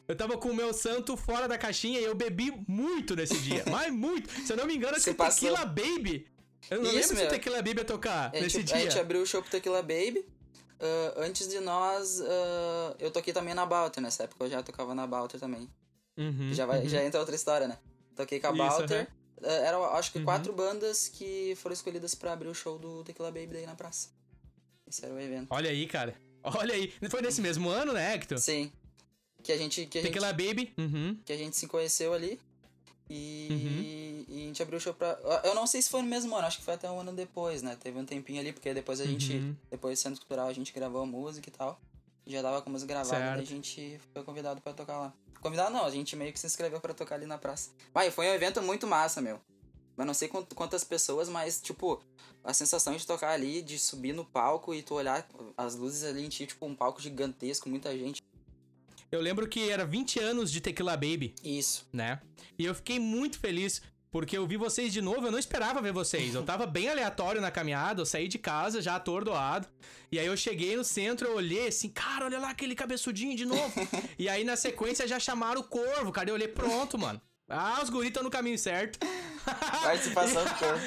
Eu 0.09 0.16
tava 0.16 0.37
com 0.37 0.51
o 0.51 0.55
meu 0.55 0.73
santo 0.75 1.16
fora 1.16 1.49
da 1.49 1.57
caixinha 1.57 2.01
e 2.01 2.05
eu 2.05 2.14
bebi 2.14 2.53
muito 2.68 3.14
nesse 3.16 3.37
dia. 3.38 3.64
mas 3.71 3.92
muito. 3.92 4.31
Se 4.47 4.53
eu 4.53 4.57
não 4.57 4.66
me 4.66 4.75
engano, 4.77 4.95
acho 4.95 5.05
Você 5.05 5.11
que 5.12 5.16
passou- 5.16 5.49
Tequila 5.51 5.64
Baby. 5.66 6.27
Eu 6.70 6.79
não 6.83 6.85
Isso, 6.90 6.94
lembro 7.12 7.16
se 7.16 7.25
o 7.25 7.29
Tequila 7.29 7.57
Baby 7.57 7.79
ia 7.79 7.85
tocar 7.85 8.29
A 8.29 8.40
nesse 8.40 8.61
gente, 8.61 8.72
a 8.72 8.77
dia. 8.77 8.90
gente 8.90 8.98
abriu 8.98 9.22
o 9.22 9.27
show 9.27 9.42
pro 9.42 9.51
Tequila 9.51 9.83
Baby. 9.83 10.25
Ah, 10.81 11.14
antes 11.18 11.48
de 11.48 11.61
nós, 11.61 12.20
ah, 12.20 12.96
eu 12.98 13.11
toquei 13.11 13.33
também 13.33 13.55
na 13.55 13.64
Balter. 13.66 14.03
Nessa 14.03 14.25
época 14.25 14.44
eu 14.44 14.51
já 14.51 14.62
tocava 14.62 14.94
na 14.94 15.07
Balter 15.07 15.38
também. 15.40 15.68
Uhum, 16.16 16.53
já, 16.53 16.66
vai, 16.66 16.81
uhum. 16.83 16.88
já 16.88 17.03
entra 17.05 17.20
outra 17.20 17.35
história, 17.35 17.66
né? 17.68 17.79
Toquei 18.14 18.38
com 18.40 18.48
a 18.48 18.51
Isso, 18.51 18.59
Balter. 18.59 19.09
Ah, 19.42 19.48
eram, 19.48 19.85
acho 19.85 20.12
que 20.12 20.18
Uhum. 20.18 20.25
quatro 20.25 20.53
bandas 20.53 21.09
que 21.09 21.55
foram 21.57 21.75
escolhidas 21.75 22.14
pra 22.14 22.33
abrir 22.33 22.48
o 22.48 22.55
show 22.55 22.79
do 22.79 23.03
Tequila 23.05 23.31
Baby 23.31 23.48
daí 23.55 23.66
na 23.66 23.75
praça. 23.75 24.09
Esse 24.87 25.05
era 25.05 25.14
o 25.14 25.20
evento. 25.20 25.48
Olha 25.51 25.70
aí, 25.70 25.87
cara. 25.87 26.14
Olha 26.42 26.75
aí. 26.75 26.92
Foi 27.09 27.22
nesse 27.22 27.40
mesmo 27.40 27.68
ano, 27.68 27.92
né, 27.92 28.14
Hector? 28.14 28.38
Sim. 28.38 28.70
Que 29.42 29.53
a 29.53 29.57
gente, 29.57 29.87
que 29.87 29.98
a 29.98 30.03
gente, 30.03 30.11
Tequila 30.12 30.33
Baby. 30.33 30.72
Uhum. 30.79 31.18
que 31.25 31.33
a 31.33 31.37
gente 31.37 31.57
se 31.57 31.66
conheceu 31.66 32.12
ali. 32.12 32.38
E, 33.14 33.48
Uhum. 33.51 34.25
e 34.37 34.42
a 34.42 34.46
gente 34.46 34.62
abriu 34.62 34.79
o 34.79 34.81
show 34.81 34.94
pra. 34.94 35.18
Eu 35.44 35.55
não 35.55 35.66
sei 35.66 35.83
se 35.83 35.90
foi 35.90 36.01
no 36.01 36.09
mesmo 36.09 36.35
ano, 36.35 36.46
acho 36.46 36.59
que 36.59 36.64
foi 36.64 36.75
até 36.75 36.90
um 36.90 37.01
ano 37.01 37.12
depois, 37.12 37.61
né? 37.62 37.77
Teve 37.79 37.98
um 37.98 38.05
tempinho 38.07 38.40
ali, 38.40 38.53
porque 38.53 38.72
depois 38.72 39.01
a 39.01 39.05
gente. 39.05 39.35
Uhum. 39.35 39.57
Depois 39.70 39.98
do 39.98 40.03
Centro 40.03 40.20
Cultural 40.20 40.48
a 40.48 40.53
gente 40.53 40.72
gravou 40.72 41.03
a 41.03 41.07
música 41.07 41.48
e 41.48 41.53
tal. 41.53 41.79
Já 42.27 42.40
tava 42.40 42.62
com 42.62 42.70
a 42.70 42.72
música 42.72 42.92
gravada, 42.92 43.16
Certo. 43.18 43.35
daí 43.35 43.42
a 43.42 43.46
gente 43.46 44.01
foi 44.14 44.22
convidado 44.22 44.61
pra 44.61 44.72
tocar 44.72 44.96
lá. 44.98 45.12
Convidado 45.40 45.72
não, 45.75 45.85
a 45.85 45.90
gente 45.90 46.14
meio 46.16 46.33
que 46.33 46.38
se 46.38 46.46
inscreveu 46.46 46.81
pra 46.81 46.94
tocar 46.94 47.16
ali 47.16 47.27
na 47.27 47.37
praça. 47.37 47.70
Vai, 47.92 48.11
foi 48.12 48.29
um 48.29 48.33
evento 48.35 48.62
muito 48.62 48.87
massa, 48.87 49.20
meu. 49.20 49.40
Mas 49.96 50.07
não 50.07 50.14
sei 50.14 50.29
quant- 50.29 50.55
quantas 50.55 50.85
pessoas, 50.85 51.29
mas, 51.29 51.61
tipo, 51.61 52.01
a 52.44 52.55
sensação 52.55 52.96
de 52.96 53.05
tocar 53.07 53.31
ali, 53.33 53.61
de 53.61 53.79
subir 53.79 54.12
no 54.14 54.25
palco 54.25 54.72
e 54.72 54.83
tu 54.83 54.94
olhar 54.94 55.27
as 55.57 55.75
luzes 55.75 56.05
ali 56.05 56.25
em 56.25 56.29
ti, 56.29 56.46
tipo, 56.46 56.64
um 56.64 56.75
palco 56.75 57.03
gigantesco, 57.03 57.68
muita 57.68 57.90
gente. 57.98 58.22
Eu 59.12 59.20
lembro 59.20 59.46
que 59.46 59.68
era 59.68 59.85
20 59.85 60.18
anos 60.20 60.51
de 60.51 60.59
Tequila 60.59 60.96
Baby, 60.96 61.35
Isso. 61.44 61.87
né? 61.92 62.18
E 62.59 62.64
eu 62.64 62.75
fiquei 62.75 62.98
muito 62.98 63.38
feliz 63.38 63.83
porque 64.11 64.38
eu 64.38 64.46
vi 64.46 64.57
vocês 64.57 64.90
de 64.90 65.03
novo. 65.03 65.27
Eu 65.27 65.31
não 65.31 65.38
esperava 65.38 65.83
ver 65.83 65.92
vocês. 65.92 66.35
Eu 66.35 66.42
tava 66.42 66.66
bem 66.66 66.88
aleatório 66.88 67.38
na 67.38 67.51
caminhada. 67.51 68.01
Eu 68.01 68.07
saí 68.07 68.27
de 68.27 68.38
casa 68.38 68.81
já 68.81 68.96
atordoado. 68.96 69.68
E 70.11 70.18
aí 70.18 70.25
eu 70.25 70.35
cheguei 70.35 70.75
no 70.79 70.83
centro, 70.83 71.29
eu 71.29 71.37
olhei 71.37 71.68
assim, 71.68 71.90
cara, 71.90 72.25
olha 72.25 72.38
lá 72.38 72.48
aquele 72.48 72.75
cabeçudinho 72.75 73.37
de 73.37 73.44
novo. 73.44 73.72
e 74.18 74.31
aí 74.31 74.44
na 74.44 74.57
sequência 74.57 75.07
já 75.07 75.20
chamaram 75.20 75.61
o 75.61 75.64
corvo, 75.64 76.11
cara. 76.11 76.31
Eu 76.31 76.35
olhei, 76.35 76.48
pronto, 76.48 76.98
mano. 76.98 77.20
Ah, 77.51 77.81
os 77.83 77.90
guris 77.90 78.09
estão 78.09 78.22
no 78.22 78.31
caminho 78.31 78.59
certo. 78.59 78.98
Participação 79.83 80.42
do 80.42 80.55
corpo. 80.55 80.81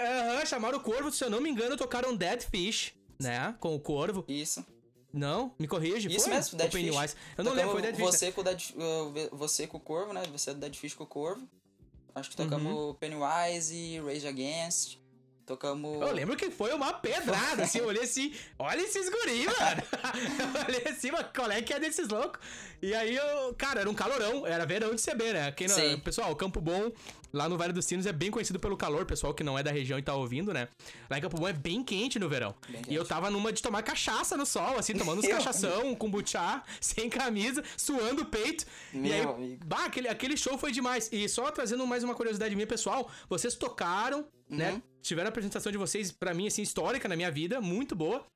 Aham, 0.00 0.46
chamaram 0.46 0.78
o 0.78 0.80
corvo, 0.80 1.10
se 1.10 1.24
eu 1.24 1.30
não 1.30 1.40
me 1.40 1.50
engano, 1.50 1.76
tocaram 1.76 2.14
Dead 2.14 2.40
Fish, 2.40 2.92
né? 3.20 3.56
Com 3.58 3.74
o 3.74 3.80
corvo. 3.80 4.24
Isso. 4.28 4.64
Não, 5.12 5.52
me 5.58 5.66
corrige. 5.66 6.08
Isso 6.08 6.26
foi? 6.26 6.34
mesmo, 6.34 6.58
Dead. 6.58 6.70
Fish. 6.70 7.16
Eu 7.36 7.44
não 7.44 7.52
lembro, 7.54 7.72
foi 7.72 7.82
Dead 7.82 7.94
Tocamos 7.94 7.96
Fish. 7.96 8.04
né? 8.04 8.12
você 8.12 8.32
com, 8.32 8.40
o 8.40 8.44
Dead, 8.44 8.62
uh, 8.76 9.36
você 9.36 9.66
com 9.66 9.76
o 9.78 9.80
Corvo, 9.80 10.12
né? 10.12 10.22
Você 10.32 10.50
é 10.50 10.54
do 10.54 10.60
Dead 10.60 10.74
Fish 10.74 10.94
com 10.94 11.04
o 11.04 11.06
Corvo. 11.06 11.48
Acho 12.14 12.30
que 12.30 12.36
tocamos 12.36 12.72
Uhum. 12.72 12.94
Pennywise 12.94 13.74
e 13.74 14.00
Rage 14.00 14.26
Against. 14.26 14.98
Tocamos... 15.46 16.02
Eu 16.02 16.12
lembro 16.12 16.36
que 16.36 16.50
foi 16.50 16.74
uma 16.74 16.92
pedrada, 16.92 17.62
assim, 17.62 17.78
eu 17.78 17.86
olhei 17.86 18.02
assim, 18.02 18.34
olha 18.58 18.82
esses 18.82 19.08
guri, 19.08 19.46
mano. 19.46 19.82
eu 20.54 20.66
olhei 20.68 20.92
assim, 20.92 21.10
mas 21.10 21.26
qual 21.34 21.50
é 21.50 21.62
que 21.62 21.72
é 21.72 21.80
desses 21.80 22.06
loucos? 22.06 22.38
E 22.82 22.94
aí, 22.94 23.16
eu, 23.16 23.54
cara, 23.54 23.80
era 23.80 23.88
um 23.88 23.94
calorão, 23.94 24.46
era 24.46 24.66
verão 24.66 24.94
de 24.94 25.02
CB, 25.02 25.32
né? 25.32 25.50
Quem 25.52 25.66
não, 25.66 25.74
Sim. 25.74 25.98
pessoal, 26.00 26.36
Campo 26.36 26.60
Bom, 26.60 26.92
lá 27.32 27.48
no 27.48 27.56
Vale 27.58 27.72
dos 27.72 27.84
Sinos, 27.84 28.06
é 28.06 28.12
bem 28.12 28.30
conhecido 28.30 28.58
pelo 28.58 28.76
calor, 28.76 29.04
pessoal 29.06 29.34
que 29.34 29.42
não 29.44 29.58
é 29.58 29.62
da 29.62 29.70
região 29.70 29.98
e 29.98 30.02
tá 30.02 30.14
ouvindo, 30.14 30.52
né? 30.52 30.68
Lá 31.10 31.18
em 31.18 31.20
Campo 31.20 31.38
Bom 31.38 31.48
é 31.48 31.52
bem 31.52 31.82
quente 31.84 32.18
no 32.18 32.28
verão. 32.28 32.54
Bem 32.68 32.82
E 32.88 32.94
eu 32.94 33.02
quente. 33.02 33.08
tava 33.08 33.30
numa 33.30 33.52
de 33.52 33.62
tomar 33.62 33.82
cachaça 33.82 34.36
no 34.36 34.46
sol, 34.46 34.78
assim, 34.78 34.94
tomando 34.94 35.18
uns 35.20 35.26
Meu 35.28 35.36
cachação, 35.36 35.94
com 35.94 36.10
buchá, 36.10 36.62
sem 36.80 37.08
camisa, 37.08 37.62
suando 37.76 38.22
o 38.22 38.26
peito. 38.26 38.64
e 38.92 38.98
Meu 38.98 39.12
aí, 39.12 39.20
amigo. 39.22 39.64
bah, 39.66 39.84
aquele, 39.84 40.08
aquele 40.08 40.36
show 40.36 40.56
foi 40.58 40.72
demais. 40.72 41.08
E 41.12 41.28
só 41.28 41.50
trazendo 41.50 41.86
mais 41.86 42.02
uma 42.04 42.14
curiosidade 42.14 42.54
minha, 42.54 42.66
pessoal, 42.66 43.10
vocês 43.28 43.54
tocaram, 43.54 44.26
né? 44.48 44.72
Uhum. 44.72 44.82
Tiveram 45.00 45.28
a 45.28 45.30
apresentação 45.30 45.70
de 45.70 45.78
vocês, 45.78 46.10
pra 46.12 46.34
mim, 46.34 46.46
assim, 46.46 46.60
histórica 46.60 47.08
na 47.08 47.16
minha 47.16 47.30
vida, 47.30 47.60
muito 47.60 47.94
boa. 47.94 48.26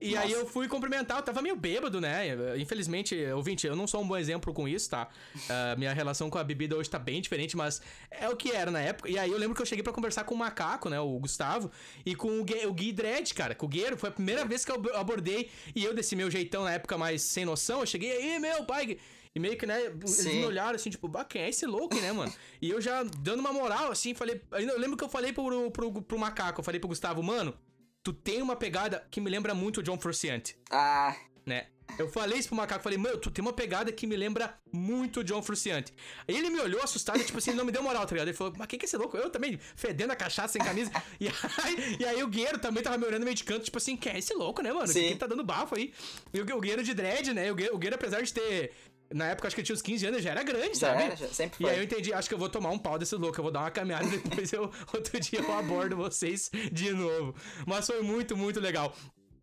E 0.00 0.14
Nossa. 0.14 0.26
aí 0.26 0.32
eu 0.32 0.46
fui 0.46 0.66
cumprimentar, 0.68 1.18
eu 1.18 1.22
tava 1.22 1.42
meio 1.42 1.56
bêbado, 1.56 2.00
né? 2.00 2.24
Infelizmente, 2.58 3.14
ouvinte, 3.32 3.66
eu 3.66 3.76
não 3.76 3.86
sou 3.86 4.00
um 4.02 4.06
bom 4.06 4.16
exemplo 4.16 4.52
com 4.54 4.66
isso, 4.68 4.88
tá? 4.90 5.08
Ah, 5.50 5.74
minha 5.76 5.92
relação 5.92 6.30
com 6.30 6.38
a 6.38 6.44
bebida 6.44 6.76
hoje 6.76 6.88
tá 6.88 6.98
bem 6.98 7.20
diferente, 7.20 7.56
mas 7.56 7.82
é 8.10 8.28
o 8.28 8.36
que 8.36 8.52
era 8.52 8.70
na 8.70 8.80
época. 8.80 9.10
E 9.10 9.18
aí 9.18 9.30
eu 9.30 9.36
lembro 9.36 9.54
que 9.54 9.60
eu 9.60 9.66
cheguei 9.66 9.82
pra 9.82 9.92
conversar 9.92 10.24
com 10.24 10.34
o 10.34 10.38
Macaco, 10.38 10.88
né? 10.88 11.00
O 11.00 11.18
Gustavo, 11.18 11.70
e 12.06 12.14
com 12.14 12.40
o 12.40 12.44
Gui, 12.44 12.66
o 12.66 12.72
Gui 12.72 12.92
Dredd, 12.92 13.34
cara, 13.34 13.54
com 13.54 13.66
o 13.66 13.68
Gueiro. 13.68 13.96
Foi 13.96 14.08
a 14.08 14.12
primeira 14.12 14.44
vez 14.44 14.64
que 14.64 14.70
eu 14.70 14.80
abordei, 14.94 15.50
e 15.74 15.84
eu 15.84 15.92
desse 15.92 16.14
meu 16.14 16.30
jeitão 16.30 16.64
na 16.64 16.72
época 16.72 16.96
mais 16.96 17.22
sem 17.22 17.44
noção, 17.44 17.80
eu 17.80 17.86
cheguei 17.86 18.12
aí, 18.12 18.38
meu 18.38 18.64
pai... 18.64 18.96
E 19.34 19.38
meio 19.38 19.56
que, 19.56 19.64
né, 19.64 19.84
eles 19.84 20.10
Sim. 20.10 20.40
me 20.40 20.44
olharam 20.46 20.74
assim, 20.74 20.90
tipo, 20.90 21.06
bah, 21.06 21.24
quem 21.24 21.42
é 21.42 21.48
esse 21.48 21.64
louco, 21.64 21.94
né, 22.00 22.10
mano? 22.12 22.32
E 22.60 22.68
eu 22.68 22.80
já 22.80 23.02
dando 23.02 23.40
uma 23.40 23.52
moral, 23.52 23.92
assim, 23.92 24.12
falei. 24.12 24.42
Eu 24.50 24.78
lembro 24.78 24.96
que 24.96 25.04
eu 25.04 25.08
falei 25.08 25.32
pro, 25.32 25.70
pro, 25.70 26.02
pro 26.02 26.18
macaco, 26.18 26.60
eu 26.60 26.64
falei 26.64 26.80
pro 26.80 26.88
Gustavo, 26.88 27.22
mano, 27.22 27.54
tu 28.02 28.12
tem 28.12 28.42
uma 28.42 28.56
pegada 28.56 29.06
que 29.10 29.20
me 29.20 29.30
lembra 29.30 29.54
muito 29.54 29.78
o 29.78 29.82
John 29.82 29.98
Frusciante, 30.00 30.56
Ah, 30.70 31.14
né? 31.46 31.68
Eu 31.98 32.08
falei 32.08 32.38
isso 32.38 32.48
pro 32.48 32.56
macaco, 32.56 32.82
falei, 32.82 32.98
mano, 32.98 33.18
tu 33.18 33.30
tem 33.30 33.42
uma 33.42 33.52
pegada 33.52 33.90
que 33.90 34.06
me 34.06 34.16
lembra 34.16 34.56
muito 34.72 35.20
o 35.20 35.24
John 35.24 35.42
Frusciante. 35.42 35.92
Aí 36.26 36.36
ele 36.36 36.48
me 36.48 36.60
olhou 36.60 36.82
assustado, 36.82 37.22
tipo 37.24 37.38
assim, 37.38 37.50
ele 37.50 37.58
não 37.58 37.64
me 37.64 37.72
deu 37.72 37.82
moral, 37.82 38.06
tá 38.06 38.12
ligado? 38.12 38.28
Ele 38.28 38.36
falou, 38.36 38.52
mas 38.56 38.66
quem 38.68 38.78
que 38.78 38.84
é 38.84 38.86
esse 38.86 38.96
louco? 38.96 39.16
Eu 39.16 39.30
também, 39.30 39.58
fedendo 39.74 40.12
a 40.12 40.16
cachaça 40.16 40.52
sem 40.52 40.62
camisa. 40.62 40.90
e, 41.20 41.28
aí, 41.28 41.96
e 41.98 42.04
aí 42.04 42.22
o 42.22 42.28
Guerreiro 42.28 42.58
também 42.58 42.82
tava 42.82 42.96
me 42.96 43.04
olhando 43.06 43.24
meio 43.24 43.34
de 43.34 43.44
canto, 43.44 43.64
tipo 43.64 43.78
assim, 43.78 43.96
quem 43.96 44.12
é 44.12 44.18
esse 44.18 44.32
louco, 44.34 44.62
né, 44.62 44.72
mano? 44.72 44.86
Sim. 44.86 45.08
Quem 45.08 45.16
tá 45.16 45.26
dando 45.26 45.44
bafo 45.44 45.74
aí? 45.76 45.92
E 46.32 46.40
o, 46.40 46.56
o 46.56 46.60
Guerreiro 46.60 46.82
de 46.82 46.94
dread, 46.94 47.34
né? 47.34 47.50
O 47.50 47.54
Guerreiro, 47.54 47.74
o 47.76 47.78
Guerreiro, 47.78 47.96
apesar 47.96 48.22
de 48.22 48.32
ter. 48.32 48.72
Na 49.12 49.26
época, 49.28 49.48
acho 49.48 49.56
que 49.56 49.60
ele 49.60 49.66
tinha 49.66 49.74
uns 49.74 49.82
15 49.82 50.06
anos, 50.06 50.22
já 50.22 50.30
era 50.30 50.42
grande, 50.44 50.78
já 50.78 50.90
sabe? 50.90 51.02
era, 51.02 51.16
já, 51.16 51.26
sempre 51.28 51.56
E 51.60 51.62
foi. 51.64 51.70
aí 51.72 51.78
eu 51.78 51.82
entendi, 51.84 52.12
acho 52.12 52.28
que 52.28 52.34
eu 52.34 52.38
vou 52.38 52.48
tomar 52.48 52.70
um 52.70 52.78
pau 52.78 52.96
desse 52.98 53.14
louco, 53.16 53.38
eu 53.38 53.42
vou 53.42 53.52
dar 53.52 53.60
uma 53.60 53.70
caminhada 53.70 54.04
e 54.06 54.18
depois 54.18 54.52
eu, 54.52 54.70
outro 54.94 55.18
dia 55.18 55.40
eu 55.40 55.52
abordo 55.52 55.96
vocês 55.96 56.50
de 56.70 56.92
novo. 56.92 57.34
Mas 57.66 57.86
foi 57.86 58.02
muito, 58.02 58.36
muito 58.36 58.60
legal. 58.60 58.94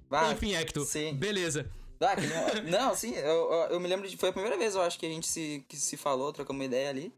Vai. 0.09 0.31
Enfim, 0.33 0.53
Hector, 0.55 0.85
sim. 0.85 1.13
beleza. 1.13 1.69
Ah, 1.99 2.15
não, 2.69 2.95
sim, 2.95 3.13
eu, 3.15 3.25
eu, 3.25 3.67
eu 3.71 3.79
me 3.79 3.87
lembro 3.87 4.07
de. 4.07 4.15
Foi 4.15 4.29
a 4.29 4.33
primeira 4.33 4.55
vez, 4.57 4.75
eu 4.75 4.81
acho, 4.81 4.97
que 4.97 5.05
a 5.05 5.09
gente 5.09 5.27
se, 5.27 5.65
que 5.67 5.75
se 5.75 5.97
falou, 5.97 6.31
trocamos 6.31 6.59
uma 6.61 6.65
ideia 6.65 6.89
ali. 6.89 7.11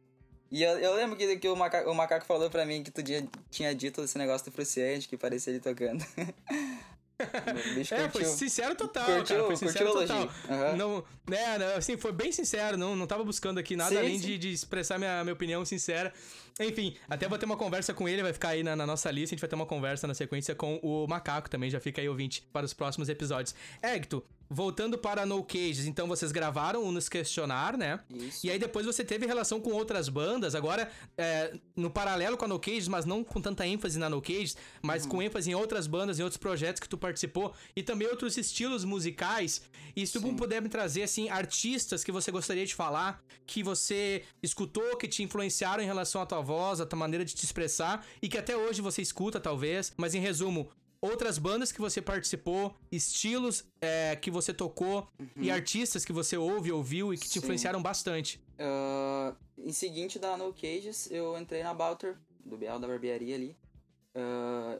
E 0.52 0.64
eu, 0.64 0.80
eu 0.80 0.96
lembro 0.96 1.16
que, 1.16 1.38
que 1.38 1.48
o, 1.48 1.56
macaco, 1.56 1.92
o 1.92 1.94
macaco 1.94 2.26
falou 2.26 2.50
pra 2.50 2.66
mim 2.66 2.82
que 2.82 2.90
tu 2.90 3.04
tinha, 3.04 3.28
tinha 3.52 3.76
dito 3.76 4.02
esse 4.02 4.18
negócio 4.18 4.50
do 4.50 4.52
Fruciante, 4.52 5.08
que 5.08 5.16
parecia 5.16 5.52
ele 5.54 5.60
tocando. 5.60 6.04
É, 7.92 8.10
foi 8.10 8.24
sincero 8.26 8.76
total, 8.76 9.06
Curtiu- 9.06 9.36
cara. 9.36 9.48
Foi 9.48 9.56
sincero 9.56 9.92
total. 9.92 10.30
Aham. 10.50 10.76
Não, 10.78 11.04
né, 11.30 11.58
né, 11.58 11.76
assim, 11.76 11.98
foi 11.98 12.12
bem 12.12 12.32
sincero, 12.32 12.78
não, 12.78 12.96
não 12.96 13.06
tava 13.06 13.24
buscando 13.24 13.58
aqui 13.60 13.76
nada 13.76 13.92
Sim, 13.92 13.98
além 13.98 14.20
sim. 14.20 14.26
De, 14.28 14.38
de 14.38 14.52
expressar 14.54 14.98
minha, 14.98 15.24
minha 15.24 15.34
opinião 15.34 15.64
sincera. 15.66 16.14
Enfim, 16.60 16.96
até 17.10 17.28
vou 17.28 17.38
ter 17.38 17.46
uma 17.46 17.58
conversa 17.58 17.94
com 17.94 18.08
ele, 18.08 18.22
vai 18.22 18.34
ficar 18.34 18.50
aí 18.50 18.64
na, 18.64 18.76
na 18.76 18.86
nossa 18.86 19.10
lista, 19.12 19.34
a 19.34 19.36
gente 19.36 19.42
vai 19.42 19.50
ter 19.50 19.56
uma 19.56 19.66
conversa 19.66 20.08
na 20.08 20.14
sequência 20.14 20.54
com 20.56 20.78
o 20.82 21.08
Macaco 21.08 21.50
também, 21.50 21.70
já 21.70 21.80
fica 21.80 22.02
aí 22.02 22.10
ouvinte 22.10 22.42
para 22.54 22.66
os 22.66 22.74
próximos 22.74 23.08
episódios. 23.10 23.56
Hector, 23.82 24.24
voltando 24.50 24.98
para 24.98 25.26
No 25.26 25.44
Cages, 25.44 25.86
então 25.86 26.08
vocês 26.08 26.32
gravaram 26.32 26.84
o 26.84 26.92
Nos 26.92 27.08
Questionar, 27.08 27.78
né? 27.78 28.00
Isso. 28.10 28.48
E 28.48 28.50
aí 28.50 28.58
depois 28.58 28.86
você 28.86 29.04
teve 29.04 29.26
relação 29.26 29.62
com 29.62 29.72
outras 29.72 30.10
bandas, 30.10 30.56
agora 30.56 30.90
é, 31.18 31.54
no 31.76 31.90
paralelo 31.92 32.36
com 32.36 32.46
a 32.46 32.48
No 32.48 32.60
Cages, 32.60 32.88
mas 32.88 33.06
não 33.06 33.24
com 33.24 33.40
tanta 33.40 33.68
ênfase 33.68 34.00
na 34.00 34.10
No 34.10 34.22
Cages, 34.22 34.58
mas 34.82 35.06
com 35.06 35.22
ênfase 35.22 35.52
em 35.52 35.54
outras 35.54 35.86
bandas, 35.86 36.20
em 36.20 36.24
outros 36.24 36.38
projetos 36.38 36.80
que 36.80 36.90
tu 36.90 36.98
participou 36.98 37.54
e 37.76 37.84
também 37.84 38.08
outros 38.08 38.38
estilos 38.38 38.84
musicais. 38.84 39.62
E 39.96 40.06
se 40.06 40.14
tu 40.14 40.20
Sim. 40.20 40.36
puder 40.36 40.62
me 40.62 40.70
trazer, 40.70 41.04
assim, 41.04 41.30
artistas 41.30 42.04
que 42.04 42.12
você 42.12 42.32
gostaria 42.32 42.66
de 42.66 42.74
falar, 42.74 43.22
que 43.46 43.62
você 43.62 44.24
escutou, 44.42 44.98
que 44.98 45.08
te 45.08 45.22
influenciaram 45.22 45.84
em 45.84 45.86
relação 45.86 46.22
à 46.22 46.26
tua 46.26 46.42
voz, 46.42 46.82
à 46.82 46.86
tua 46.86 46.98
maneira 46.98 47.24
de 47.24 47.36
te 47.36 47.44
expressar 47.44 48.06
e 48.22 48.28
que 48.28 48.38
até 48.38 48.56
hoje 48.56 48.82
você 48.82 49.02
escuta, 49.02 49.40
talvez, 49.40 49.94
mas 49.98 50.16
em 50.16 50.20
resumo. 50.20 50.70
Outras 51.02 51.38
bandas 51.38 51.72
que 51.72 51.80
você 51.80 52.02
participou, 52.02 52.76
estilos 52.92 53.64
é, 53.80 54.18
que 54.18 54.30
você 54.30 54.54
tocou 54.54 55.08
e 55.38 55.50
artistas 55.50 56.04
que 56.04 56.12
você 56.12 56.36
ouve, 56.36 56.72
ouviu 56.74 57.14
e 57.14 57.18
que 57.18 57.26
te 57.28 57.34
Sim. 57.34 57.40
influenciaram 57.40 57.82
bastante. 57.82 58.42
Ah, 58.58 59.34
em 59.58 59.72
seguinte 59.72 60.20
da 60.20 60.36
No 60.36 60.54
Cages, 60.54 61.10
eu 61.10 61.38
entrei 61.40 61.64
na 61.64 61.74
Balter, 61.74 62.18
do 62.44 62.58
Biel 62.58 62.78
da 62.80 62.88
barbearia 62.88 63.36
ali. 63.36 63.56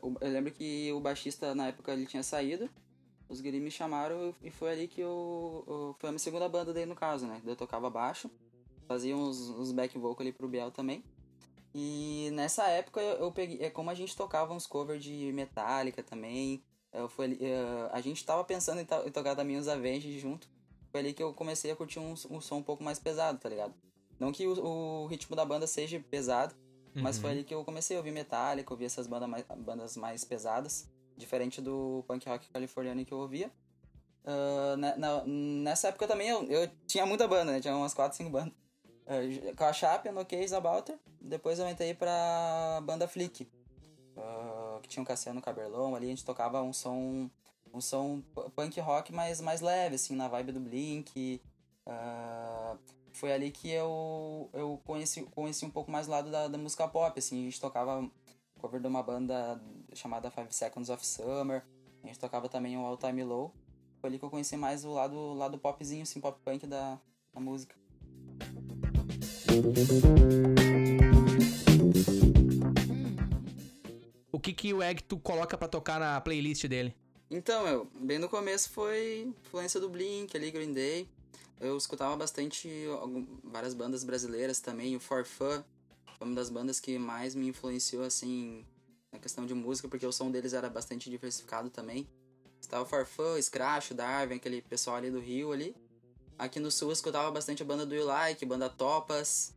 O- 0.02 0.16
eu 0.20 0.30
lembro 0.32 0.52
que 0.52 0.92
o 0.92 1.00
baixista 1.00 1.56
na 1.56 1.68
época 1.68 1.94
ele 1.94 2.06
tinha 2.06 2.24
saído. 2.24 2.70
Os 3.30 3.40
guris 3.40 3.62
me 3.62 3.72
chamaram 3.72 4.36
e 4.44 4.50
foi 4.52 4.72
ali 4.72 4.88
que 4.90 5.00
eu, 5.00 5.64
eu- 5.68 5.96
Foi 6.00 6.10
a 6.10 6.12
minha 6.12 6.20
segunda 6.20 6.50
banda 6.50 6.74
daí 6.74 6.86
no 6.86 6.96
caso, 6.96 7.28
né? 7.28 7.42
Eu 7.46 7.56
tocava 7.56 7.90
baixo, 7.90 8.30
fazia 8.88 9.16
uns, 9.16 9.38
uns 9.52 9.72
back 9.72 9.98
vocal 9.98 10.22
ali 10.26 10.34
pro 10.34 10.50
Biel 10.50 10.72
também. 10.72 11.02
E 11.74 12.30
nessa 12.34 12.68
época 12.68 13.00
eu, 13.02 13.18
eu 13.18 13.32
peguei. 13.32 13.60
É 13.62 13.70
como 13.70 13.90
a 13.90 13.94
gente 13.94 14.16
tocava 14.16 14.54
uns 14.54 14.66
covers 14.66 15.04
de 15.04 15.32
Metallica 15.34 16.02
também. 16.02 16.64
Eu 16.92 17.10
ali- 17.20 17.38
eh, 17.42 17.90
a 17.92 18.02
gente 18.02 18.26
tava 18.26 18.44
pensando 18.44 18.82
em, 18.82 18.86
to- 18.86 19.04
em 19.08 19.12
tocar 19.12 19.36
também 19.36 19.58
os 19.58 19.68
Avenged 19.68 20.20
junto. 20.20 20.50
Foi 20.92 21.00
ali 21.02 21.14
que 21.14 21.22
eu 21.22 21.34
comecei 21.34 21.70
a 21.70 21.76
curtir 21.76 22.00
um, 22.00 22.14
um 22.32 22.42
som 22.42 22.58
um 22.58 22.64
pouco 22.64 22.84
mais 22.84 22.98
pesado, 22.98 23.38
tá 23.38 23.48
ligado? 23.48 23.74
Não 24.20 24.32
que 24.32 24.48
o, 24.48 25.04
o 25.04 25.06
ritmo 25.06 25.36
da 25.36 25.46
banda 25.46 25.68
seja 25.68 26.04
pesado, 26.10 26.56
mas 26.96 27.16
Uhum. 27.18 27.22
foi 27.22 27.32
ali 27.32 27.44
que 27.44 27.54
eu 27.54 27.64
comecei 27.64 27.96
a 27.96 28.00
ouvir 28.00 28.12
Metallica, 28.12 28.74
ouvir 28.74 28.86
essas 28.86 29.06
bandas 29.06 29.30
mais, 29.30 29.46
bandas 29.60 29.96
mais 29.96 30.26
pesadas, 30.26 30.90
diferente 31.16 31.62
do 31.62 32.04
punk 32.08 32.28
rock 32.28 32.50
californiano 32.50 33.06
que 33.06 33.14
eu 33.14 33.20
ouvia. 33.20 33.52
Uh, 34.26 34.76
na, 34.78 34.98
na, 34.98 35.24
nessa 35.26 35.88
época 35.90 36.08
também 36.08 36.28
eu, 36.28 36.44
eu 36.46 36.70
tinha 36.86 37.06
muita 37.06 37.28
banda, 37.28 37.52
né? 37.52 37.62
Tinha 37.62 37.76
umas 37.76 37.94
4, 37.94 38.18
5 38.18 38.30
bandas. 38.32 38.54
Uh, 39.10 39.56
com 39.56 39.64
a 39.64 39.74
Chape, 39.74 40.12
no 40.12 40.24
Case 40.24 40.54
About 40.54 40.96
Depois 41.20 41.58
eu 41.58 41.68
entrei 41.68 41.96
pra 41.96 42.80
banda 42.84 43.08
Flick. 43.08 43.50
Uh, 44.16 44.80
que 44.82 44.88
tinha 44.88 45.02
um 45.02 45.06
Cassiano 45.06 45.42
Caberlão 45.42 45.96
ali, 45.96 46.06
a 46.06 46.10
gente 46.10 46.24
tocava 46.24 46.62
um 46.62 46.72
som. 46.72 47.30
Um 47.74 47.82
som 47.82 48.22
punk 48.56 48.80
rock 48.80 49.12
mais, 49.12 49.42
mais 49.42 49.62
leve, 49.62 49.96
assim, 49.96 50.16
na 50.16 50.28
vibe 50.28 50.52
do 50.52 50.60
Blink. 50.60 51.42
Uh, 51.86 52.78
foi 53.14 53.34
ali 53.34 53.52
que 53.52 53.70
eu, 53.70 54.50
eu 54.54 54.80
conheci, 54.86 55.24
conheci 55.24 55.66
um 55.66 55.70
pouco 55.70 55.92
mais 55.92 56.08
o 56.08 56.12
lado 56.12 56.32
da, 56.32 56.48
da 56.48 56.58
música 56.58 56.88
pop, 56.88 57.18
assim, 57.18 57.42
a 57.42 57.44
gente 57.44 57.60
tocava 57.60 58.10
cover 58.60 58.80
de 58.80 58.88
uma 58.88 59.02
banda 59.02 59.62
chamada 59.94 60.30
Five 60.30 60.54
Seconds 60.54 60.90
of 60.90 61.06
Summer, 61.06 61.66
a 62.04 62.08
gente 62.08 62.20
tocava 62.20 62.48
também 62.50 62.78
o 62.78 62.86
All 62.86 62.98
Time 62.98 63.24
Low, 63.24 63.54
foi 64.00 64.10
ali 64.10 64.20
que 64.20 64.26
eu 64.26 64.30
conheci 64.30 64.56
mais 64.58 64.86
o 64.86 64.92
lado, 64.92 65.34
lado 65.34 65.58
popzinho, 65.58 66.04
assim, 66.04 66.20
pop 66.20 66.40
punk 66.44 66.66
da, 66.68 67.00
da 67.34 67.40
música. 67.40 67.79
O 74.32 74.40
que 74.40 74.54
que 74.54 74.74
o 74.74 74.82
Egg 74.82 75.04
coloca 75.24 75.58
para 75.58 75.68
tocar 75.68 76.00
na 76.00 76.20
playlist 76.22 76.66
dele? 76.68 76.96
Então, 77.30 77.68
eu, 77.68 77.88
bem 77.96 78.18
no 78.18 78.30
começo 78.30 78.70
foi 78.70 79.34
influência 79.44 79.80
do 79.80 79.90
Blink, 79.90 80.36
ali, 80.36 80.52
Green 80.52 80.74
Day. 80.74 81.08
Eu 81.60 81.78
escutava 81.78 82.16
bastante 82.16 82.70
várias 83.44 83.74
bandas 83.74 84.04
brasileiras 84.04 84.60
também, 84.60 84.96
o 84.96 85.00
For 85.00 85.26
Fun 85.26 85.64
foi 86.20 86.28
uma 86.28 86.36
das 86.36 86.50
bandas 86.50 86.82
que 86.82 87.00
mais 87.00 87.34
me 87.34 87.48
influenciou, 87.48 88.04
assim, 88.04 88.66
na 89.10 89.18
questão 89.18 89.46
de 89.46 89.54
música, 89.54 89.88
porque 89.88 90.06
o 90.06 90.12
som 90.12 90.30
deles 90.30 90.52
era 90.52 90.70
bastante 90.70 91.10
diversificado 91.10 91.70
também. 91.70 92.08
Estava 92.60 92.86
Farfã, 92.86 93.42
Scratch, 93.42 93.92
Darwin, 93.92 94.36
aquele 94.36 94.62
pessoal 94.62 94.98
ali 94.98 95.10
do 95.10 95.20
Rio 95.20 95.54
ali. 95.54 95.74
Aqui 96.40 96.58
no 96.58 96.72
sul 96.72 96.88
eu 96.88 96.94
escutava 96.94 97.30
bastante 97.30 97.62
a 97.62 97.66
banda 97.66 97.86
do 97.86 97.94
You 97.94 98.06
Like, 98.06 98.46
banda 98.46 98.70
Topas, 98.70 99.54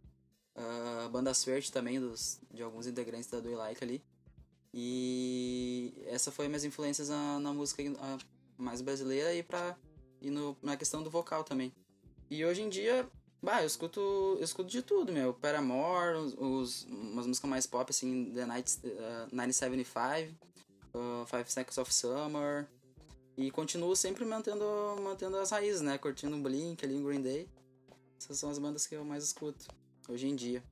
uh, 0.56 1.08
banda 1.10 1.32
Swert 1.32 1.70
também, 1.70 2.00
dos, 2.00 2.40
de 2.52 2.60
alguns 2.60 2.88
integrantes 2.88 3.30
da 3.30 3.38
do 3.38 3.48
You 3.48 3.56
Like 3.56 3.84
ali. 3.84 4.02
E 4.74 5.94
essa 6.06 6.32
foi 6.32 6.48
minhas 6.48 6.64
influências 6.64 7.08
na, 7.08 7.38
na 7.38 7.52
música 7.52 7.84
uh, 7.84 8.18
mais 8.58 8.80
brasileira 8.80 9.32
e, 9.32 9.44
pra, 9.44 9.76
e 10.20 10.28
no, 10.28 10.56
na 10.60 10.76
questão 10.76 11.04
do 11.04 11.08
vocal 11.08 11.44
também. 11.44 11.72
E 12.28 12.44
hoje 12.44 12.62
em 12.62 12.68
dia, 12.68 13.08
bah, 13.40 13.62
eu 13.62 13.66
escuto, 13.68 14.00
eu 14.00 14.42
escuto 14.42 14.68
de 14.68 14.82
tudo, 14.82 15.12
meu. 15.12 15.32
Paramore, 15.34 16.16
os, 16.16 16.34
os, 16.36 16.82
umas 16.86 17.28
músicas 17.28 17.48
mais 17.48 17.64
pop, 17.64 17.88
assim, 17.88 18.32
The 18.34 18.44
Night, 18.44 18.76
uh, 18.84 19.28
975, 19.30 20.34
uh, 20.94 21.26
Five 21.26 21.52
Seconds 21.52 21.78
of 21.78 21.94
Summer. 21.94 22.66
E 23.36 23.50
continuo 23.50 23.96
sempre 23.96 24.24
mantendo, 24.24 24.64
mantendo 25.02 25.36
as 25.38 25.50
raízes, 25.50 25.80
né? 25.80 25.96
Curtindo 25.96 26.36
Blink 26.36 26.84
ali, 26.84 27.02
Green 27.02 27.22
Day. 27.22 27.48
Essas 28.18 28.38
são 28.38 28.50
as 28.50 28.58
bandas 28.58 28.86
que 28.86 28.94
eu 28.94 29.04
mais 29.04 29.24
escuto 29.24 29.66
hoje 30.08 30.28
em 30.28 30.36
dia. 30.36 30.62